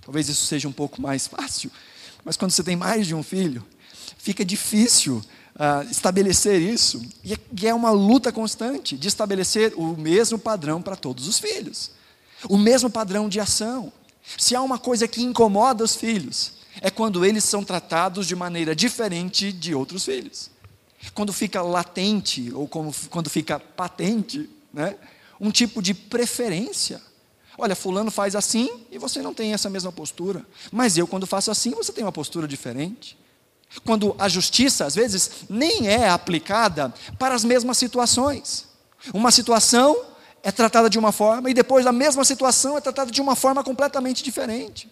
talvez 0.00 0.28
isso 0.28 0.46
seja 0.46 0.68
um 0.68 0.72
pouco 0.72 1.00
mais 1.00 1.26
fácil, 1.26 1.70
mas 2.24 2.36
quando 2.36 2.52
você 2.52 2.62
tem 2.62 2.76
mais 2.76 3.06
de 3.06 3.14
um 3.14 3.22
filho, 3.22 3.64
fica 4.16 4.44
difícil 4.44 5.22
uh, 5.58 5.90
estabelecer 5.90 6.60
isso, 6.60 7.02
e 7.24 7.34
é, 7.34 7.38
e 7.60 7.66
é 7.66 7.74
uma 7.74 7.90
luta 7.90 8.32
constante 8.32 8.96
de 8.96 9.08
estabelecer 9.08 9.74
o 9.76 9.96
mesmo 9.96 10.38
padrão 10.38 10.80
para 10.80 10.96
todos 10.96 11.26
os 11.26 11.38
filhos, 11.38 11.90
o 12.48 12.56
mesmo 12.56 12.88
padrão 12.88 13.28
de 13.28 13.40
ação. 13.40 13.92
Se 14.36 14.54
há 14.54 14.62
uma 14.62 14.78
coisa 14.78 15.08
que 15.08 15.22
incomoda 15.22 15.82
os 15.82 15.96
filhos, 15.96 16.52
é 16.80 16.90
quando 16.90 17.24
eles 17.24 17.44
são 17.44 17.64
tratados 17.64 18.26
de 18.26 18.36
maneira 18.36 18.74
diferente 18.74 19.52
de 19.52 19.74
outros 19.74 20.04
filhos. 20.04 20.50
Quando 21.14 21.32
fica 21.32 21.62
latente, 21.62 22.52
ou 22.54 22.68
como, 22.68 22.94
quando 23.10 23.30
fica 23.30 23.58
patente, 23.58 24.48
né, 24.72 24.96
um 25.40 25.50
tipo 25.50 25.80
de 25.80 25.94
preferência. 25.94 27.00
Olha, 27.56 27.74
fulano 27.74 28.10
faz 28.10 28.36
assim 28.36 28.70
e 28.90 28.98
você 28.98 29.20
não 29.20 29.34
tem 29.34 29.52
essa 29.52 29.70
mesma 29.70 29.90
postura. 29.90 30.46
Mas 30.70 30.96
eu, 30.96 31.06
quando 31.06 31.26
faço 31.26 31.50
assim, 31.50 31.70
você 31.70 31.92
tem 31.92 32.04
uma 32.04 32.12
postura 32.12 32.46
diferente. 32.46 33.16
Quando 33.84 34.14
a 34.18 34.28
justiça, 34.28 34.86
às 34.86 34.94
vezes, 34.94 35.30
nem 35.48 35.88
é 35.88 36.08
aplicada 36.08 36.92
para 37.18 37.34
as 37.34 37.44
mesmas 37.44 37.76
situações. 37.76 38.66
Uma 39.12 39.30
situação 39.30 39.96
é 40.42 40.50
tratada 40.50 40.88
de 40.88 40.98
uma 40.98 41.12
forma 41.12 41.50
e 41.50 41.54
depois 41.54 41.86
a 41.86 41.92
mesma 41.92 42.24
situação 42.24 42.76
é 42.76 42.80
tratada 42.80 43.10
de 43.10 43.20
uma 43.20 43.36
forma 43.36 43.62
completamente 43.62 44.22
diferente. 44.22 44.88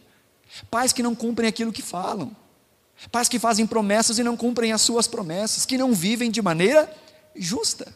Pais 0.71 0.93
que 0.93 1.03
não 1.03 1.15
cumprem 1.15 1.49
aquilo 1.49 1.73
que 1.73 1.83
falam. 1.83 2.35
Pais 3.11 3.29
que 3.29 3.39
fazem 3.39 3.67
promessas 3.67 4.19
e 4.19 4.23
não 4.23 4.37
cumprem 4.37 4.73
as 4.73 4.81
suas 4.81 5.07
promessas, 5.07 5.67
que 5.67 5.77
não 5.77 5.93
vivem 5.93 6.31
de 6.31 6.41
maneira 6.41 6.91
justa. 7.35 7.95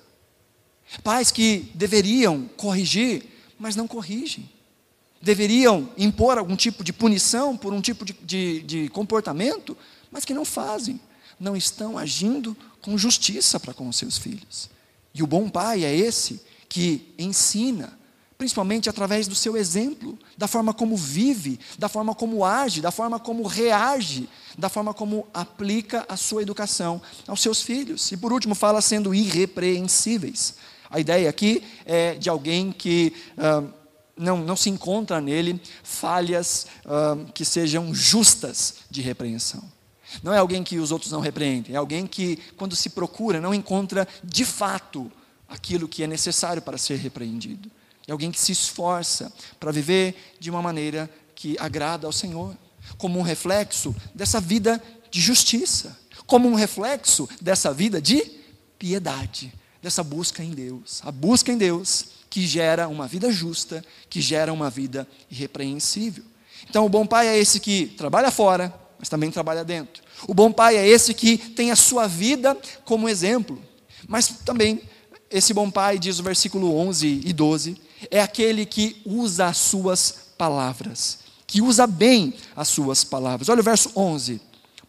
Pais 1.03 1.31
que 1.31 1.71
deveriam 1.75 2.49
corrigir, 2.57 3.25
mas 3.59 3.77
não 3.77 3.87
corrigem. 3.87 4.51
Deveriam 5.23 5.89
impor 5.97 6.39
algum 6.39 6.57
tipo 6.57 6.83
de 6.83 6.93
punição 6.93 7.57
por 7.57 7.73
um 7.73 7.81
tipo 7.81 8.05
de, 8.05 8.13
de, 8.13 8.61
de 8.63 8.89
comportamento, 8.89 9.77
mas 10.11 10.25
que 10.25 10.35
não 10.35 10.45
fazem, 10.45 11.01
não 11.39 11.57
estão 11.57 11.97
agindo 11.97 12.57
com 12.81 12.99
justiça 12.99 13.59
para 13.59 13.75
com 13.75 13.89
os 13.89 13.97
seus 13.97 14.19
filhos. 14.19 14.71
E 15.15 15.23
o 15.23 15.27
bom 15.27 15.49
pai 15.49 15.85
é 15.85 15.95
esse 15.95 16.41
que 16.69 17.13
ensina, 17.19 17.99
principalmente 18.39 18.89
através 18.89 19.27
do 19.27 19.35
seu 19.35 19.57
exemplo, 19.57 20.19
da 20.37 20.47
forma 20.47 20.73
como 20.73 20.97
vive, 20.97 21.59
da 21.79 21.89
forma 21.89 22.15
como 22.15 22.45
age, 22.45 22.81
da 22.81 22.91
forma 22.91 23.19
como 23.19 23.47
reage, 23.47 24.29
da 24.57 24.69
forma 24.69 24.95
como 24.95 25.27
aplica 25.35 26.05
a 26.09 26.17
sua 26.17 26.43
educação 26.43 27.03
aos 27.27 27.43
seus 27.43 27.61
filhos. 27.61 28.11
E 28.13 28.17
por 28.17 28.33
último, 28.33 28.55
fala 28.55 28.81
sendo 28.81 29.15
irrepreensíveis. 29.15 30.55
A 30.89 30.99
ideia 31.01 31.29
aqui 31.29 31.63
é 31.85 32.15
de 32.15 32.29
alguém 32.29 32.73
que. 32.73 33.13
Uh, 33.37 33.81
não, 34.17 34.37
não 34.37 34.55
se 34.55 34.69
encontra 34.69 35.19
nele 35.19 35.59
falhas 35.83 36.67
uh, 36.85 37.25
que 37.33 37.43
sejam 37.43 37.95
justas 37.95 38.75
de 38.91 39.01
repreensão. 39.01 39.63
Não 40.23 40.33
é 40.33 40.39
alguém 40.39 40.63
que 40.63 40.79
os 40.79 40.91
outros 40.91 41.13
não 41.13 41.21
repreendem, 41.21 41.75
é 41.75 41.79
alguém 41.79 42.07
que, 42.07 42.39
quando 42.57 42.75
se 42.75 42.91
procura, 42.91 43.41
não 43.41 43.55
encontra 43.55 44.07
de 44.23 44.45
fato 44.45 45.11
aquilo 45.49 45.89
que 45.89 46.03
é 46.03 46.07
necessário 46.07 46.63
para 46.63 46.79
ser 46.79 46.97
repreendido. 46.97 47.71
É 48.07 48.13
alguém 48.13 48.31
que 48.31 48.41
se 48.41 48.53
esforça 48.53 49.33
para 49.59 49.71
viver 49.71 50.37
de 50.39 50.51
uma 50.51 50.63
maneira 50.63 51.11
que 51.35 51.57
agrada 51.59 52.07
ao 52.07 52.13
Senhor, 52.13 52.57
como 52.99 53.19
um 53.19 53.23
reflexo 53.23 53.95
dessa 54.15 54.41
vida 54.41 54.83
de 55.11 55.21
justiça, 55.21 55.99
como 56.27 56.49
um 56.49 56.55
reflexo 56.55 57.29
dessa 57.41 57.73
vida 57.73 58.01
de 58.01 58.23
piedade, 58.79 59.53
dessa 59.83 60.03
busca 60.03 60.43
em 60.43 60.51
Deus. 60.51 61.01
A 61.05 61.11
busca 61.11 61.53
em 61.53 61.59
Deus 61.59 62.07
que 62.29 62.47
gera 62.47 62.89
uma 62.89 63.09
vida 63.09 63.31
justa, 63.33 63.85
que 64.09 64.21
gera 64.21 64.53
uma 64.53 64.71
vida 64.71 65.07
irrepreensível. 65.31 66.25
Então, 66.69 66.87
o 66.87 66.89
bom 66.89 67.05
pai 67.05 67.27
é 67.27 67.39
esse 67.39 67.59
que 67.59 67.87
trabalha 67.87 68.31
fora, 68.31 68.73
mas 69.01 69.09
também 69.09 69.31
trabalha 69.31 69.65
dentro. 69.65 70.03
O 70.29 70.35
bom 70.35 70.53
pai 70.53 70.77
é 70.77 70.87
esse 70.87 71.15
que 71.15 71.39
tem 71.39 71.71
a 71.71 71.77
sua 71.77 72.07
vida 72.07 72.57
como 72.85 73.09
exemplo. 73.09 73.59
Mas 74.07 74.29
também, 74.45 74.83
esse 75.31 75.55
bom 75.55 75.71
pai, 75.71 75.99
diz 75.99 76.19
o 76.19 76.23
versículo 76.23 76.77
11 76.77 77.23
e 77.25 77.33
12, 77.33 77.81
é 78.11 78.21
aquele 78.21 78.67
que 78.67 79.01
usa 79.07 79.47
as 79.47 79.57
suas 79.57 80.33
palavras, 80.37 81.21
que 81.47 81.63
usa 81.63 81.87
bem 81.87 82.35
as 82.55 82.69
suas 82.69 83.03
palavras. 83.03 83.49
Olha 83.49 83.61
o 83.61 83.65
verso 83.65 83.91
11. 83.97 84.39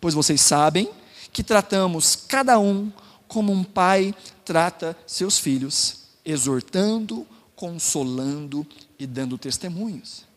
Pois 0.01 0.13
vocês 0.13 0.41
sabem 0.41 0.89
que 1.31 1.41
tratamos 1.41 2.17
cada 2.27 2.59
um 2.59 2.91
como 3.29 3.53
um 3.53 3.63
pai 3.63 4.13
trata 4.43 4.97
seus 5.07 5.39
filhos, 5.39 5.99
exortando, 6.25 7.25
consolando 7.55 8.67
e 8.99 9.07
dando 9.07 9.37
testemunhos. 9.37 10.29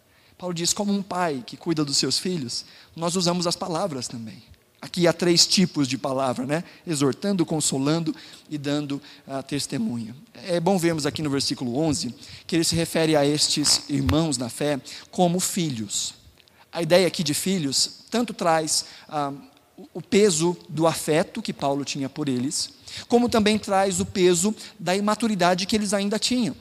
Paulo 0.44 0.52
diz: 0.52 0.74
como 0.74 0.92
um 0.92 1.02
pai 1.02 1.42
que 1.46 1.56
cuida 1.56 1.82
dos 1.82 1.96
seus 1.96 2.18
filhos, 2.18 2.66
nós 2.94 3.16
usamos 3.16 3.46
as 3.46 3.56
palavras 3.56 4.06
também. 4.06 4.42
Aqui 4.78 5.08
há 5.08 5.12
três 5.14 5.46
tipos 5.46 5.88
de 5.88 5.96
palavra, 5.96 6.44
né? 6.44 6.62
Exortando, 6.86 7.46
consolando 7.46 8.14
e 8.50 8.58
dando 8.58 9.00
uh, 9.26 9.42
testemunho. 9.42 10.14
É 10.34 10.60
bom 10.60 10.76
vermos 10.76 11.06
aqui 11.06 11.22
no 11.22 11.30
versículo 11.30 11.78
11 11.78 12.14
que 12.46 12.56
ele 12.56 12.64
se 12.64 12.76
refere 12.76 13.16
a 13.16 13.24
estes 13.24 13.88
irmãos 13.88 14.36
na 14.36 14.50
fé 14.50 14.78
como 15.10 15.40
filhos. 15.40 16.12
a 16.70 16.82
ideia 16.82 17.06
aqui 17.06 17.22
de 17.22 17.32
filhos 17.32 18.00
tanto 18.10 18.34
traz 18.34 18.84
ah, 19.08 19.32
o 19.94 20.02
peso 20.02 20.54
do 20.68 20.86
afeto 20.86 21.40
que 21.40 21.54
Paulo 21.54 21.86
tinha 21.86 22.10
por 22.10 22.28
eles, 22.28 22.68
como 23.08 23.30
também 23.30 23.58
traz 23.58 23.98
o 23.98 24.04
peso 24.04 24.54
da 24.78 24.94
imaturidade 24.94 25.64
que 25.64 25.74
eles 25.74 25.94
ainda 25.94 26.18
tinham. 26.18 26.54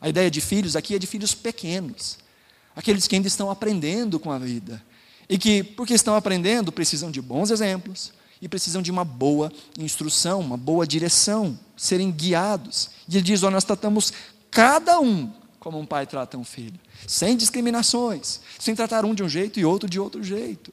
A 0.00 0.08
ideia 0.08 0.30
de 0.30 0.40
filhos 0.40 0.74
aqui 0.74 0.94
é 0.94 0.98
de 0.98 1.06
filhos 1.06 1.34
pequenos, 1.34 2.18
aqueles 2.80 3.06
que 3.06 3.14
ainda 3.14 3.28
estão 3.28 3.50
aprendendo 3.50 4.18
com 4.18 4.32
a 4.32 4.38
vida 4.38 4.82
e 5.28 5.38
que, 5.38 5.62
porque 5.62 5.94
estão 5.94 6.16
aprendendo, 6.16 6.72
precisam 6.72 7.10
de 7.10 7.22
bons 7.22 7.50
exemplos 7.50 8.12
e 8.42 8.48
precisam 8.48 8.82
de 8.82 8.90
uma 8.90 9.04
boa 9.04 9.52
instrução, 9.78 10.40
uma 10.40 10.56
boa 10.56 10.86
direção, 10.86 11.56
serem 11.76 12.10
guiados. 12.10 12.90
E 13.08 13.16
ele 13.16 13.22
diz: 13.22 13.42
nós 13.42 13.64
tratamos 13.64 14.12
cada 14.50 14.98
um 14.98 15.30
como 15.60 15.78
um 15.78 15.84
pai 15.84 16.06
trata 16.06 16.38
um 16.38 16.44
filho, 16.44 16.80
sem 17.06 17.36
discriminações, 17.36 18.40
sem 18.58 18.74
tratar 18.74 19.04
um 19.04 19.14
de 19.14 19.22
um 19.22 19.28
jeito 19.28 19.60
e 19.60 19.64
outro 19.64 19.88
de 19.88 20.00
outro 20.00 20.24
jeito. 20.24 20.72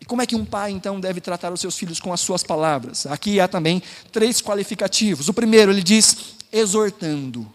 E 0.00 0.06
como 0.06 0.22
é 0.22 0.26
que 0.26 0.34
um 0.34 0.46
pai, 0.46 0.70
então, 0.70 0.98
deve 0.98 1.20
tratar 1.20 1.52
os 1.52 1.60
seus 1.60 1.76
filhos 1.76 2.00
com 2.00 2.10
as 2.10 2.20
suas 2.20 2.42
palavras? 2.42 3.04
Aqui 3.04 3.38
há 3.38 3.46
também 3.46 3.82
três 4.10 4.40
qualificativos. 4.40 5.28
O 5.28 5.34
primeiro, 5.34 5.70
ele 5.70 5.82
diz 5.82 6.34
exortando. 6.50 7.46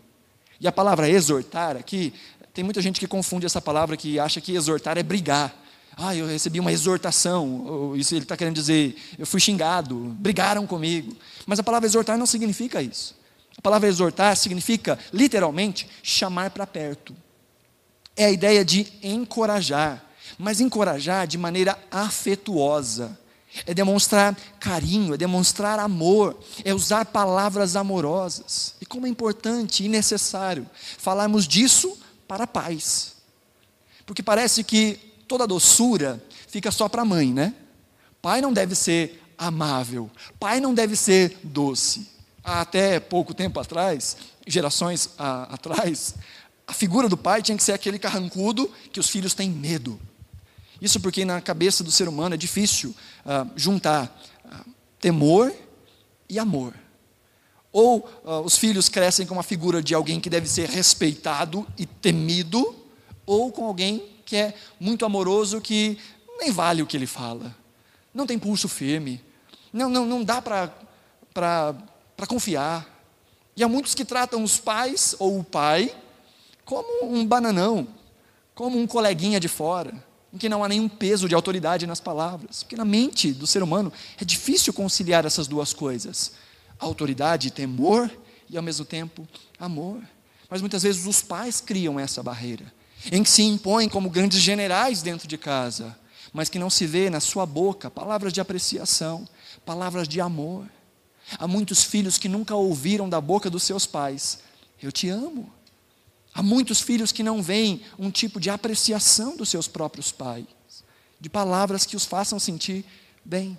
E 0.61 0.67
a 0.67 0.71
palavra 0.71 1.09
exortar 1.09 1.75
aqui, 1.75 2.13
tem 2.55 2.63
muita 2.63 2.81
gente 2.81 3.01
que 3.01 3.05
confunde 3.05 3.45
essa 3.45 3.61
palavra 3.61 3.97
que 3.97 4.17
acha 4.17 4.39
que 4.39 4.55
exortar 4.55 4.97
é 4.97 5.03
brigar. 5.03 5.53
Ah, 5.97 6.15
eu 6.15 6.25
recebi 6.25 6.57
uma 6.57 6.71
exortação. 6.71 7.93
Isso 7.97 8.15
ele 8.15 8.23
está 8.23 8.37
querendo 8.37 8.55
dizer, 8.55 8.95
eu 9.19 9.27
fui 9.27 9.41
xingado, 9.41 10.15
brigaram 10.17 10.65
comigo. 10.65 11.13
Mas 11.45 11.59
a 11.59 11.63
palavra 11.63 11.85
exortar 11.85 12.17
não 12.17 12.25
significa 12.25 12.81
isso. 12.81 13.13
A 13.57 13.61
palavra 13.61 13.89
exortar 13.89 14.37
significa, 14.37 14.97
literalmente, 15.11 15.85
chamar 16.01 16.49
para 16.49 16.65
perto. 16.65 17.13
É 18.15 18.23
a 18.25 18.31
ideia 18.31 18.63
de 18.63 18.87
encorajar, 19.03 20.01
mas 20.39 20.61
encorajar 20.61 21.27
de 21.27 21.37
maneira 21.37 21.77
afetuosa. 21.91 23.19
É 23.65 23.73
demonstrar 23.73 24.33
carinho, 24.61 25.13
é 25.13 25.17
demonstrar 25.17 25.77
amor, 25.79 26.39
é 26.63 26.73
usar 26.73 27.05
palavras 27.05 27.75
amorosas. 27.75 28.75
E 28.79 28.85
como 28.85 29.07
é 29.07 29.09
importante 29.09 29.83
e 29.83 29.89
necessário 29.89 30.65
falarmos 30.97 31.45
disso 31.45 31.97
para 32.27 32.47
pais. 32.47 33.15
Porque 34.05 34.21
parece 34.21 34.63
que 34.63 34.99
toda 35.27 35.47
doçura 35.47 36.23
fica 36.47 36.71
só 36.71 36.87
para 36.87 37.01
a 37.01 37.05
mãe, 37.05 37.33
né? 37.33 37.53
Pai 38.21 38.41
não 38.41 38.53
deve 38.53 38.75
ser 38.75 39.21
amável, 39.37 40.09
pai 40.39 40.59
não 40.59 40.73
deve 40.73 40.95
ser 40.95 41.37
doce. 41.43 42.07
Até 42.43 42.99
pouco 42.99 43.33
tempo 43.33 43.59
atrás, 43.59 44.17
gerações 44.45 45.09
a, 45.17 45.53
atrás, 45.55 46.15
a 46.67 46.73
figura 46.73 47.09
do 47.09 47.17
pai 47.17 47.41
tinha 47.41 47.57
que 47.57 47.63
ser 47.63 47.73
aquele 47.73 47.99
carrancudo 47.99 48.71
que 48.91 48.99
os 48.99 49.09
filhos 49.09 49.33
têm 49.33 49.49
medo. 49.49 49.99
Isso 50.81 50.99
porque 50.99 51.25
na 51.25 51.41
cabeça 51.41 51.83
do 51.83 51.91
ser 51.91 52.07
humano 52.07 52.35
é 52.35 52.37
difícil 52.37 52.95
uh, 53.25 53.49
juntar 53.55 54.15
uh, 54.45 54.69
temor 54.99 55.53
e 56.29 56.37
amor. 56.37 56.73
Ou 57.77 58.09
uh, 58.23 58.39
os 58.45 58.57
filhos 58.57 58.87
crescem 58.87 59.25
com 59.25 59.33
uma 59.33 59.43
figura 59.43 59.83
de 59.83 59.93
alguém 59.93 60.17
que 60.21 60.29
deve 60.29 60.47
ser 60.47 60.69
respeitado 60.69 61.67
e 61.77 61.85
temido, 61.85 62.73
ou 63.25 63.51
com 63.51 63.65
alguém 63.65 64.01
que 64.25 64.37
é 64.37 64.53
muito 64.79 65.05
amoroso, 65.05 65.59
que 65.59 65.97
nem 66.39 66.53
vale 66.53 66.81
o 66.81 66.87
que 66.87 66.95
ele 66.95 67.05
fala, 67.05 67.53
não 68.13 68.25
tem 68.25 68.39
pulso 68.39 68.69
firme, 68.69 69.21
não, 69.73 69.89
não, 69.89 70.05
não 70.05 70.23
dá 70.23 70.41
para 70.41 70.71
confiar. 72.29 72.89
E 73.57 73.61
há 73.61 73.67
muitos 73.67 73.93
que 73.93 74.05
tratam 74.05 74.41
os 74.41 74.57
pais 74.57 75.13
ou 75.19 75.37
o 75.37 75.43
pai 75.43 75.93
como 76.63 77.13
um 77.13 77.27
bananão, 77.27 77.89
como 78.53 78.79
um 78.79 78.87
coleguinha 78.87 79.37
de 79.37 79.49
fora 79.49 79.93
em 80.33 80.37
que 80.37 80.47
não 80.47 80.63
há 80.63 80.69
nenhum 80.69 80.87
peso 80.87 81.27
de 81.27 81.35
autoridade 81.35 81.85
nas 81.85 81.99
palavras. 81.99 82.63
Porque 82.63 82.77
na 82.77 82.85
mente 82.85 83.33
do 83.33 83.45
ser 83.45 83.61
humano 83.61 83.91
é 84.17 84.23
difícil 84.23 84.71
conciliar 84.71 85.25
essas 85.25 85.45
duas 85.45 85.73
coisas: 85.73 86.31
autoridade 86.79 87.51
temor, 87.51 88.11
e 88.49 88.57
ao 88.57 88.63
mesmo 88.63 88.85
tempo 88.85 89.27
amor. 89.59 90.01
Mas 90.49 90.61
muitas 90.61 90.83
vezes 90.83 91.05
os 91.05 91.21
pais 91.21 91.59
criam 91.59 91.99
essa 91.99 92.21
barreira, 92.21 92.71
em 93.11 93.23
que 93.23 93.29
se 93.29 93.43
impõem 93.43 93.89
como 93.89 94.09
grandes 94.09 94.39
generais 94.39 95.01
dentro 95.01 95.27
de 95.27 95.37
casa, 95.37 95.97
mas 96.31 96.49
que 96.49 96.59
não 96.59 96.69
se 96.69 96.85
vê 96.85 97.09
na 97.09 97.19
sua 97.19 97.45
boca 97.45 97.89
palavras 97.89 98.31
de 98.33 98.41
apreciação, 98.41 99.27
palavras 99.65 100.07
de 100.07 100.21
amor. 100.21 100.65
Há 101.39 101.47
muitos 101.47 101.83
filhos 101.83 102.17
que 102.17 102.29
nunca 102.29 102.55
ouviram 102.55 103.09
da 103.09 103.19
boca 103.19 103.49
dos 103.49 103.63
seus 103.63 103.85
pais: 103.85 104.39
Eu 104.81 104.91
te 104.91 105.09
amo. 105.09 105.51
Há 106.33 106.43
muitos 106.43 106.81
filhos 106.81 107.13
que 107.13 107.23
não 107.23 107.41
veem 107.41 107.81
um 107.97 108.11
tipo 108.11 108.41
de 108.41 108.49
apreciação 108.49 109.37
dos 109.37 109.47
seus 109.47 109.69
próprios 109.69 110.11
pais, 110.11 110.45
de 111.19 111.29
palavras 111.29 111.85
que 111.85 111.95
os 111.95 112.05
façam 112.05 112.37
sentir 112.37 112.85
bem. 113.23 113.57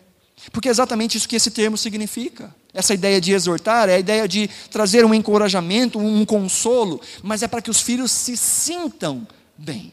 Porque 0.53 0.68
é 0.68 0.70
exatamente 0.70 1.16
isso 1.16 1.28
que 1.28 1.37
esse 1.37 1.51
termo 1.51 1.76
significa. 1.76 2.55
Essa 2.72 2.95
ideia 2.95 3.20
de 3.20 3.32
exortar 3.32 3.89
é 3.89 3.95
a 3.95 3.99
ideia 3.99 4.28
de 4.28 4.49
trazer 4.70 5.05
um 5.05 5.14
encorajamento, 5.14 5.99
um 5.99 6.24
consolo, 6.24 7.01
mas 7.22 7.43
é 7.43 7.49
para 7.49 7.62
que 7.62 7.70
os 7.70 7.80
filhos 7.80 8.12
se 8.12 8.37
sintam 8.37 9.26
bem. 9.57 9.93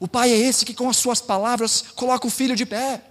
O 0.00 0.08
pai 0.08 0.32
é 0.32 0.36
esse 0.36 0.64
que, 0.64 0.74
com 0.74 0.88
as 0.88 0.96
suas 0.96 1.20
palavras, 1.20 1.82
coloca 1.94 2.26
o 2.26 2.30
filho 2.30 2.56
de 2.56 2.66
pé, 2.66 3.02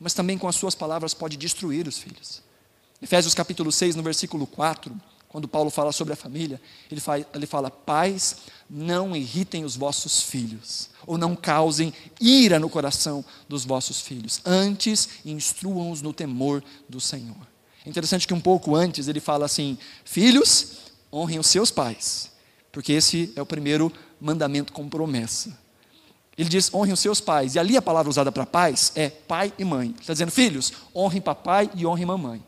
mas 0.00 0.14
também 0.14 0.38
com 0.38 0.48
as 0.48 0.56
suas 0.56 0.74
palavras 0.74 1.12
pode 1.12 1.36
destruir 1.36 1.86
os 1.86 1.98
filhos. 1.98 2.42
Efésios 3.00 3.34
capítulo 3.34 3.70
6, 3.70 3.94
no 3.94 4.02
versículo 4.02 4.46
4, 4.46 4.98
quando 5.28 5.46
Paulo 5.46 5.70
fala 5.70 5.92
sobre 5.92 6.14
a 6.14 6.16
família, 6.16 6.60
ele 6.90 7.00
fala, 7.00 7.26
ele 7.34 7.46
fala: 7.46 7.70
Pais, 7.70 8.36
não 8.68 9.14
irritem 9.14 9.64
os 9.64 9.76
vossos 9.76 10.22
filhos, 10.22 10.88
ou 11.08 11.16
não 11.16 11.34
causem 11.34 11.92
ira 12.20 12.60
no 12.60 12.68
coração 12.68 13.24
dos 13.48 13.64
vossos 13.64 13.98
filhos, 14.00 14.42
antes 14.44 15.08
instruam-os 15.24 16.02
no 16.02 16.12
temor 16.12 16.62
do 16.86 17.00
Senhor. 17.00 17.48
É 17.84 17.88
interessante 17.88 18.26
que 18.26 18.34
um 18.34 18.40
pouco 18.40 18.76
antes 18.76 19.08
ele 19.08 19.18
fala 19.18 19.46
assim: 19.46 19.78
Filhos, 20.04 20.92
honrem 21.10 21.38
os 21.38 21.46
seus 21.46 21.70
pais, 21.70 22.30
porque 22.70 22.92
esse 22.92 23.32
é 23.34 23.40
o 23.40 23.46
primeiro 23.46 23.90
mandamento 24.20 24.70
com 24.70 24.86
promessa. 24.86 25.58
Ele 26.36 26.50
diz: 26.50 26.72
honrem 26.72 26.92
os 26.92 27.00
seus 27.00 27.20
pais, 27.22 27.54
e 27.54 27.58
ali 27.58 27.74
a 27.76 27.82
palavra 27.82 28.10
usada 28.10 28.30
para 28.30 28.44
pais 28.44 28.92
é 28.94 29.08
pai 29.08 29.50
e 29.58 29.64
mãe. 29.64 29.88
Ele 29.88 30.00
está 30.00 30.12
dizendo: 30.12 30.30
Filhos, 30.30 30.74
honrem 30.94 31.22
papai 31.22 31.70
e 31.74 31.86
honrem 31.86 32.04
mamãe. 32.04 32.44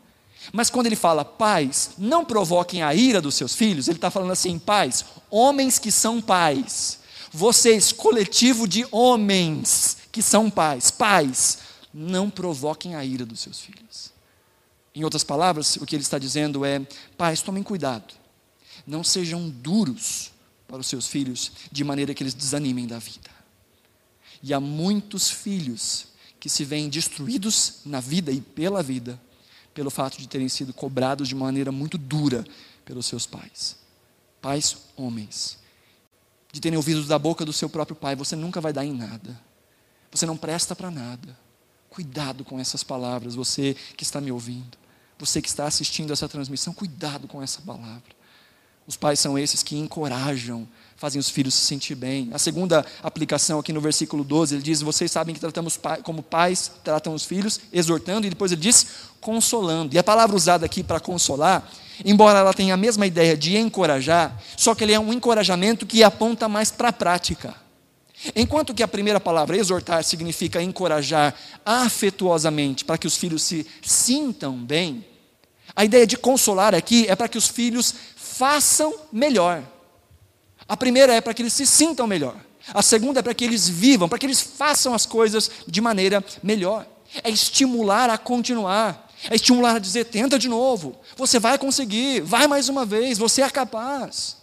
Mas 0.53 0.71
quando 0.71 0.87
ele 0.87 0.97
fala, 0.97 1.23
pais, 1.23 1.91
não 1.99 2.25
provoquem 2.25 2.83
a 2.83 2.95
ira 2.95 3.21
dos 3.21 3.35
seus 3.35 3.55
filhos, 3.55 3.89
ele 3.89 3.99
está 3.99 4.11
falando 4.11 4.31
assim, 4.31 4.59
pais, 4.59 5.05
homens 5.31 5.79
que 5.79 5.93
são 5.93 6.19
pais, 6.19 7.00
vocês, 7.31 7.93
coletivo 7.93 8.67
de 8.67 8.87
homens 8.91 9.99
que 10.11 10.23
são 10.23 10.51
pais, 10.51 10.91
pais, 10.91 11.59
não 11.93 12.29
provoquem 12.29 12.95
a 12.95 13.05
ira 13.05 13.25
dos 13.25 13.41
seus 13.41 13.61
filhos. 13.61 14.11
Em 14.95 15.05
outras 15.05 15.23
palavras, 15.23 15.77
o 15.77 15.87
que 15.87 15.95
ele 15.95 16.03
está 16.03 16.19
dizendo 16.19 16.65
é: 16.65 16.81
pais, 17.17 17.43
tomem 17.43 17.63
cuidado, 17.63 18.15
não 18.87 19.05
sejam 19.05 19.49
duros 19.49 20.33
para 20.67 20.79
os 20.79 20.87
seus 20.87 21.07
filhos, 21.07 21.53
de 21.71 21.85
maneira 21.85 22.15
que 22.15 22.23
eles 22.23 22.35
desanimem 22.35 22.87
da 22.87 22.99
vida. 22.99 23.31
E 24.43 24.55
há 24.55 24.61
muitos 24.61 25.31
filhos 25.31 26.07
que 26.39 26.49
se 26.49 26.65
veem 26.65 26.89
destruídos 26.89 27.81
na 27.85 28.01
vida 28.01 28.33
e 28.33 28.41
pela 28.41 28.83
vida 28.83 29.21
pelo 29.75 29.91
fato 29.91 30.19
de 30.19 30.29
terem 30.29 30.49
sido 30.49 30.73
cobrados 30.73 31.29
de 31.29 31.35
maneira 31.35 31.71
muito 31.71 31.97
dura 31.97 32.45
pelos 32.85 33.07
seus 33.07 33.27
pais. 33.27 33.77
Pais 34.41 34.77
homens. 34.97 35.60
De 36.53 36.61
terem 36.61 36.77
ouvido 36.77 37.05
da 37.05 37.19
boca 37.19 37.45
do 37.45 37.53
seu 37.53 37.69
próprio 37.69 37.97
pai: 37.97 38.17
você 38.17 38.35
nunca 38.35 38.61
vai 38.61 38.73
dar 38.73 38.85
em 38.85 38.93
nada. 38.93 39.41
Você 40.11 40.27
não 40.27 40.37
presta 40.37 40.75
para 40.75 40.91
nada. 40.91 41.37
Cuidado 41.89 42.45
com 42.45 42.59
essas 42.59 42.83
palavras, 42.83 43.35
você 43.35 43.77
que 43.97 44.05
está 44.05 44.21
me 44.21 44.31
ouvindo. 44.31 44.79
Você 45.19 45.43
que 45.43 45.49
está 45.49 45.67
assistindo 45.67 46.13
essa 46.13 46.29
transmissão, 46.29 46.73
cuidado 46.73 47.29
com 47.29 47.43
essa 47.43 47.61
palavra. 47.61 48.21
Os 48.87 48.97
pais 48.97 49.21
são 49.21 49.39
esses 49.39 49.63
que 49.63 49.77
encorajam, 49.77 50.67
fazem 51.01 51.19
os 51.19 51.31
filhos 51.31 51.55
se 51.55 51.63
sentir 51.63 51.95
bem. 51.95 52.29
A 52.31 52.39
segunda 52.39 52.85
aplicação 53.03 53.59
aqui 53.59 53.73
no 53.73 53.81
versículo 53.81 54.23
12, 54.23 54.57
ele 54.57 54.63
diz: 54.63 54.83
Vocês 54.83 55.11
sabem 55.11 55.35
que 55.35 55.41
tratamos 55.41 55.81
como 56.03 56.23
pais 56.23 56.71
tratam 56.85 57.15
os 57.15 57.25
filhos, 57.25 57.59
exortando, 57.73 58.27
e 58.27 58.31
depois 58.31 58.53
ele 58.53 58.61
diz: 58.61 58.87
consolando. 59.19 59.95
E 59.95 59.99
a 59.99 60.05
palavra 60.05 60.37
usada 60.37 60.67
aqui 60.67 60.83
para 60.83 61.01
consolar, 61.01 61.67
embora 62.05 62.41
ela 62.41 62.53
tenha 62.53 62.75
a 62.75 62.77
mesma 62.77 63.07
ideia 63.07 63.35
de 63.35 63.57
encorajar, 63.57 64.39
só 64.59 64.75
que 64.75 64.85
ele 64.85 64.93
é 64.93 65.01
um 65.01 65.11
encorajamento 65.11 65.87
que 65.87 66.05
aponta 66.05 66.47
mais 66.51 66.71
para 66.71 66.89
a 66.89 66.93
prática. 66.93 67.55
Enquanto 68.37 68.75
que 68.75 68.83
a 68.83 68.89
primeira 68.89 69.19
palavra, 69.19 69.57
exortar, 69.57 70.05
significa 70.05 70.63
encorajar 70.63 71.35
afetuosamente 71.65 72.85
para 72.85 72.99
que 72.99 73.07
os 73.07 73.17
filhos 73.17 73.43
se 73.43 73.67
sintam 73.81 74.63
bem, 74.63 75.03
a 75.75 75.83
ideia 75.83 76.07
de 76.07 76.19
consolar 76.19 76.75
aqui 76.75 77.07
é 77.09 77.17
para 77.17 77.29
que 77.29 77.39
os 77.39 77.49
filhos 77.49 77.95
façam 78.17 78.95
melhor. 79.11 79.63
A 80.71 80.77
primeira 80.77 81.13
é 81.13 81.21
para 81.21 81.35
que 81.35 81.43
eles 81.43 81.53
se 81.53 81.67
sintam 81.67 82.07
melhor. 82.07 82.37
A 82.73 82.81
segunda 82.81 83.19
é 83.19 83.23
para 83.25 83.35
que 83.35 83.45
eles 83.45 83.69
vivam, 83.69 84.09
para 84.09 84.21
que 84.21 84.25
eles 84.25 84.41
façam 84.41 84.95
as 84.95 85.05
coisas 85.05 85.51
de 85.67 85.81
maneira 85.81 86.25
melhor. 86.45 86.87
É 87.25 87.29
estimular 87.29 88.09
a 88.09 88.17
continuar. 88.17 89.11
É 89.29 89.35
estimular 89.35 89.75
a 89.75 89.79
dizer: 89.81 90.05
tenta 90.05 90.39
de 90.39 90.49
novo, 90.49 90.95
você 91.17 91.41
vai 91.41 91.59
conseguir, 91.59 92.21
vai 92.21 92.47
mais 92.47 92.69
uma 92.69 92.87
vez, 92.87 93.19
você 93.19 93.43
é 93.43 93.51
capaz. 93.51 94.37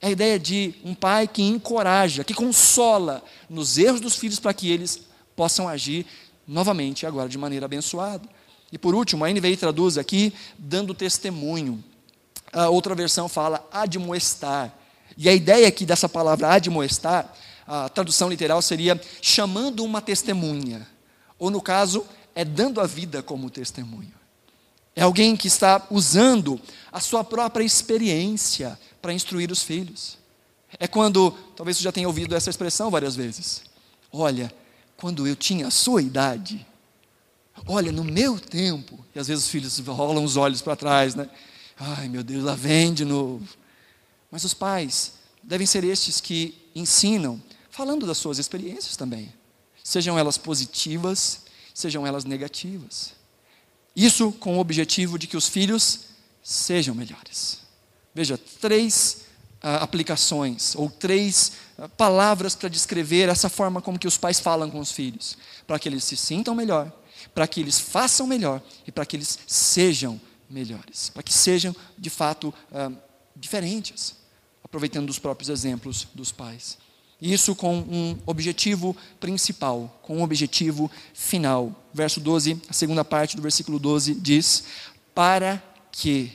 É 0.00 0.06
a 0.06 0.10
ideia 0.10 0.38
de 0.38 0.74
um 0.82 0.94
pai 0.94 1.28
que 1.28 1.42
encoraja, 1.42 2.24
que 2.24 2.32
consola 2.32 3.22
nos 3.46 3.76
erros 3.76 4.00
dos 4.00 4.16
filhos 4.16 4.40
para 4.40 4.54
que 4.54 4.70
eles 4.70 5.02
possam 5.36 5.68
agir 5.68 6.06
novamente, 6.46 7.04
agora 7.04 7.28
de 7.28 7.36
maneira 7.36 7.66
abençoada. 7.66 8.26
E 8.72 8.78
por 8.78 8.94
último, 8.94 9.22
a 9.22 9.30
NVI 9.30 9.58
traduz 9.58 9.98
aqui, 9.98 10.32
dando 10.56 10.94
testemunho. 10.94 11.84
A 12.54 12.70
outra 12.70 12.94
versão 12.94 13.28
fala 13.28 13.68
admoestar. 13.70 14.77
E 15.20 15.28
a 15.28 15.34
ideia 15.34 15.66
aqui 15.66 15.84
dessa 15.84 16.08
palavra 16.08 16.48
admoestar, 16.54 17.34
a 17.66 17.88
tradução 17.88 18.30
literal 18.30 18.62
seria 18.62 18.98
chamando 19.20 19.84
uma 19.84 20.00
testemunha. 20.00 20.86
Ou 21.36 21.50
no 21.50 21.60
caso, 21.60 22.06
é 22.36 22.44
dando 22.44 22.80
a 22.80 22.86
vida 22.86 23.20
como 23.20 23.50
testemunho. 23.50 24.14
É 24.94 25.02
alguém 25.02 25.36
que 25.36 25.48
está 25.48 25.84
usando 25.90 26.60
a 26.92 27.00
sua 27.00 27.24
própria 27.24 27.64
experiência 27.64 28.78
para 29.02 29.12
instruir 29.12 29.50
os 29.50 29.60
filhos. 29.60 30.16
É 30.78 30.86
quando, 30.86 31.32
talvez 31.56 31.76
você 31.76 31.82
já 31.82 31.90
tenha 31.90 32.06
ouvido 32.06 32.36
essa 32.36 32.48
expressão 32.48 32.88
várias 32.88 33.16
vezes. 33.16 33.62
Olha, 34.12 34.52
quando 34.96 35.26
eu 35.26 35.34
tinha 35.34 35.66
a 35.66 35.70
sua 35.72 36.00
idade, 36.00 36.64
olha, 37.66 37.90
no 37.90 38.04
meu 38.04 38.38
tempo, 38.38 39.04
e 39.12 39.18
às 39.18 39.26
vezes 39.26 39.44
os 39.46 39.50
filhos 39.50 39.78
rolam 39.80 40.22
os 40.22 40.36
olhos 40.36 40.62
para 40.62 40.76
trás, 40.76 41.16
né? 41.16 41.28
Ai 41.76 42.08
meu 42.08 42.22
Deus, 42.22 42.44
lá 42.44 42.54
vem 42.54 42.94
de 42.94 43.04
novo. 43.04 43.57
Mas 44.30 44.44
os 44.44 44.54
pais 44.54 45.14
devem 45.42 45.66
ser 45.66 45.84
estes 45.84 46.20
que 46.20 46.70
ensinam, 46.74 47.42
falando 47.70 48.06
das 48.06 48.18
suas 48.18 48.38
experiências 48.38 48.96
também, 48.96 49.32
sejam 49.82 50.18
elas 50.18 50.36
positivas, 50.36 51.42
sejam 51.74 52.06
elas 52.06 52.24
negativas. 52.24 53.12
Isso 53.96 54.32
com 54.32 54.56
o 54.56 54.60
objetivo 54.60 55.18
de 55.18 55.26
que 55.26 55.36
os 55.36 55.48
filhos 55.48 56.00
sejam 56.42 56.94
melhores. 56.94 57.60
Veja, 58.14 58.38
três 58.60 59.22
ah, 59.62 59.76
aplicações 59.76 60.74
ou 60.76 60.90
três 60.90 61.52
ah, 61.76 61.88
palavras 61.88 62.54
para 62.54 62.68
descrever 62.68 63.28
essa 63.28 63.48
forma 63.48 63.82
como 63.82 63.98
que 63.98 64.06
os 64.06 64.16
pais 64.16 64.38
falam 64.38 64.70
com 64.70 64.78
os 64.78 64.92
filhos, 64.92 65.36
para 65.66 65.78
que 65.78 65.88
eles 65.88 66.04
se 66.04 66.16
sintam 66.16 66.54
melhor, 66.54 66.92
para 67.34 67.46
que 67.48 67.60
eles 67.60 67.78
façam 67.80 68.26
melhor 68.26 68.62
e 68.86 68.92
para 68.92 69.04
que 69.04 69.16
eles 69.16 69.38
sejam 69.46 70.20
melhores, 70.48 71.10
para 71.10 71.22
que 71.22 71.32
sejam 71.32 71.74
de 71.96 72.10
fato 72.10 72.52
ah, 72.72 72.90
diferentes, 73.38 74.14
aproveitando 74.62 75.06
dos 75.06 75.18
próprios 75.18 75.48
exemplos 75.48 76.06
dos 76.14 76.32
pais. 76.32 76.78
Isso 77.20 77.54
com 77.54 77.78
um 77.78 78.16
objetivo 78.26 78.96
principal, 79.18 80.00
com 80.02 80.18
um 80.18 80.22
objetivo 80.22 80.90
final. 81.12 81.84
Verso 81.92 82.20
12, 82.20 82.62
a 82.68 82.72
segunda 82.72 83.04
parte 83.04 83.34
do 83.34 83.42
versículo 83.42 83.78
12 83.78 84.14
diz: 84.14 84.64
Para 85.14 85.62
que 85.90 86.32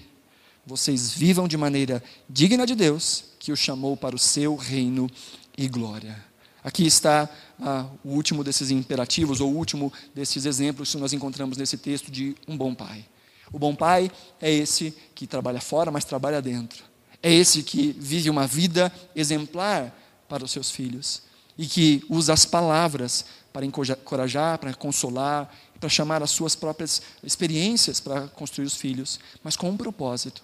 vocês 0.65 1.13
vivam 1.13 1.47
de 1.47 1.55
maneira 1.55 2.03
digna 2.29 2.65
de 2.65 2.75
Deus, 2.75 3.25
que 3.39 3.51
o 3.51 3.55
chamou 3.55 3.95
para 3.95 4.15
o 4.15 4.19
seu 4.19 4.55
reino 4.55 5.09
e 5.57 5.67
glória. 5.67 6.23
Aqui 6.63 6.85
está 6.85 7.29
ah, 7.59 7.85
o 8.03 8.09
último 8.09 8.43
desses 8.43 8.71
imperativos, 8.71 9.41
ou 9.41 9.51
o 9.51 9.55
último 9.55 9.91
desses 10.13 10.45
exemplos 10.45 10.91
que 10.91 10.97
nós 10.97 11.13
encontramos 11.13 11.57
nesse 11.57 11.77
texto 11.77 12.09
de 12.09 12.35
um 12.47 12.57
bom 12.57 12.73
pai. 12.73 13.05
O 13.51 13.59
bom 13.59 13.75
pai 13.75 14.09
é 14.41 14.51
esse 14.51 14.93
que 15.13 15.27
trabalha 15.27 15.59
fora, 15.61 15.91
mas 15.91 16.05
trabalha 16.05 16.41
dentro. 16.41 16.83
É 17.23 17.31
esse 17.31 17.63
que 17.63 17.95
vive 17.97 18.29
uma 18.29 18.45
vida 18.45 18.91
exemplar 19.15 19.97
para 20.27 20.43
os 20.43 20.51
seus 20.51 20.69
filhos 20.69 21.23
e 21.57 21.65
que 21.65 22.03
usa 22.09 22.33
as 22.33 22.45
palavras 22.45 23.25
para 23.53 23.65
encorajar, 23.65 24.57
para 24.57 24.73
consolar, 24.73 25.49
para 25.79 25.87
chamar 25.87 26.21
as 26.21 26.31
suas 26.31 26.55
próprias 26.55 27.01
experiências 27.23 27.99
para 27.99 28.27
construir 28.27 28.65
os 28.65 28.75
filhos, 28.75 29.19
mas 29.43 29.55
com 29.55 29.69
um 29.69 29.77
propósito. 29.77 30.43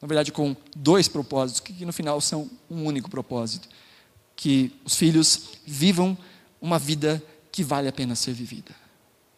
Na 0.00 0.08
verdade, 0.08 0.32
com 0.32 0.56
dois 0.74 1.08
propósitos, 1.08 1.60
que 1.60 1.84
no 1.84 1.92
final 1.92 2.20
são 2.20 2.50
um 2.70 2.84
único 2.84 3.08
propósito: 3.08 3.68
que 4.34 4.72
os 4.84 4.96
filhos 4.96 5.58
vivam 5.64 6.16
uma 6.60 6.78
vida 6.78 7.22
que 7.50 7.62
vale 7.62 7.88
a 7.88 7.92
pena 7.92 8.14
ser 8.14 8.32
vivida. 8.32 8.74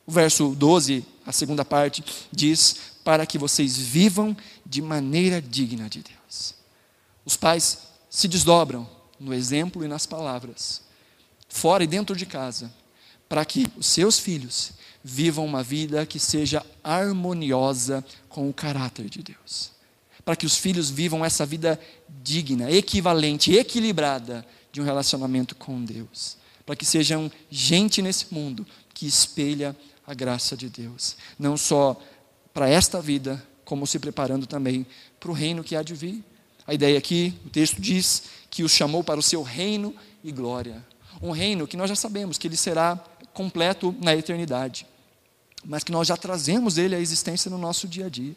O 0.06 0.12
verso 0.12 0.54
12, 0.54 1.04
a 1.24 1.32
segunda 1.32 1.64
parte, 1.64 2.04
diz: 2.32 2.76
Para 3.04 3.26
que 3.26 3.38
vocês 3.38 3.76
vivam 3.76 4.36
de 4.64 4.82
maneira 4.82 5.40
digna 5.40 5.88
de 5.88 6.02
Deus. 6.02 6.57
Os 7.28 7.36
pais 7.36 7.80
se 8.08 8.26
desdobram 8.26 8.88
no 9.20 9.34
exemplo 9.34 9.84
e 9.84 9.86
nas 9.86 10.06
palavras, 10.06 10.80
fora 11.46 11.84
e 11.84 11.86
dentro 11.86 12.16
de 12.16 12.24
casa, 12.24 12.72
para 13.28 13.44
que 13.44 13.66
os 13.76 13.86
seus 13.86 14.18
filhos 14.18 14.72
vivam 15.04 15.44
uma 15.44 15.62
vida 15.62 16.06
que 16.06 16.18
seja 16.18 16.64
harmoniosa 16.82 18.02
com 18.30 18.48
o 18.48 18.54
caráter 18.54 19.10
de 19.10 19.22
Deus. 19.22 19.72
Para 20.24 20.36
que 20.36 20.46
os 20.46 20.56
filhos 20.56 20.88
vivam 20.88 21.22
essa 21.22 21.44
vida 21.44 21.78
digna, 22.22 22.70
equivalente, 22.70 23.52
equilibrada 23.52 24.42
de 24.72 24.80
um 24.80 24.84
relacionamento 24.84 25.54
com 25.54 25.84
Deus. 25.84 26.38
Para 26.64 26.76
que 26.76 26.86
sejam 26.86 27.30
gente 27.50 28.00
nesse 28.00 28.32
mundo 28.32 28.66
que 28.94 29.06
espelha 29.06 29.76
a 30.06 30.14
graça 30.14 30.56
de 30.56 30.70
Deus. 30.70 31.14
Não 31.38 31.58
só 31.58 32.00
para 32.54 32.70
esta 32.70 33.02
vida, 33.02 33.46
como 33.66 33.86
se 33.86 33.98
preparando 33.98 34.46
também 34.46 34.86
para 35.20 35.30
o 35.30 35.34
reino 35.34 35.62
que 35.62 35.76
há 35.76 35.82
de 35.82 35.94
vir. 35.94 36.24
A 36.68 36.74
ideia 36.74 36.98
aqui, 36.98 37.34
o 37.46 37.48
texto 37.48 37.80
diz 37.80 38.24
que 38.50 38.62
os 38.62 38.72
chamou 38.72 39.02
para 39.02 39.18
o 39.18 39.22
seu 39.22 39.42
reino 39.42 39.96
e 40.22 40.30
glória. 40.30 40.84
Um 41.22 41.30
reino 41.30 41.66
que 41.66 41.78
nós 41.78 41.88
já 41.88 41.96
sabemos 41.96 42.36
que 42.36 42.46
ele 42.46 42.58
será 42.58 43.02
completo 43.32 43.96
na 44.02 44.14
eternidade, 44.14 44.86
mas 45.64 45.82
que 45.82 45.90
nós 45.90 46.06
já 46.06 46.14
trazemos 46.14 46.76
ele 46.76 46.94
à 46.94 47.00
existência 47.00 47.50
no 47.50 47.56
nosso 47.56 47.88
dia 47.88 48.04
a 48.04 48.08
dia. 48.10 48.36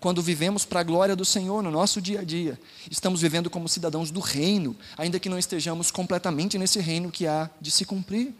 Quando 0.00 0.22
vivemos 0.22 0.64
para 0.64 0.80
a 0.80 0.82
glória 0.82 1.14
do 1.14 1.26
Senhor 1.26 1.62
no 1.62 1.70
nosso 1.70 2.00
dia 2.00 2.20
a 2.20 2.24
dia, 2.24 2.58
estamos 2.90 3.20
vivendo 3.20 3.50
como 3.50 3.68
cidadãos 3.68 4.10
do 4.10 4.20
reino, 4.20 4.74
ainda 4.96 5.20
que 5.20 5.28
não 5.28 5.38
estejamos 5.38 5.90
completamente 5.90 6.56
nesse 6.56 6.80
reino 6.80 7.10
que 7.10 7.26
há 7.26 7.50
de 7.60 7.70
se 7.70 7.84
cumprir. 7.84 8.32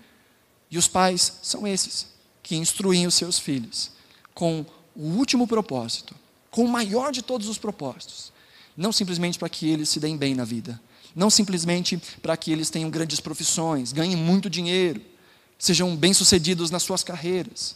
E 0.71 0.79
os 0.79 0.89
pais 0.89 1.35
são 1.43 1.67
esses 1.67 2.07
que 2.43 2.57
instruem 2.57 3.07
os 3.07 3.15
seus 3.15 3.39
filhos 3.39 3.91
com 4.33 4.65
o 4.97 5.03
último 5.03 5.47
propósito, 5.47 6.15
com 6.51 6.65
o 6.65 6.69
maior 6.69 7.13
de 7.13 7.21
todos 7.21 7.47
os 7.47 7.59
propósitos, 7.59 8.33
não 8.79 8.93
simplesmente 8.93 9.37
para 9.37 9.49
que 9.49 9.69
eles 9.69 9.89
se 9.89 9.99
deem 9.99 10.17
bem 10.17 10.37
na 10.37 10.45
vida, 10.45 10.81
não 11.15 11.29
simplesmente 11.29 12.01
para 12.23 12.37
que 12.37 12.53
eles 12.53 12.71
tenham 12.71 12.89
grandes 12.89 13.19
profissões, 13.19 13.93
ganhem 13.93 14.15
muito 14.15 14.49
dinheiro, 14.49 15.03
sejam 15.59 15.97
bem-sucedidos 15.97 16.71
nas 16.71 16.85
suas 16.85 17.03
carreiras, 17.03 17.75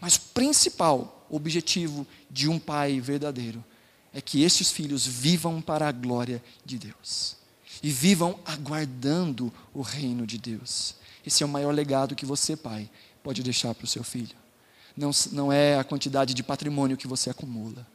mas 0.00 0.16
o 0.16 0.20
principal 0.34 1.24
objetivo 1.30 2.04
de 2.28 2.48
um 2.48 2.58
pai 2.58 3.00
verdadeiro 3.00 3.64
é 4.12 4.20
que 4.20 4.42
estes 4.42 4.72
filhos 4.72 5.06
vivam 5.06 5.62
para 5.62 5.86
a 5.86 5.92
glória 5.92 6.42
de 6.64 6.78
Deus 6.78 7.36
e 7.80 7.88
vivam 7.88 8.40
aguardando 8.44 9.52
o 9.72 9.82
reino 9.82 10.26
de 10.26 10.36
Deus. 10.36 10.96
Esse 11.24 11.44
é 11.44 11.46
o 11.46 11.48
maior 11.48 11.72
legado 11.72 12.16
que 12.16 12.26
você, 12.26 12.56
pai, 12.56 12.90
pode 13.22 13.40
deixar 13.44 13.72
para 13.72 13.84
o 13.84 13.88
seu 13.88 14.02
filho. 14.02 14.34
Não, 14.96 15.12
não 15.30 15.52
é 15.52 15.78
a 15.78 15.84
quantidade 15.84 16.34
de 16.34 16.42
patrimônio 16.42 16.96
que 16.96 17.06
você 17.06 17.30
acumula 17.30 17.86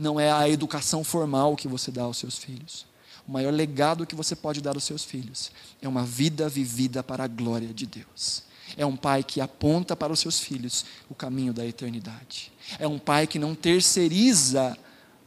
não 0.00 0.18
é 0.18 0.32
a 0.32 0.48
educação 0.48 1.04
formal 1.04 1.54
que 1.54 1.68
você 1.68 1.90
dá 1.90 2.04
aos 2.04 2.16
seus 2.16 2.38
filhos. 2.38 2.86
O 3.28 3.30
maior 3.30 3.52
legado 3.52 4.06
que 4.06 4.14
você 4.14 4.34
pode 4.34 4.62
dar 4.62 4.74
aos 4.74 4.84
seus 4.84 5.04
filhos 5.04 5.52
é 5.82 5.86
uma 5.86 6.04
vida 6.04 6.48
vivida 6.48 7.02
para 7.02 7.24
a 7.24 7.28
glória 7.28 7.68
de 7.68 7.84
Deus. 7.84 8.42
É 8.78 8.86
um 8.86 8.96
pai 8.96 9.22
que 9.22 9.42
aponta 9.42 9.94
para 9.94 10.10
os 10.10 10.20
seus 10.20 10.40
filhos 10.40 10.86
o 11.10 11.14
caminho 11.14 11.52
da 11.52 11.66
eternidade. 11.66 12.50
É 12.78 12.88
um 12.88 12.98
pai 12.98 13.26
que 13.26 13.38
não 13.38 13.54
terceiriza 13.54 14.74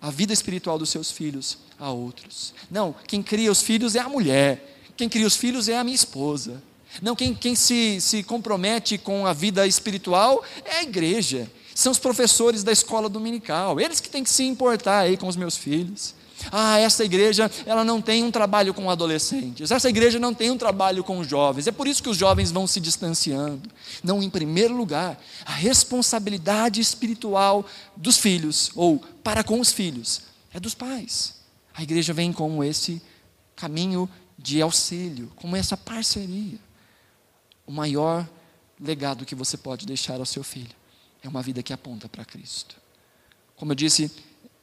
a 0.01 0.09
vida 0.09 0.33
espiritual 0.33 0.79
dos 0.79 0.89
seus 0.89 1.11
filhos 1.11 1.59
a 1.79 1.91
outros. 1.91 2.51
Não, 2.71 2.95
quem 3.07 3.21
cria 3.21 3.51
os 3.51 3.61
filhos 3.61 3.95
é 3.95 3.99
a 3.99 4.09
mulher. 4.09 4.81
Quem 4.97 5.07
cria 5.07 5.27
os 5.27 5.35
filhos 5.35 5.69
é 5.69 5.77
a 5.77 5.83
minha 5.83 5.95
esposa. 5.95 6.63
Não, 6.99 7.15
quem, 7.15 7.35
quem 7.35 7.53
se, 7.53 8.01
se 8.01 8.23
compromete 8.23 8.97
com 8.97 9.27
a 9.27 9.33
vida 9.33 9.67
espiritual 9.67 10.43
é 10.65 10.77
a 10.77 10.83
igreja. 10.83 11.47
São 11.75 11.91
os 11.91 11.99
professores 11.99 12.63
da 12.63 12.71
escola 12.71 13.09
dominical, 13.09 13.79
eles 13.79 13.99
que 13.99 14.09
têm 14.09 14.23
que 14.23 14.29
se 14.29 14.43
importar 14.43 14.99
aí 14.99 15.17
com 15.17 15.27
os 15.27 15.35
meus 15.35 15.57
filhos. 15.57 16.13
Ah, 16.51 16.77
essa 16.77 17.03
igreja, 17.05 17.49
ela 17.65 17.83
não 17.83 18.01
tem 18.01 18.23
um 18.23 18.31
trabalho 18.31 18.73
com 18.73 18.89
adolescentes. 18.89 19.71
Essa 19.71 19.89
igreja 19.89 20.19
não 20.19 20.33
tem 20.33 20.51
um 20.51 20.57
trabalho 20.57 21.03
com 21.03 21.23
jovens. 21.23 21.67
É 21.67 21.71
por 21.71 21.87
isso 21.87 22.03
que 22.03 22.09
os 22.09 22.17
jovens 22.17 22.51
vão 22.51 22.67
se 22.67 22.79
distanciando. 22.79 23.69
Não, 24.03 24.21
em 24.21 24.29
primeiro 24.29 24.75
lugar, 24.75 25.19
a 25.45 25.53
responsabilidade 25.53 26.81
espiritual 26.81 27.65
dos 27.95 28.17
filhos 28.17 28.71
ou 28.75 29.01
para 29.23 29.43
com 29.43 29.59
os 29.59 29.71
filhos 29.71 30.21
é 30.53 30.59
dos 30.59 30.73
pais. 30.73 31.35
A 31.73 31.81
igreja 31.81 32.13
vem 32.13 32.33
com 32.33 32.63
esse 32.63 33.01
caminho 33.55 34.09
de 34.37 34.61
auxílio, 34.61 35.31
como 35.35 35.55
essa 35.55 35.77
parceria. 35.77 36.59
O 37.65 37.71
maior 37.71 38.27
legado 38.79 39.25
que 39.25 39.35
você 39.35 39.55
pode 39.55 39.85
deixar 39.85 40.19
ao 40.19 40.25
seu 40.25 40.43
filho 40.43 40.82
é 41.23 41.27
uma 41.27 41.41
vida 41.41 41.63
que 41.63 41.73
aponta 41.73 42.07
para 42.09 42.25
Cristo. 42.25 42.75
Como 43.55 43.71
eu 43.71 43.75
disse, 43.75 44.11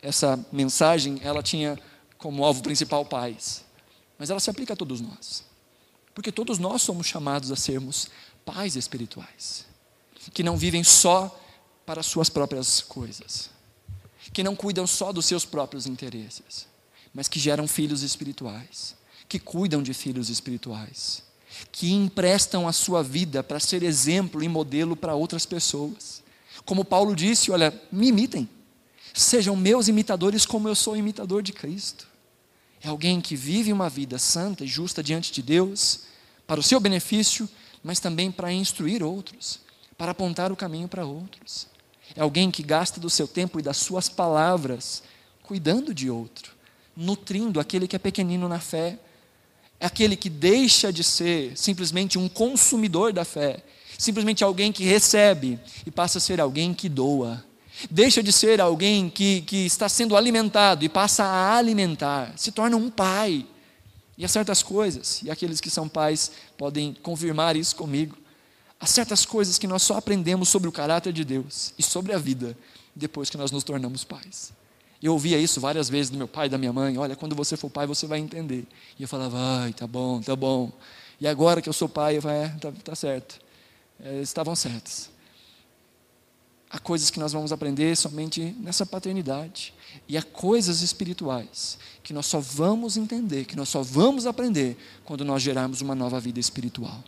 essa 0.03 0.39
mensagem, 0.53 1.19
ela 1.23 1.43
tinha 1.43 1.79
como 2.19 2.45
alvo 2.45 2.63
principal 2.63 3.05
pais, 3.05 3.65
mas 4.19 4.31
ela 4.31 4.39
se 4.39 4.51
aplica 4.51 4.75
a 4.75 4.77
todos 4.77 5.01
nós. 5.01 5.45
Porque 6.15 6.31
todos 6.31 6.59
nós 6.59 6.83
somos 6.83 7.07
chamados 7.07 7.51
a 7.51 7.57
sermos 7.57 8.09
pais 8.45 8.77
espirituais, 8.77 9.65
que 10.35 10.43
não 10.43 10.57
vivem 10.57 10.85
só 10.85 11.35
para 11.87 12.01
as 12.01 12.07
suas 12.07 12.29
próprias 12.29 12.83
coisas, 12.83 13.51
que 14.33 14.43
não 14.43 14.55
cuidam 14.55 14.87
só 14.87 15.13
dos 15.13 15.27
seus 15.27 15.45
próprios 15.45 15.87
interesses, 15.87 16.67
mas 17.15 17.27
que 17.27 17.41
geram 17.41 17.67
filhos 17.67 18.03
espirituais, 18.03 18.95
que 19.29 19.39
cuidam 19.39 19.83
de 19.83 19.95
filhos 19.95 20.29
espirituais, 20.29 21.23
que 21.73 21.93
emprestam 21.93 22.69
a 22.69 22.73
sua 22.73 23.03
vida 23.03 23.43
para 23.43 23.59
ser 23.59 23.83
exemplo 23.83 24.43
e 24.43 24.49
modelo 24.49 24.95
para 24.95 25.15
outras 25.15 25.47
pessoas. 25.47 26.23
Como 26.65 26.85
Paulo 26.85 27.15
disse, 27.15 27.51
olha, 27.51 27.73
me 27.91 28.09
imitem. 28.09 28.49
Sejam 29.13 29.57
meus 29.57 29.89
imitadores 29.89 30.47
como 30.47 30.69
eu 30.69 30.75
sou 30.75 30.97
imitador 30.97 31.43
de 31.43 31.53
Cristo. 31.53 32.07
É 32.83 32.89
alguém 32.89 33.21
que 33.21 33.37
vive 33.37 33.73
uma 33.73 33.89
vida 33.89 34.19
santa 34.19 34.65
e 34.65 34.69
justa 34.69 35.03
diante 35.03 35.33
de 35.33 35.43
Deus, 35.43 36.03
para 36.47 36.61
o 36.61 36.63
seu 36.63 36.81
benefício, 36.81 37.49
mas 37.83 38.01
também 38.01 38.31
para 38.31 38.53
instruir 38.53 39.03
outros, 39.03 39.61
para 39.97 40.13
apontar 40.13 40.51
o 40.51 40.57
caminho 40.57 40.89
para 40.89 41.05
outros. 41.05 41.67
É 42.17 42.23
alguém 42.23 42.51
que 42.51 42.63
gasta 42.63 42.99
do 42.99 43.11
seu 43.11 43.29
tempo 43.29 43.61
e 43.61 43.63
das 43.63 43.77
suas 43.77 44.09
palavras 44.09 45.03
cuidando 45.43 45.95
de 45.95 46.11
outro, 46.11 46.53
nutrindo 46.97 47.61
aquele 47.61 47.87
que 47.87 47.97
é 47.97 47.99
pequenino 47.99 48.49
na 48.49 48.59
fé. 48.59 48.99
É 49.79 49.87
aquele 49.87 50.17
que 50.17 50.29
deixa 50.29 50.93
de 50.93 51.05
ser 51.05 51.57
simplesmente 51.57 52.19
um 52.19 52.29
consumidor 52.29 53.13
da 53.13 53.25
fé, 53.25 53.63
simplesmente 54.01 54.43
alguém 54.43 54.73
que 54.73 54.85
recebe 54.85 55.59
e 55.85 55.91
passa 55.91 56.19
a 56.19 56.21
ser 56.21 56.41
alguém 56.41 56.73
que 56.73 56.89
doa 56.89 57.45
deixa 57.91 58.23
de 58.23 58.33
ser 58.33 58.61
alguém 58.61 59.09
que, 59.09 59.43
que 59.43 59.65
está 59.65 59.89
sendo 59.89 60.17
alimentado 60.17 60.85
e 60.85 60.89
passa 60.89 61.25
a 61.25 61.57
alimentar, 61.57 62.33
se 62.37 62.53
torna 62.53 62.77
um 62.77 62.91
pai. 62.91 63.47
E 64.19 64.25
há 64.25 64.29
certas 64.29 64.63
coisas, 64.63 65.23
e 65.23 65.31
aqueles 65.31 65.61
que 65.61 65.71
são 65.71 65.89
pais 65.89 66.33
podem 66.59 66.95
confirmar 67.03 67.57
isso 67.57 67.75
comigo, 67.75 68.19
há 68.79 68.85
certas 68.85 69.25
coisas 69.25 69.57
que 69.57 69.67
nós 69.67 69.83
só 69.83 69.97
aprendemos 69.97 70.49
sobre 70.51 70.69
o 70.69 70.73
caráter 70.73 71.13
de 71.13 71.25
Deus 71.25 71.73
e 71.79 71.83
sobre 71.83 72.13
a 72.13 72.19
vida 72.19 72.57
depois 72.95 73.31
que 73.31 73.39
nós 73.39 73.51
nos 73.51 73.65
tornamos 73.65 74.05
pais. 74.05 74.53
Eu 75.03 75.13
ouvia 75.13 75.39
isso 75.39 75.59
várias 75.59 75.89
vezes 75.89 76.11
do 76.11 76.19
meu 76.19 76.29
pai 76.29 76.47
e 76.47 76.51
da 76.51 76.59
minha 76.59 76.73
mãe: 76.73 76.99
olha, 76.99 77.17
quando 77.17 77.35
você 77.35 77.57
for 77.57 77.71
pai, 77.71 77.87
você 77.87 78.07
vai 78.07 78.19
entender. 78.19 78.67
E 78.99 79.03
eu 79.03 79.09
falava: 79.09 79.39
ai, 79.39 79.73
tá 79.73 79.87
bom, 79.87 80.21
tá 80.21 80.37
bom. 80.37 80.71
E 81.19 81.27
agora 81.27 81.63
que 81.63 81.69
eu 81.69 81.73
sou 81.73 81.89
pai, 81.89 82.19
eu 82.19 82.23
falei: 82.23 82.43
é, 82.43 82.49
tá, 82.49 82.73
tá 82.85 82.95
certo. 82.95 83.41
É, 84.03 84.21
estavam 84.21 84.55
certos 84.57 85.11
há 86.71 86.79
coisas 86.79 87.11
que 87.11 87.19
nós 87.19 87.33
vamos 87.33 87.51
aprender 87.51 87.97
somente 87.97 88.55
nessa 88.61 88.87
paternidade. 88.87 89.75
E 90.09 90.17
há 90.17 90.23
coisas 90.23 90.83
espirituais 90.83 91.77
que 92.03 92.13
nós 92.13 92.27
só 92.27 92.39
vamos 92.39 92.97
entender, 92.97 93.45
que 93.45 93.57
nós 93.57 93.69
só 93.69 93.83
vamos 93.83 94.25
aprender 94.25 94.77
quando 95.05 95.25
nós 95.25 95.43
gerarmos 95.43 95.81
uma 95.81 95.97
nova 95.97 96.21
vida 96.21 96.39
espiritual. 96.39 97.03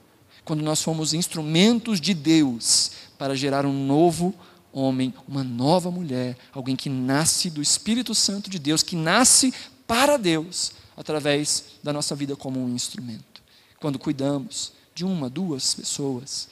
Quando 0.45 0.63
nós 0.63 0.83
formos 0.83 1.15
instrumentos 1.15 2.01
de 2.01 2.13
Deus 2.13 2.91
para 3.17 3.37
gerar 3.37 3.65
um 3.65 3.87
novo 3.87 4.35
homem, 4.73 5.15
uma 5.29 5.45
nova 5.45 5.93
mulher, 5.93 6.37
alguém 6.53 6.75
que 6.75 6.89
nasce 6.89 7.49
do 7.49 7.63
Espírito 7.63 8.15
Santo 8.17 8.51
de 8.51 8.59
Deus, 8.59 8.83
que 8.83 8.97
nasce 8.97 9.55
para 9.87 10.17
Deus 10.17 10.73
através 10.97 11.65
da 11.85 11.93
nossa 11.93 12.17
vida 12.17 12.35
como 12.35 12.59
um 12.59 12.75
instrumento. 12.75 13.41
Quando 13.79 13.99
cuidamos 13.99 14.73
de 14.93 15.05
uma, 15.05 15.31
duas 15.31 15.75
pessoas, 15.75 16.49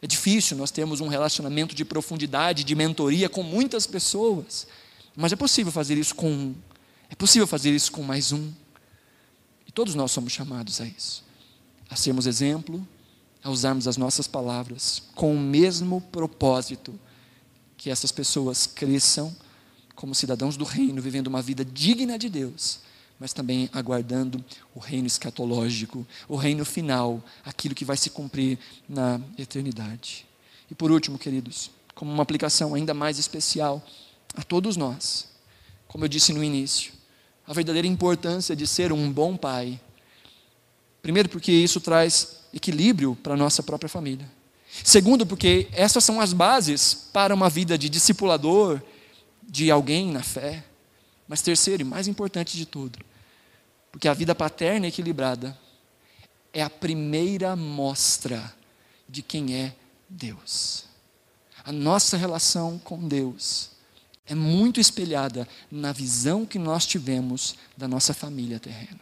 é 0.00 0.06
difícil 0.06 0.56
nós 0.56 0.70
termos 0.70 1.00
um 1.00 1.08
relacionamento 1.08 1.74
de 1.74 1.84
profundidade, 1.84 2.64
de 2.64 2.74
mentoria 2.74 3.28
com 3.28 3.42
muitas 3.42 3.86
pessoas, 3.86 4.66
mas 5.16 5.32
é 5.32 5.36
possível 5.36 5.72
fazer 5.72 5.96
isso 5.96 6.14
com 6.14 6.30
um, 6.30 6.54
é 7.08 7.14
possível 7.14 7.46
fazer 7.46 7.74
isso 7.74 7.90
com 7.90 8.02
mais 8.02 8.32
um. 8.32 8.52
E 9.66 9.72
todos 9.72 9.94
nós 9.94 10.12
somos 10.12 10.32
chamados 10.32 10.80
a 10.80 10.86
isso, 10.86 11.24
a 11.88 11.96
sermos 11.96 12.26
exemplo, 12.26 12.86
a 13.42 13.50
usarmos 13.50 13.88
as 13.88 13.96
nossas 13.96 14.26
palavras 14.26 15.02
com 15.14 15.34
o 15.34 15.38
mesmo 15.38 16.00
propósito 16.00 16.98
que 17.76 17.90
essas 17.90 18.12
pessoas 18.12 18.66
cresçam 18.66 19.34
como 19.94 20.14
cidadãos 20.14 20.56
do 20.56 20.64
reino, 20.64 21.00
vivendo 21.00 21.28
uma 21.28 21.40
vida 21.40 21.64
digna 21.64 22.18
de 22.18 22.28
Deus 22.28 22.85
mas 23.18 23.32
também 23.32 23.68
aguardando 23.72 24.44
o 24.74 24.78
reino 24.78 25.06
escatológico, 25.06 26.06
o 26.28 26.36
reino 26.36 26.64
final, 26.64 27.22
aquilo 27.44 27.74
que 27.74 27.84
vai 27.84 27.96
se 27.96 28.10
cumprir 28.10 28.58
na 28.88 29.20
eternidade. 29.38 30.26
E 30.70 30.74
por 30.74 30.90
último, 30.90 31.18
queridos, 31.18 31.70
como 31.94 32.12
uma 32.12 32.22
aplicação 32.22 32.74
ainda 32.74 32.92
mais 32.92 33.18
especial 33.18 33.84
a 34.36 34.42
todos 34.42 34.76
nós, 34.76 35.28
como 35.88 36.04
eu 36.04 36.08
disse 36.08 36.32
no 36.32 36.44
início, 36.44 36.92
a 37.46 37.52
verdadeira 37.52 37.86
importância 37.86 38.54
de 38.54 38.66
ser 38.66 38.92
um 38.92 39.10
bom 39.10 39.36
pai. 39.36 39.80
Primeiro, 41.00 41.28
porque 41.28 41.52
isso 41.52 41.80
traz 41.80 42.40
equilíbrio 42.52 43.16
para 43.22 43.34
a 43.34 43.36
nossa 43.36 43.62
própria 43.62 43.88
família. 43.88 44.28
Segundo, 44.84 45.24
porque 45.24 45.68
essas 45.72 46.04
são 46.04 46.20
as 46.20 46.32
bases 46.32 47.08
para 47.12 47.34
uma 47.34 47.48
vida 47.48 47.78
de 47.78 47.88
discipulador, 47.88 48.82
de 49.42 49.70
alguém 49.70 50.10
na 50.10 50.22
fé. 50.22 50.64
Mas 51.28 51.42
terceiro 51.42 51.82
e 51.82 51.84
mais 51.84 52.06
importante 52.06 52.56
de 52.56 52.66
tudo, 52.66 52.98
porque 53.90 54.08
a 54.08 54.14
vida 54.14 54.34
paterna 54.34 54.86
equilibrada 54.86 55.58
é 56.52 56.62
a 56.62 56.70
primeira 56.70 57.54
mostra 57.56 58.54
de 59.08 59.22
quem 59.22 59.54
é 59.54 59.74
Deus. 60.08 60.84
A 61.64 61.72
nossa 61.72 62.16
relação 62.16 62.78
com 62.78 63.06
Deus 63.08 63.70
é 64.26 64.34
muito 64.34 64.80
espelhada 64.80 65.48
na 65.70 65.92
visão 65.92 66.46
que 66.46 66.58
nós 66.58 66.86
tivemos 66.86 67.56
da 67.76 67.86
nossa 67.86 68.14
família 68.14 68.58
terrena. 68.58 69.00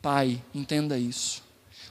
Pai, 0.00 0.42
entenda 0.54 0.98
isso. 0.98 1.42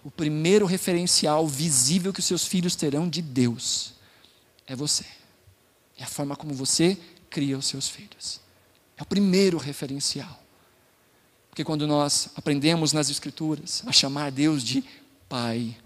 O 0.03 0.09
primeiro 0.11 0.65
referencial 0.65 1.47
visível 1.47 2.13
que 2.13 2.19
os 2.19 2.25
seus 2.25 2.45
filhos 2.45 2.75
terão 2.75 3.09
de 3.09 3.21
Deus 3.21 3.93
é 4.65 4.75
você. 4.75 5.05
É 5.97 6.03
a 6.03 6.07
forma 6.07 6.35
como 6.35 6.53
você 6.53 6.97
cria 7.29 7.57
os 7.57 7.67
seus 7.67 7.89
filhos. 7.89 8.39
É 8.97 9.03
o 9.03 9.05
primeiro 9.05 9.57
referencial. 9.57 10.43
Porque 11.49 11.63
quando 11.63 11.87
nós 11.87 12.29
aprendemos 12.35 12.93
nas 12.93 13.09
Escrituras 13.09 13.83
a 13.85 13.91
chamar 13.91 14.31
Deus 14.31 14.63
de 14.63 14.83
Pai, 15.29 15.77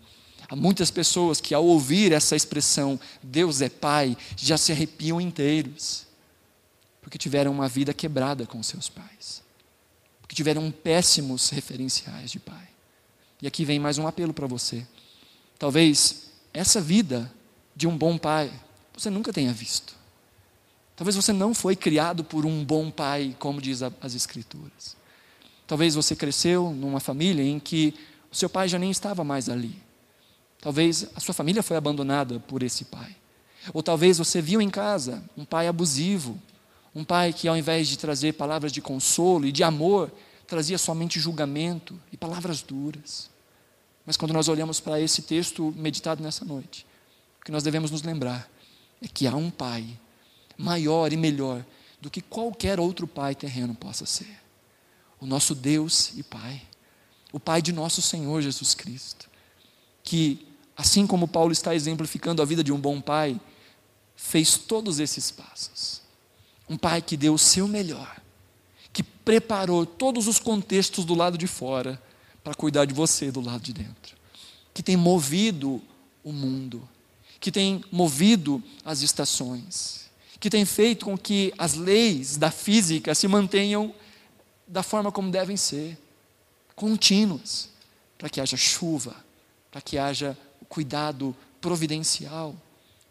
há 0.48 0.56
muitas 0.56 0.90
pessoas 0.90 1.40
que 1.40 1.54
ao 1.54 1.66
ouvir 1.66 2.12
essa 2.12 2.36
expressão, 2.36 3.00
Deus 3.22 3.62
é 3.62 3.70
Pai, 3.70 4.18
já 4.36 4.58
se 4.58 4.72
arrepiam 4.72 5.20
inteiros, 5.20 6.06
porque 7.02 7.18
tiveram 7.18 7.52
uma 7.52 7.68
vida 7.68 7.94
quebrada 7.94 8.46
com 8.46 8.62
seus 8.64 8.90
pais, 8.90 9.44
porque 10.22 10.36
tiveram 10.36 10.72
péssimos 10.72 11.50
referenciais 11.50 12.32
de 12.32 12.40
Pai. 12.40 12.70
E 13.42 13.48
aqui 13.48 13.66
vem 13.66 13.80
mais 13.80 13.98
um 13.98 14.08
apelo 14.08 14.34
para 14.34 14.48
você. 14.48 14.86
Talvez 15.58 16.32
essa 16.54 16.80
vida 16.80 17.32
de 17.76 17.88
um 17.88 17.98
bom 17.98 18.18
pai 18.18 18.52
você 18.94 19.10
nunca 19.10 19.34
tenha 19.34 19.54
visto. 19.54 19.96
Talvez 21.02 21.16
você 21.16 21.34
não 21.34 21.52
foi 21.52 21.76
criado 21.76 22.24
por 22.24 22.46
um 22.46 22.64
bom 22.64 22.92
pai, 22.92 23.36
como 23.40 23.60
diz 23.60 23.82
as 23.82 24.14
Escrituras. 24.14 24.96
Talvez 25.66 25.96
você 25.96 26.16
cresceu 26.16 26.70
numa 26.70 27.00
família 27.00 27.42
em 27.44 27.60
que 27.60 27.96
o 28.32 28.36
seu 28.36 28.48
pai 28.48 28.68
já 28.68 28.78
nem 28.78 28.92
estava 28.92 29.24
mais 29.24 29.50
ali. 29.50 29.82
Talvez 30.62 31.08
a 31.16 31.20
sua 31.20 31.34
família 31.34 31.64
foi 31.64 31.76
abandonada 31.76 32.40
por 32.42 32.62
esse 32.62 32.86
pai. 32.86 33.16
Ou 33.74 33.82
talvez 33.82 34.20
você 34.20 34.44
viu 34.44 34.62
em 34.62 34.70
casa 34.70 35.24
um 35.36 35.44
pai 35.44 35.68
abusivo, 35.68 36.40
um 36.94 37.04
pai 37.04 37.34
que 37.34 37.48
ao 37.48 37.58
invés 37.58 37.88
de 37.88 37.98
trazer 37.98 38.34
palavras 38.34 38.72
de 38.72 38.80
consolo 38.80 39.48
e 39.48 39.52
de 39.52 39.64
amor, 39.64 40.12
trazia 40.46 40.78
somente 40.78 41.20
julgamento 41.20 42.00
e 42.12 42.16
palavras 42.16 42.62
duras. 42.62 43.28
Mas 44.06 44.18
quando 44.18 44.36
nós 44.36 44.48
olhamos 44.48 44.80
para 44.80 45.02
esse 45.02 45.24
texto 45.24 45.74
meditado 45.76 46.22
nessa 46.22 46.46
noite, 46.46 46.86
o 47.42 47.44
que 47.46 47.52
nós 47.52 47.64
devemos 47.64 47.90
nos 47.90 48.04
lembrar 48.04 48.48
é 49.02 49.08
que 49.08 49.26
há 49.26 49.36
um 49.36 49.50
pai 49.50 49.98
maior 50.62 51.12
e 51.12 51.18
melhor 51.18 51.66
do 52.00 52.10
que 52.10 52.22
qualquer 52.22 52.80
outro 52.80 53.08
pai 53.08 53.36
terreno 53.36 53.76
possa 53.76 54.06
ser. 54.06 54.40
O 55.20 55.26
nosso 55.26 55.54
Deus 55.54 56.14
e 56.18 56.24
Pai, 56.24 56.62
o 57.32 57.40
Pai 57.40 57.62
de 57.62 57.72
nosso 57.72 58.02
Senhor 58.02 58.42
Jesus 58.42 58.74
Cristo, 58.74 59.30
que, 60.04 60.48
assim 60.76 61.06
como 61.06 61.28
Paulo 61.28 61.52
está 61.52 61.76
exemplificando 61.76 62.42
a 62.42 62.46
vida 62.46 62.64
de 62.64 62.72
um 62.72 62.80
bom 62.80 63.00
pai, 63.00 63.40
fez 64.16 64.58
todos 64.58 65.00
esses 65.00 65.30
passos. 65.30 66.02
Um 66.68 66.78
pai 66.78 67.02
que 67.02 67.16
deu 67.16 67.36
o 67.36 67.40
seu 67.40 67.68
melhor, 67.68 68.20
que 68.92 69.04
preparou 69.04 69.86
todos 69.86 70.28
os 70.28 70.40
contextos 70.40 71.06
do 71.06 71.14
lado 71.14 71.38
de 71.38 71.46
fora 71.46 72.02
para 72.44 72.56
cuidar 72.56 72.86
de 72.86 72.94
você 72.94 73.32
do 73.32 73.42
lado 73.42 73.62
de 73.62 73.74
dentro, 73.74 74.18
que 74.74 74.82
tem 74.82 74.98
movido 74.98 75.82
o 76.24 76.32
mundo, 76.32 76.88
que 77.40 77.52
tem 77.52 77.84
movido 77.92 78.64
as 78.84 79.02
estações, 79.02 80.11
que 80.42 80.50
tem 80.50 80.66
feito 80.66 81.06
com 81.06 81.16
que 81.16 81.54
as 81.56 81.76
leis 81.76 82.36
da 82.36 82.50
física 82.50 83.14
se 83.14 83.28
mantenham 83.28 83.94
da 84.68 84.82
forma 84.82 85.12
como 85.12 85.30
devem 85.30 85.56
ser, 85.56 85.96
contínuas, 86.76 87.70
para 88.18 88.28
que 88.28 88.42
haja 88.42 88.58
chuva, 88.58 89.16
para 89.70 89.82
que 89.82 90.00
haja 90.00 90.36
cuidado 90.68 91.36
providencial, 91.62 92.56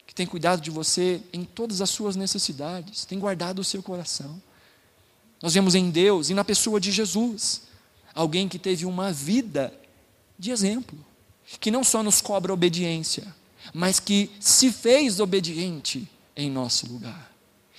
que 0.05 0.13
tem 0.13 0.27
cuidado 0.27 0.61
de 0.61 0.73
você 0.73 1.23
em 1.33 1.45
todas 1.45 1.81
as 1.81 1.89
suas 1.89 2.17
necessidades, 2.17 3.05
tem 3.05 3.21
guardado 3.21 3.61
o 3.61 3.65
seu 3.65 3.81
coração. 3.81 4.43
Nós 5.41 5.55
vemos 5.55 5.77
em 5.77 5.89
Deus 5.89 6.31
e 6.31 6.35
na 6.35 6.45
pessoa 6.45 6.81
de 6.81 6.91
Jesus, 6.91 7.63
alguém 8.13 8.49
que 8.49 8.59
teve 8.59 8.85
uma 8.85 9.13
vida 9.13 9.73
de 10.37 10.51
exemplo, 10.51 10.99
que 11.61 11.71
não 11.71 11.85
só 11.85 12.03
nos 12.03 12.21
cobra 12.21 12.53
obediência, 12.53 13.25
mas 13.73 14.01
que 14.01 14.33
se 14.41 14.73
fez 14.73 15.21
obediente 15.21 16.09
em 16.37 16.51
nosso 16.51 16.87
lugar. 16.87 17.31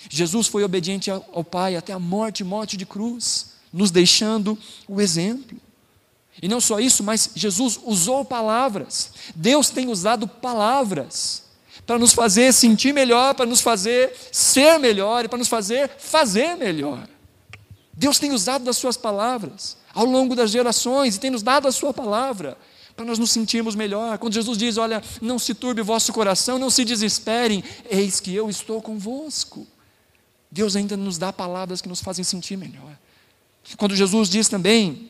Jesus 0.09 0.47
foi 0.47 0.63
obediente 0.63 1.11
ao 1.11 1.43
Pai 1.43 1.75
até 1.75 1.93
a 1.93 1.99
morte 1.99 2.43
morte 2.43 2.75
de 2.75 2.85
cruz, 2.85 3.51
nos 3.71 3.91
deixando 3.91 4.57
o 4.87 4.99
exemplo. 4.99 5.57
E 6.41 6.47
não 6.47 6.59
só 6.59 6.79
isso, 6.79 7.03
mas 7.03 7.31
Jesus 7.35 7.79
usou 7.83 8.25
palavras. 8.25 9.11
Deus 9.35 9.69
tem 9.69 9.89
usado 9.89 10.27
palavras 10.27 11.43
para 11.85 11.99
nos 11.99 12.13
fazer 12.13 12.53
sentir 12.53 12.93
melhor, 12.93 13.35
para 13.35 13.45
nos 13.45 13.61
fazer 13.61 14.13
ser 14.31 14.77
melhor 14.79 15.25
e 15.25 15.27
para 15.27 15.37
nos 15.37 15.47
fazer 15.47 15.89
fazer 15.99 16.55
melhor. 16.55 17.07
Deus 17.93 18.17
tem 18.17 18.31
usado 18.31 18.63
das 18.63 18.77
suas 18.77 18.97
palavras 18.97 19.77
ao 19.93 20.05
longo 20.05 20.35
das 20.35 20.51
gerações 20.51 21.15
e 21.15 21.19
tem 21.19 21.29
nos 21.29 21.43
dado 21.43 21.67
a 21.67 21.71
sua 21.71 21.93
palavra 21.93 22.57
para 23.01 23.07
nós 23.07 23.17
nos 23.17 23.31
sentirmos 23.31 23.73
melhor. 23.73 24.17
Quando 24.19 24.33
Jesus 24.33 24.57
diz: 24.57 24.77
Olha, 24.77 25.01
não 25.21 25.39
se 25.39 25.55
turbe 25.55 25.81
o 25.81 25.85
vosso 25.85 26.13
coração, 26.13 26.59
não 26.59 26.69
se 26.69 26.85
desesperem, 26.85 27.63
eis 27.89 28.19
que 28.19 28.33
eu 28.33 28.49
estou 28.49 28.81
convosco. 28.81 29.67
Deus 30.51 30.75
ainda 30.75 30.95
nos 30.95 31.17
dá 31.17 31.33
palavras 31.33 31.81
que 31.81 31.89
nos 31.89 32.01
fazem 32.01 32.23
sentir 32.23 32.57
melhor. 32.57 32.95
Quando 33.77 33.95
Jesus 33.95 34.29
diz 34.29 34.47
também, 34.47 35.09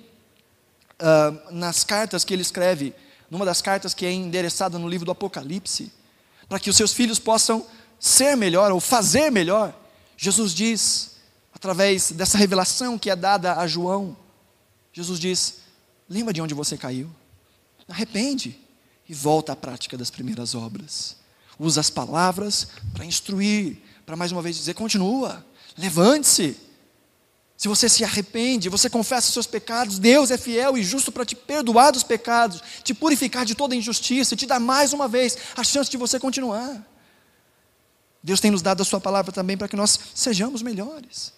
uh, 1.02 1.54
nas 1.54 1.84
cartas 1.84 2.24
que 2.24 2.34
ele 2.34 2.42
escreve, 2.42 2.94
numa 3.30 3.44
das 3.44 3.62
cartas 3.62 3.94
que 3.94 4.06
é 4.06 4.12
endereçada 4.12 4.80
no 4.80 4.88
livro 4.88 5.06
do 5.06 5.12
Apocalipse, 5.12 5.92
para 6.48 6.60
que 6.60 6.70
os 6.70 6.78
seus 6.78 6.94
filhos 6.94 7.20
possam 7.20 7.66
ser 8.00 8.38
melhor 8.38 8.72
ou 8.72 8.80
fazer 8.80 9.30
melhor, 9.32 9.78
Jesus 10.16 10.54
diz, 10.54 11.18
através 11.54 12.12
dessa 12.12 12.38
revelação 12.38 12.98
que 12.98 13.10
é 13.10 13.16
dada 13.16 13.58
a 13.58 13.68
João, 13.68 14.16
Jesus 14.94 15.20
diz: 15.20 15.56
lembra 16.08 16.34
de 16.34 16.42
onde 16.42 16.54
você 16.54 16.78
caiu? 16.78 17.10
Arrepende 17.92 18.58
e 19.08 19.14
volta 19.14 19.52
à 19.52 19.56
prática 19.56 19.98
das 19.98 20.10
primeiras 20.10 20.56
obras. 20.56 21.18
Usa 21.60 21.82
as 21.82 21.89
palavras 21.89 22.70
para 22.94 23.04
instruir, 23.04 23.82
para 24.06 24.16
mais 24.16 24.32
uma 24.32 24.42
vez 24.42 24.56
dizer: 24.56 24.74
continua, 24.74 25.46
levante-se. 25.78 26.58
Se 27.58 27.68
você 27.68 27.89
se 27.89 28.04
arrepende, 28.04 28.70
você 28.70 28.89
confessa 28.89 29.28
os 29.28 29.34
seus 29.34 29.46
pecados, 29.46 30.00
Deus 30.00 30.32
é 30.32 30.38
fiel 30.38 30.78
e 30.78 30.84
justo 30.84 31.12
para 31.12 31.26
te 31.26 31.36
perdoar 31.36 31.92
dos 31.92 32.02
pecados, 32.02 32.62
te 32.82 32.94
purificar 32.94 33.46
de 33.46 33.54
toda 33.54 33.76
injustiça 33.76 34.34
e 34.34 34.38
te 34.38 34.48
dar 34.48 34.60
mais 34.60 34.94
uma 34.94 35.08
vez 35.08 35.38
a 35.56 35.64
chance 35.64 35.92
de 35.92 35.98
você 35.98 36.18
continuar. 36.18 36.84
Deus 38.24 38.39
tem 38.39 38.50
nos 38.50 38.62
dado 38.62 38.82
a 38.82 38.86
Sua 38.86 39.02
palavra 39.02 39.32
também 39.32 39.58
para 39.58 39.68
que 39.68 39.76
nós 39.76 40.00
sejamos 40.16 40.62
melhores, 40.62 41.34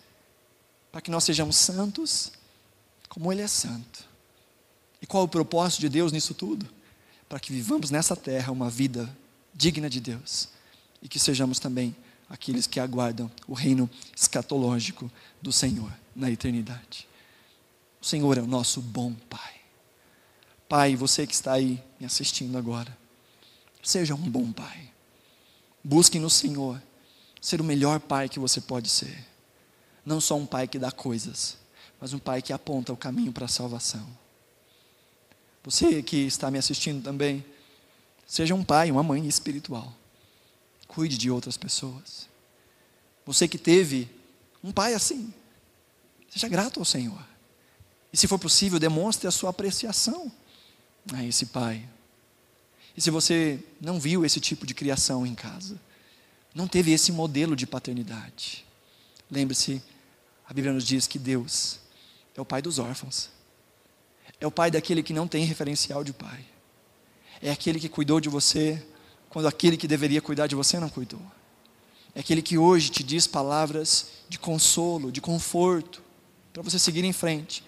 para 0.91 1.01
que 1.01 1.09
nós 1.09 1.23
sejamos 1.23 1.57
santos, 1.57 2.31
como 3.09 3.33
Ele 3.33 3.41
é 3.41 3.47
santo. 3.47 4.12
E 5.03 5.05
qual 5.05 5.25
o 5.25 5.27
propósito 5.27 5.81
de 5.81 5.89
Deus 5.89 6.13
nisso 6.13 6.33
tudo? 6.33 6.65
Para 7.27 7.37
que 7.37 7.51
vivamos 7.51 7.91
nessa 7.91 8.15
terra 8.15 8.53
uma 8.53 8.69
vida 8.69 9.13
digna 9.53 9.89
de 9.89 9.99
Deus 9.99 10.47
e 11.01 11.09
que 11.09 11.19
sejamos 11.19 11.59
também 11.59 11.93
aqueles 12.29 12.65
que 12.65 12.79
aguardam 12.79 13.29
o 13.45 13.53
reino 13.53 13.89
escatológico 14.15 15.11
do 15.41 15.51
Senhor 15.51 15.91
na 16.15 16.31
eternidade. 16.31 17.05
O 18.01 18.05
Senhor 18.05 18.37
é 18.37 18.41
o 18.41 18.47
nosso 18.47 18.79
bom 18.79 19.13
Pai. 19.29 19.55
Pai, 20.69 20.95
você 20.95 21.27
que 21.27 21.33
está 21.33 21.51
aí 21.51 21.83
me 21.99 22.05
assistindo 22.05 22.57
agora, 22.57 22.97
seja 23.83 24.15
um 24.15 24.29
bom 24.29 24.53
Pai. 24.53 24.89
Busque 25.83 26.17
no 26.17 26.29
Senhor 26.29 26.81
ser 27.41 27.59
o 27.59 27.63
melhor 27.65 27.99
Pai 27.99 28.29
que 28.29 28.39
você 28.39 28.61
pode 28.61 28.87
ser. 28.87 29.27
Não 30.05 30.21
só 30.21 30.37
um 30.37 30.45
Pai 30.45 30.65
que 30.65 30.79
dá 30.79 30.93
coisas, 30.93 31.57
mas 31.99 32.13
um 32.13 32.19
Pai 32.19 32.41
que 32.41 32.53
aponta 32.53 32.93
o 32.93 32.97
caminho 32.97 33.33
para 33.33 33.45
a 33.45 33.49
salvação. 33.49 34.22
Você 35.63 36.03
que 36.03 36.17
está 36.17 36.51
me 36.51 36.57
assistindo 36.57 37.01
também, 37.01 37.43
seja 38.27 38.53
um 38.53 38.63
pai, 38.63 38.91
uma 38.91 39.03
mãe 39.03 39.25
espiritual. 39.27 39.93
Cuide 40.87 41.17
de 41.17 41.31
outras 41.31 41.57
pessoas. 41.57 42.27
Você 43.25 43.47
que 43.47 43.57
teve 43.57 44.09
um 44.63 44.71
pai 44.71 44.93
assim, 44.93 45.33
seja 46.29 46.47
grato 46.47 46.79
ao 46.79 46.85
Senhor. 46.85 47.25
E 48.11 48.17
se 48.17 48.27
for 48.27 48.37
possível, 48.37 48.79
demonstre 48.79 49.27
a 49.27 49.31
sua 49.31 49.49
apreciação 49.49 50.31
a 51.13 51.23
esse 51.23 51.47
pai. 51.47 51.87
E 52.95 53.01
se 53.01 53.09
você 53.09 53.59
não 53.81 53.99
viu 53.99 54.25
esse 54.25 54.39
tipo 54.39 54.65
de 54.65 54.73
criação 54.73 55.25
em 55.25 55.33
casa, 55.33 55.79
não 56.53 56.67
teve 56.67 56.91
esse 56.91 57.11
modelo 57.11 57.55
de 57.55 57.65
paternidade, 57.65 58.63
lembre-se, 59.31 59.81
a 60.47 60.53
Bíblia 60.53 60.73
nos 60.73 60.85
diz 60.85 61.07
que 61.07 61.17
Deus 61.17 61.79
é 62.35 62.41
o 62.41 62.45
pai 62.45 62.61
dos 62.61 62.77
órfãos, 62.77 63.29
é 64.43 64.47
o 64.47 64.51
pai 64.51 64.69
daquele 64.69 65.01
que 65.01 65.13
não 65.13 65.25
tem 65.25 65.45
referencial 65.45 66.03
de 66.03 66.11
pai, 66.11 66.43
é 67.41 67.49
aquele 67.49 67.79
que 67.79 67.87
cuidou 67.87 68.19
de 68.19 68.27
você 68.27 68.85
quando 69.29 69.47
aquele 69.47 69.77
que 69.77 69.87
deveria 69.87 70.21
cuidar 70.21 70.47
de 70.47 70.55
você 70.55 70.77
não 70.81 70.89
cuidou. 70.89 71.21
É 72.13 72.19
aquele 72.19 72.41
que 72.41 72.57
hoje 72.57 72.89
te 72.89 73.05
diz 73.05 73.25
palavras 73.25 74.07
de 74.27 74.37
consolo, 74.37 75.13
de 75.13 75.21
conforto, 75.21 76.03
para 76.51 76.61
você 76.61 76.77
seguir 76.77 77.05
em 77.05 77.13
frente, 77.13 77.63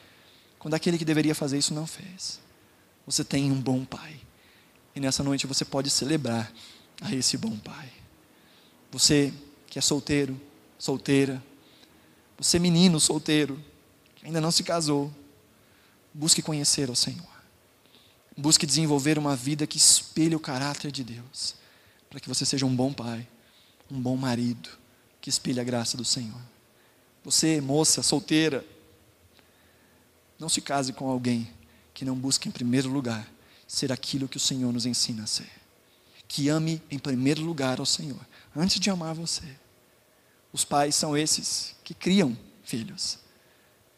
quando 0.60 0.74
aquele 0.74 0.98
que 0.98 1.06
deveria 1.06 1.34
fazer 1.34 1.58
isso 1.58 1.74
não 1.74 1.88
fez. 1.88 2.42
Você 3.08 3.24
tem 3.24 3.50
um 3.50 3.62
bom 3.62 3.86
pai. 3.86 4.20
E 4.94 5.00
nessa 5.00 5.24
noite 5.24 5.48
você 5.48 5.64
pode 5.64 5.90
celebrar 5.90 6.52
a 7.02 7.16
esse 7.16 7.38
bom 7.38 7.58
pai. 7.58 7.90
Você 8.92 9.34
que 9.68 9.80
é 9.80 9.82
solteiro, 9.82 10.40
solteira, 10.78 11.42
você 12.38 12.60
menino 12.60 13.00
solteiro, 13.00 13.64
que 14.14 14.26
ainda 14.26 14.42
não 14.42 14.52
se 14.52 14.62
casou, 14.62 15.10
busque 16.16 16.42
conhecer 16.42 16.90
o 16.90 16.96
Senhor. 16.96 17.28
Busque 18.38 18.66
desenvolver 18.66 19.18
uma 19.20 19.36
vida 19.36 19.68
que 19.68 19.78
espelhe 19.78 20.36
o 20.36 20.40
caráter 20.40 20.92
de 20.92 21.04
Deus, 21.04 21.56
para 22.10 22.20
que 22.20 22.30
você 22.30 22.46
seja 22.46 22.66
um 22.66 22.74
bom 22.74 22.94
pai, 22.94 23.28
um 23.92 24.00
bom 24.00 24.16
marido, 24.16 24.70
que 25.20 25.30
espelhe 25.30 25.60
a 25.60 25.64
graça 25.64 25.98
do 25.98 26.06
Senhor. 26.06 26.42
Você, 27.24 27.60
moça, 27.60 28.02
solteira, 28.02 28.66
não 30.40 30.48
se 30.48 30.62
case 30.62 30.94
com 30.94 31.10
alguém 31.10 31.50
que 31.94 32.06
não 32.06 32.16
busque 32.16 32.48
em 32.48 32.52
primeiro 32.52 32.90
lugar 32.90 33.30
ser 33.68 33.92
aquilo 33.92 34.28
que 34.28 34.38
o 34.38 34.40
Senhor 34.40 34.72
nos 34.72 34.86
ensina 34.86 35.24
a 35.24 35.28
ser. 35.28 35.50
Que 36.28 36.50
ame 36.50 36.82
em 36.90 37.00
primeiro 37.00 37.42
lugar 37.42 37.80
ao 37.80 37.86
Senhor, 37.86 38.20
antes 38.56 38.80
de 38.80 38.90
amar 38.90 39.14
você. 39.14 39.58
Os 40.54 40.64
pais 40.64 40.96
são 40.96 41.18
esses 41.18 41.76
que 41.84 41.94
criam 41.94 42.38
filhos. 42.64 43.25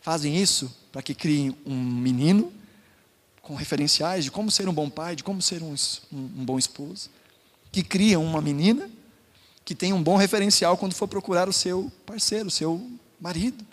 Fazem 0.08 0.38
isso 0.38 0.74
para 0.90 1.02
que 1.02 1.14
criem 1.14 1.54
um 1.66 1.76
menino 1.76 2.54
com 3.42 3.56
referenciais 3.56 4.24
de 4.24 4.32
como 4.32 4.50
ser 4.50 4.70
um 4.70 4.74
bom 4.74 4.90
pai, 4.90 5.18
de 5.18 5.22
como 5.22 5.42
ser 5.42 5.62
um, 5.62 5.76
um, 6.14 6.18
um 6.18 6.46
bom 6.46 6.58
esposo, 6.58 7.10
que 7.74 7.84
criam 7.84 8.24
uma 8.24 8.42
menina 8.42 8.90
que 9.66 9.76
tem 9.76 9.92
um 9.92 10.02
bom 10.02 10.16
referencial 10.16 10.78
quando 10.78 10.94
for 10.94 11.10
procurar 11.10 11.50
o 11.50 11.52
seu 11.52 11.92
parceiro, 12.06 12.48
o 12.48 12.50
seu 12.50 12.90
marido. 13.20 13.66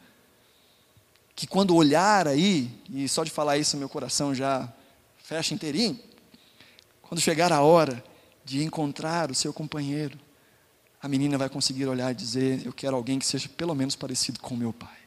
Que 1.37 1.47
quando 1.47 1.77
olhar 1.77 2.27
aí, 2.27 2.69
e 2.91 3.09
só 3.09 3.23
de 3.23 3.31
falar 3.31 3.57
isso 3.57 3.77
meu 3.77 3.89
coração 3.89 4.35
já 4.35 4.69
fecha 5.19 5.55
inteirinho, 5.55 5.97
quando 7.01 7.21
chegar 7.21 7.53
a 7.53 7.61
hora 7.61 8.03
de 8.45 8.65
encontrar 8.65 9.31
o 9.31 9.37
seu 9.37 9.53
companheiro, 9.53 10.19
a 11.01 11.07
menina 11.07 11.39
vai 11.39 11.49
conseguir 11.49 11.87
olhar 11.87 12.11
e 12.11 12.15
dizer: 12.17 12.67
Eu 12.67 12.73
quero 12.73 12.97
alguém 12.97 13.21
que 13.21 13.25
seja 13.25 13.49
pelo 13.51 13.73
menos 13.73 13.95
parecido 13.95 14.41
com 14.41 14.57
meu 14.57 14.73
pai, 14.73 15.04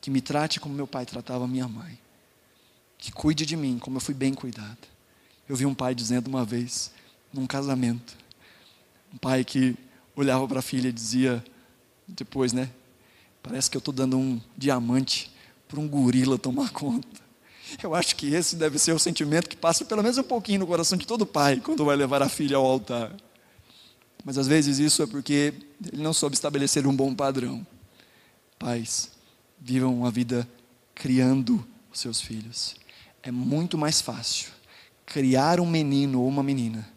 que 0.00 0.10
me 0.10 0.20
trate 0.20 0.60
como 0.60 0.74
meu 0.74 0.86
pai 0.86 1.04
tratava 1.04 1.46
minha 1.46 1.68
mãe 1.68 1.98
que 2.98 3.12
cuide 3.12 3.46
de 3.46 3.56
mim 3.56 3.78
como 3.78 3.96
eu 3.96 4.00
fui 4.00 4.12
bem 4.12 4.34
cuidado. 4.34 4.76
Eu 5.48 5.56
vi 5.56 5.64
um 5.64 5.74
pai 5.74 5.94
dizendo 5.94 6.26
uma 6.26 6.44
vez, 6.44 6.90
num 7.32 7.46
casamento, 7.46 8.16
um 9.14 9.16
pai 9.16 9.44
que 9.44 9.76
olhava 10.14 10.46
para 10.46 10.58
a 10.58 10.62
filha 10.62 10.88
e 10.88 10.92
dizia, 10.92 11.42
depois, 12.06 12.52
né? 12.52 12.68
Parece 13.42 13.70
que 13.70 13.76
eu 13.76 13.78
estou 13.78 13.94
dando 13.94 14.18
um 14.18 14.40
diamante 14.56 15.32
para 15.66 15.80
um 15.80 15.88
gorila 15.88 16.36
tomar 16.36 16.70
conta. 16.70 17.28
Eu 17.82 17.94
acho 17.94 18.16
que 18.16 18.34
esse 18.34 18.56
deve 18.56 18.78
ser 18.78 18.92
o 18.92 18.98
sentimento 18.98 19.48
que 19.48 19.56
passa 19.56 19.84
pelo 19.84 20.02
menos 20.02 20.18
um 20.18 20.22
pouquinho 20.22 20.60
no 20.60 20.66
coração 20.66 20.98
de 20.98 21.06
todo 21.06 21.24
pai 21.24 21.60
quando 21.60 21.84
vai 21.84 21.96
levar 21.96 22.22
a 22.22 22.28
filha 22.28 22.56
ao 22.56 22.64
altar. 22.64 23.14
Mas 24.24 24.36
às 24.36 24.48
vezes 24.48 24.78
isso 24.78 25.02
é 25.02 25.06
porque 25.06 25.54
ele 25.92 26.02
não 26.02 26.12
soube 26.12 26.34
estabelecer 26.34 26.86
um 26.86 26.96
bom 26.96 27.14
padrão. 27.14 27.66
Pais, 28.58 29.10
vivam 29.60 29.94
uma 29.94 30.10
vida 30.10 30.48
criando 30.94 31.66
os 31.92 32.00
seus 32.00 32.20
filhos 32.20 32.76
é 33.22 33.30
muito 33.30 33.76
mais 33.76 34.00
fácil 34.00 34.50
criar 35.04 35.60
um 35.60 35.66
menino 35.66 36.20
ou 36.20 36.28
uma 36.28 36.42
menina 36.42 36.88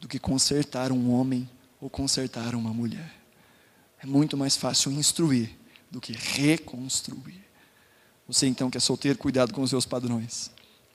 do 0.00 0.08
que 0.08 0.18
consertar 0.18 0.92
um 0.92 1.10
homem 1.10 1.48
ou 1.80 1.88
consertar 1.88 2.54
uma 2.54 2.72
mulher. 2.72 3.14
É 4.02 4.06
muito 4.06 4.36
mais 4.36 4.56
fácil 4.56 4.92
instruir 4.92 5.50
do 5.90 6.00
que 6.00 6.12
reconstruir. 6.12 7.42
Você 8.26 8.46
então 8.46 8.70
que 8.70 8.76
é 8.76 8.80
solteiro, 8.80 9.18
cuidado 9.18 9.52
com 9.52 9.62
os 9.62 9.70
seus 9.70 9.86
padrões. 9.86 10.50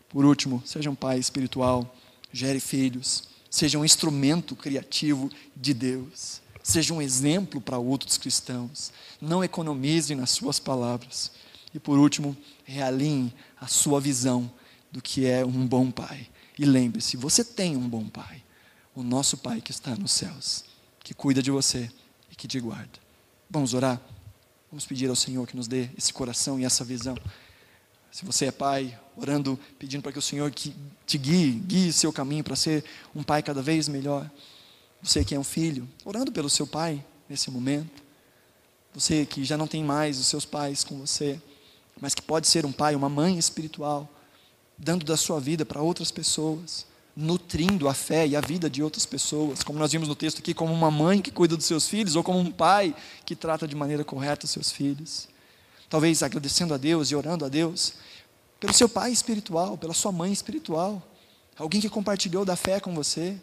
Por 0.07 0.25
último, 0.25 0.61
seja 0.65 0.89
um 0.89 0.95
pai 0.95 1.17
espiritual, 1.17 1.95
gere 2.31 2.59
filhos, 2.59 3.23
seja 3.49 3.79
um 3.79 3.85
instrumento 3.85 4.55
criativo 4.55 5.29
de 5.55 5.73
Deus, 5.73 6.41
seja 6.63 6.93
um 6.93 7.01
exemplo 7.01 7.59
para 7.59 7.77
outros 7.77 8.17
cristãos. 8.17 8.91
Não 9.21 9.43
economize 9.43 10.15
nas 10.15 10.31
suas 10.31 10.57
palavras. 10.57 11.31
E 11.73 11.79
por 11.79 11.99
último, 11.99 12.35
realinhe 12.63 13.33
a 13.59 13.67
sua 13.67 13.99
visão 13.99 14.49
do 14.91 15.01
que 15.01 15.25
é 15.25 15.45
um 15.45 15.67
bom 15.67 15.91
pai. 15.91 16.29
E 16.57 16.65
lembre-se, 16.65 17.17
você 17.17 17.43
tem 17.43 17.75
um 17.75 17.89
bom 17.89 18.07
pai, 18.07 18.43
o 18.95 19.03
nosso 19.03 19.37
pai 19.37 19.59
que 19.59 19.71
está 19.71 19.95
nos 19.95 20.11
céus, 20.11 20.63
que 21.03 21.13
cuida 21.13 21.41
de 21.41 21.51
você 21.51 21.91
e 22.31 22.35
que 22.35 22.47
te 22.47 22.59
guarda. 22.59 22.99
Vamos 23.49 23.73
orar? 23.73 23.99
Vamos 24.71 24.85
pedir 24.85 25.09
ao 25.09 25.15
Senhor 25.15 25.45
que 25.47 25.55
nos 25.55 25.67
dê 25.67 25.89
esse 25.97 26.13
coração 26.13 26.59
e 26.59 26.65
essa 26.65 26.83
visão. 26.83 27.17
Se 28.11 28.23
você 28.23 28.45
é 28.45 28.51
pai, 28.51 28.97
orando, 29.17 29.59
pedindo 29.79 30.03
para 30.03 30.11
que 30.11 30.19
o 30.19 30.21
Senhor 30.21 30.51
te 30.51 31.17
guie, 31.17 31.51
guie 31.51 31.91
seu 31.91 32.13
caminho 32.13 32.43
para 32.43 32.55
ser 32.55 32.85
um 33.15 33.23
pai 33.23 33.41
cada 33.41 33.61
vez 33.61 33.87
melhor. 33.87 34.29
Você 35.03 35.25
que 35.25 35.35
é 35.35 35.39
um 35.39 35.43
filho, 35.43 35.87
orando 36.05 36.31
pelo 36.31 36.49
seu 36.49 36.65
pai 36.65 37.03
nesse 37.27 37.51
momento. 37.51 38.01
Você 38.93 39.25
que 39.25 39.43
já 39.43 39.57
não 39.57 39.67
tem 39.67 39.83
mais 39.83 40.17
os 40.17 40.27
seus 40.27 40.45
pais 40.45 40.85
com 40.85 40.97
você, 40.97 41.41
mas 41.99 42.15
que 42.15 42.21
pode 42.21 42.47
ser 42.47 42.65
um 42.65 42.71
pai, 42.71 42.95
uma 42.95 43.09
mãe 43.09 43.37
espiritual, 43.37 44.07
dando 44.77 45.05
da 45.05 45.17
sua 45.17 45.41
vida 45.41 45.65
para 45.65 45.81
outras 45.81 46.09
pessoas, 46.09 46.85
nutrindo 47.15 47.89
a 47.89 47.93
fé 47.93 48.25
e 48.25 48.33
a 48.33 48.39
vida 48.39 48.69
de 48.69 48.81
outras 48.81 49.05
pessoas, 49.05 49.61
como 49.61 49.77
nós 49.77 49.91
vimos 49.91 50.07
no 50.07 50.15
texto 50.15 50.39
aqui, 50.39 50.53
como 50.53 50.71
uma 50.73 50.89
mãe 50.89 51.21
que 51.21 51.31
cuida 51.31 51.57
dos 51.57 51.65
seus 51.65 51.85
filhos, 51.85 52.15
ou 52.15 52.23
como 52.23 52.39
um 52.39 52.51
pai 52.51 52.95
que 53.25 53.35
trata 53.35 53.67
de 53.67 53.75
maneira 53.75 54.05
correta 54.05 54.45
os 54.45 54.51
seus 54.51 54.71
filhos. 54.71 55.27
Talvez 55.89 56.23
agradecendo 56.23 56.73
a 56.73 56.77
Deus 56.77 57.11
e 57.11 57.15
orando 57.15 57.43
a 57.43 57.49
Deus 57.49 57.95
pelo 58.57 58.73
seu 58.73 58.87
pai 58.87 59.11
espiritual, 59.11 59.77
pela 59.77 59.93
sua 59.93 60.13
mãe 60.13 60.31
espiritual, 60.31 61.05
alguém 61.57 61.81
que 61.81 61.89
compartilhou 61.89 62.45
da 62.45 62.55
fé 62.55 62.79
com 62.79 62.95
você. 62.95 63.37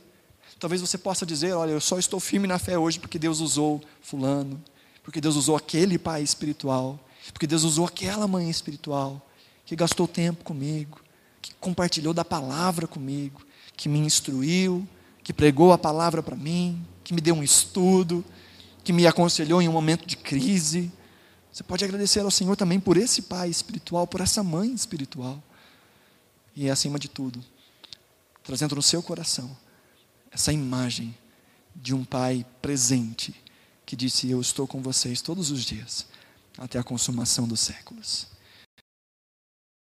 Talvez 0.61 0.83
você 0.83 0.99
possa 0.99 1.25
dizer: 1.25 1.55
Olha, 1.55 1.71
eu 1.71 1.81
só 1.81 1.99
estou 1.99 2.21
firme 2.21 2.47
na 2.47 2.59
fé 2.59 2.79
hoje 2.79 3.01
porque 3.01 3.19
Deus 3.19 3.41
usou 3.41 3.81
Fulano, 4.03 4.63
porque 5.03 5.19
Deus 5.19 5.35
usou 5.35 5.57
aquele 5.57 5.99
pai 5.99 6.23
espiritual, 6.23 7.01
porque 7.33 7.47
Deus 7.47 7.65
usou 7.65 7.87
aquela 7.87 8.29
mãe 8.29 8.51
espiritual, 8.51 9.27
que 9.65 9.75
gastou 9.75 10.07
tempo 10.07 10.45
comigo, 10.45 11.01
que 11.41 11.55
compartilhou 11.55 12.13
da 12.13 12.27
palavra 12.27 12.87
comigo, 12.87 13.41
que 13.75 13.89
me 13.89 13.99
instruiu, 14.01 14.87
que 15.25 15.33
pregou 15.33 15.73
a 15.73 15.79
palavra 15.79 16.23
para 16.23 16.37
mim, 16.37 16.87
que 17.03 17.15
me 17.15 17.23
deu 17.23 17.35
um 17.35 17.43
estudo, 17.43 18.23
que 18.85 18.93
me 18.93 19.07
aconselhou 19.07 19.63
em 19.63 19.69
um 19.69 19.73
momento 19.73 20.05
de 20.07 20.19
crise. 20.19 20.93
Você 21.51 21.63
pode 21.63 21.87
agradecer 21.87 22.21
ao 22.21 22.31
Senhor 22.31 22.55
também 22.55 22.79
por 22.79 22.99
esse 22.99 23.23
pai 23.23 23.49
espiritual, 23.49 24.07
por 24.07 24.21
essa 24.21 24.43
mãe 24.45 24.75
espiritual. 24.75 25.43
E 26.55 26.69
acima 26.69 26.99
de 26.99 27.09
tudo, 27.09 27.43
trazendo 28.45 28.75
no 28.75 28.83
seu 28.83 29.03
coração 29.03 29.57
essa 30.31 30.53
imagem 30.53 31.15
de 31.75 31.95
um 31.95 32.05
pai 32.05 32.45
presente 32.61 33.35
que 33.85 33.97
disse: 33.97 34.31
Eu 34.31 34.41
estou 34.41 34.67
com 34.67 34.81
vocês 34.83 35.21
todos 35.21 35.51
os 35.51 35.65
dias, 35.65 36.07
até 36.59 36.79
a 36.79 36.85
consumação 36.85 37.49
dos 37.49 37.61
séculos. 37.61 38.27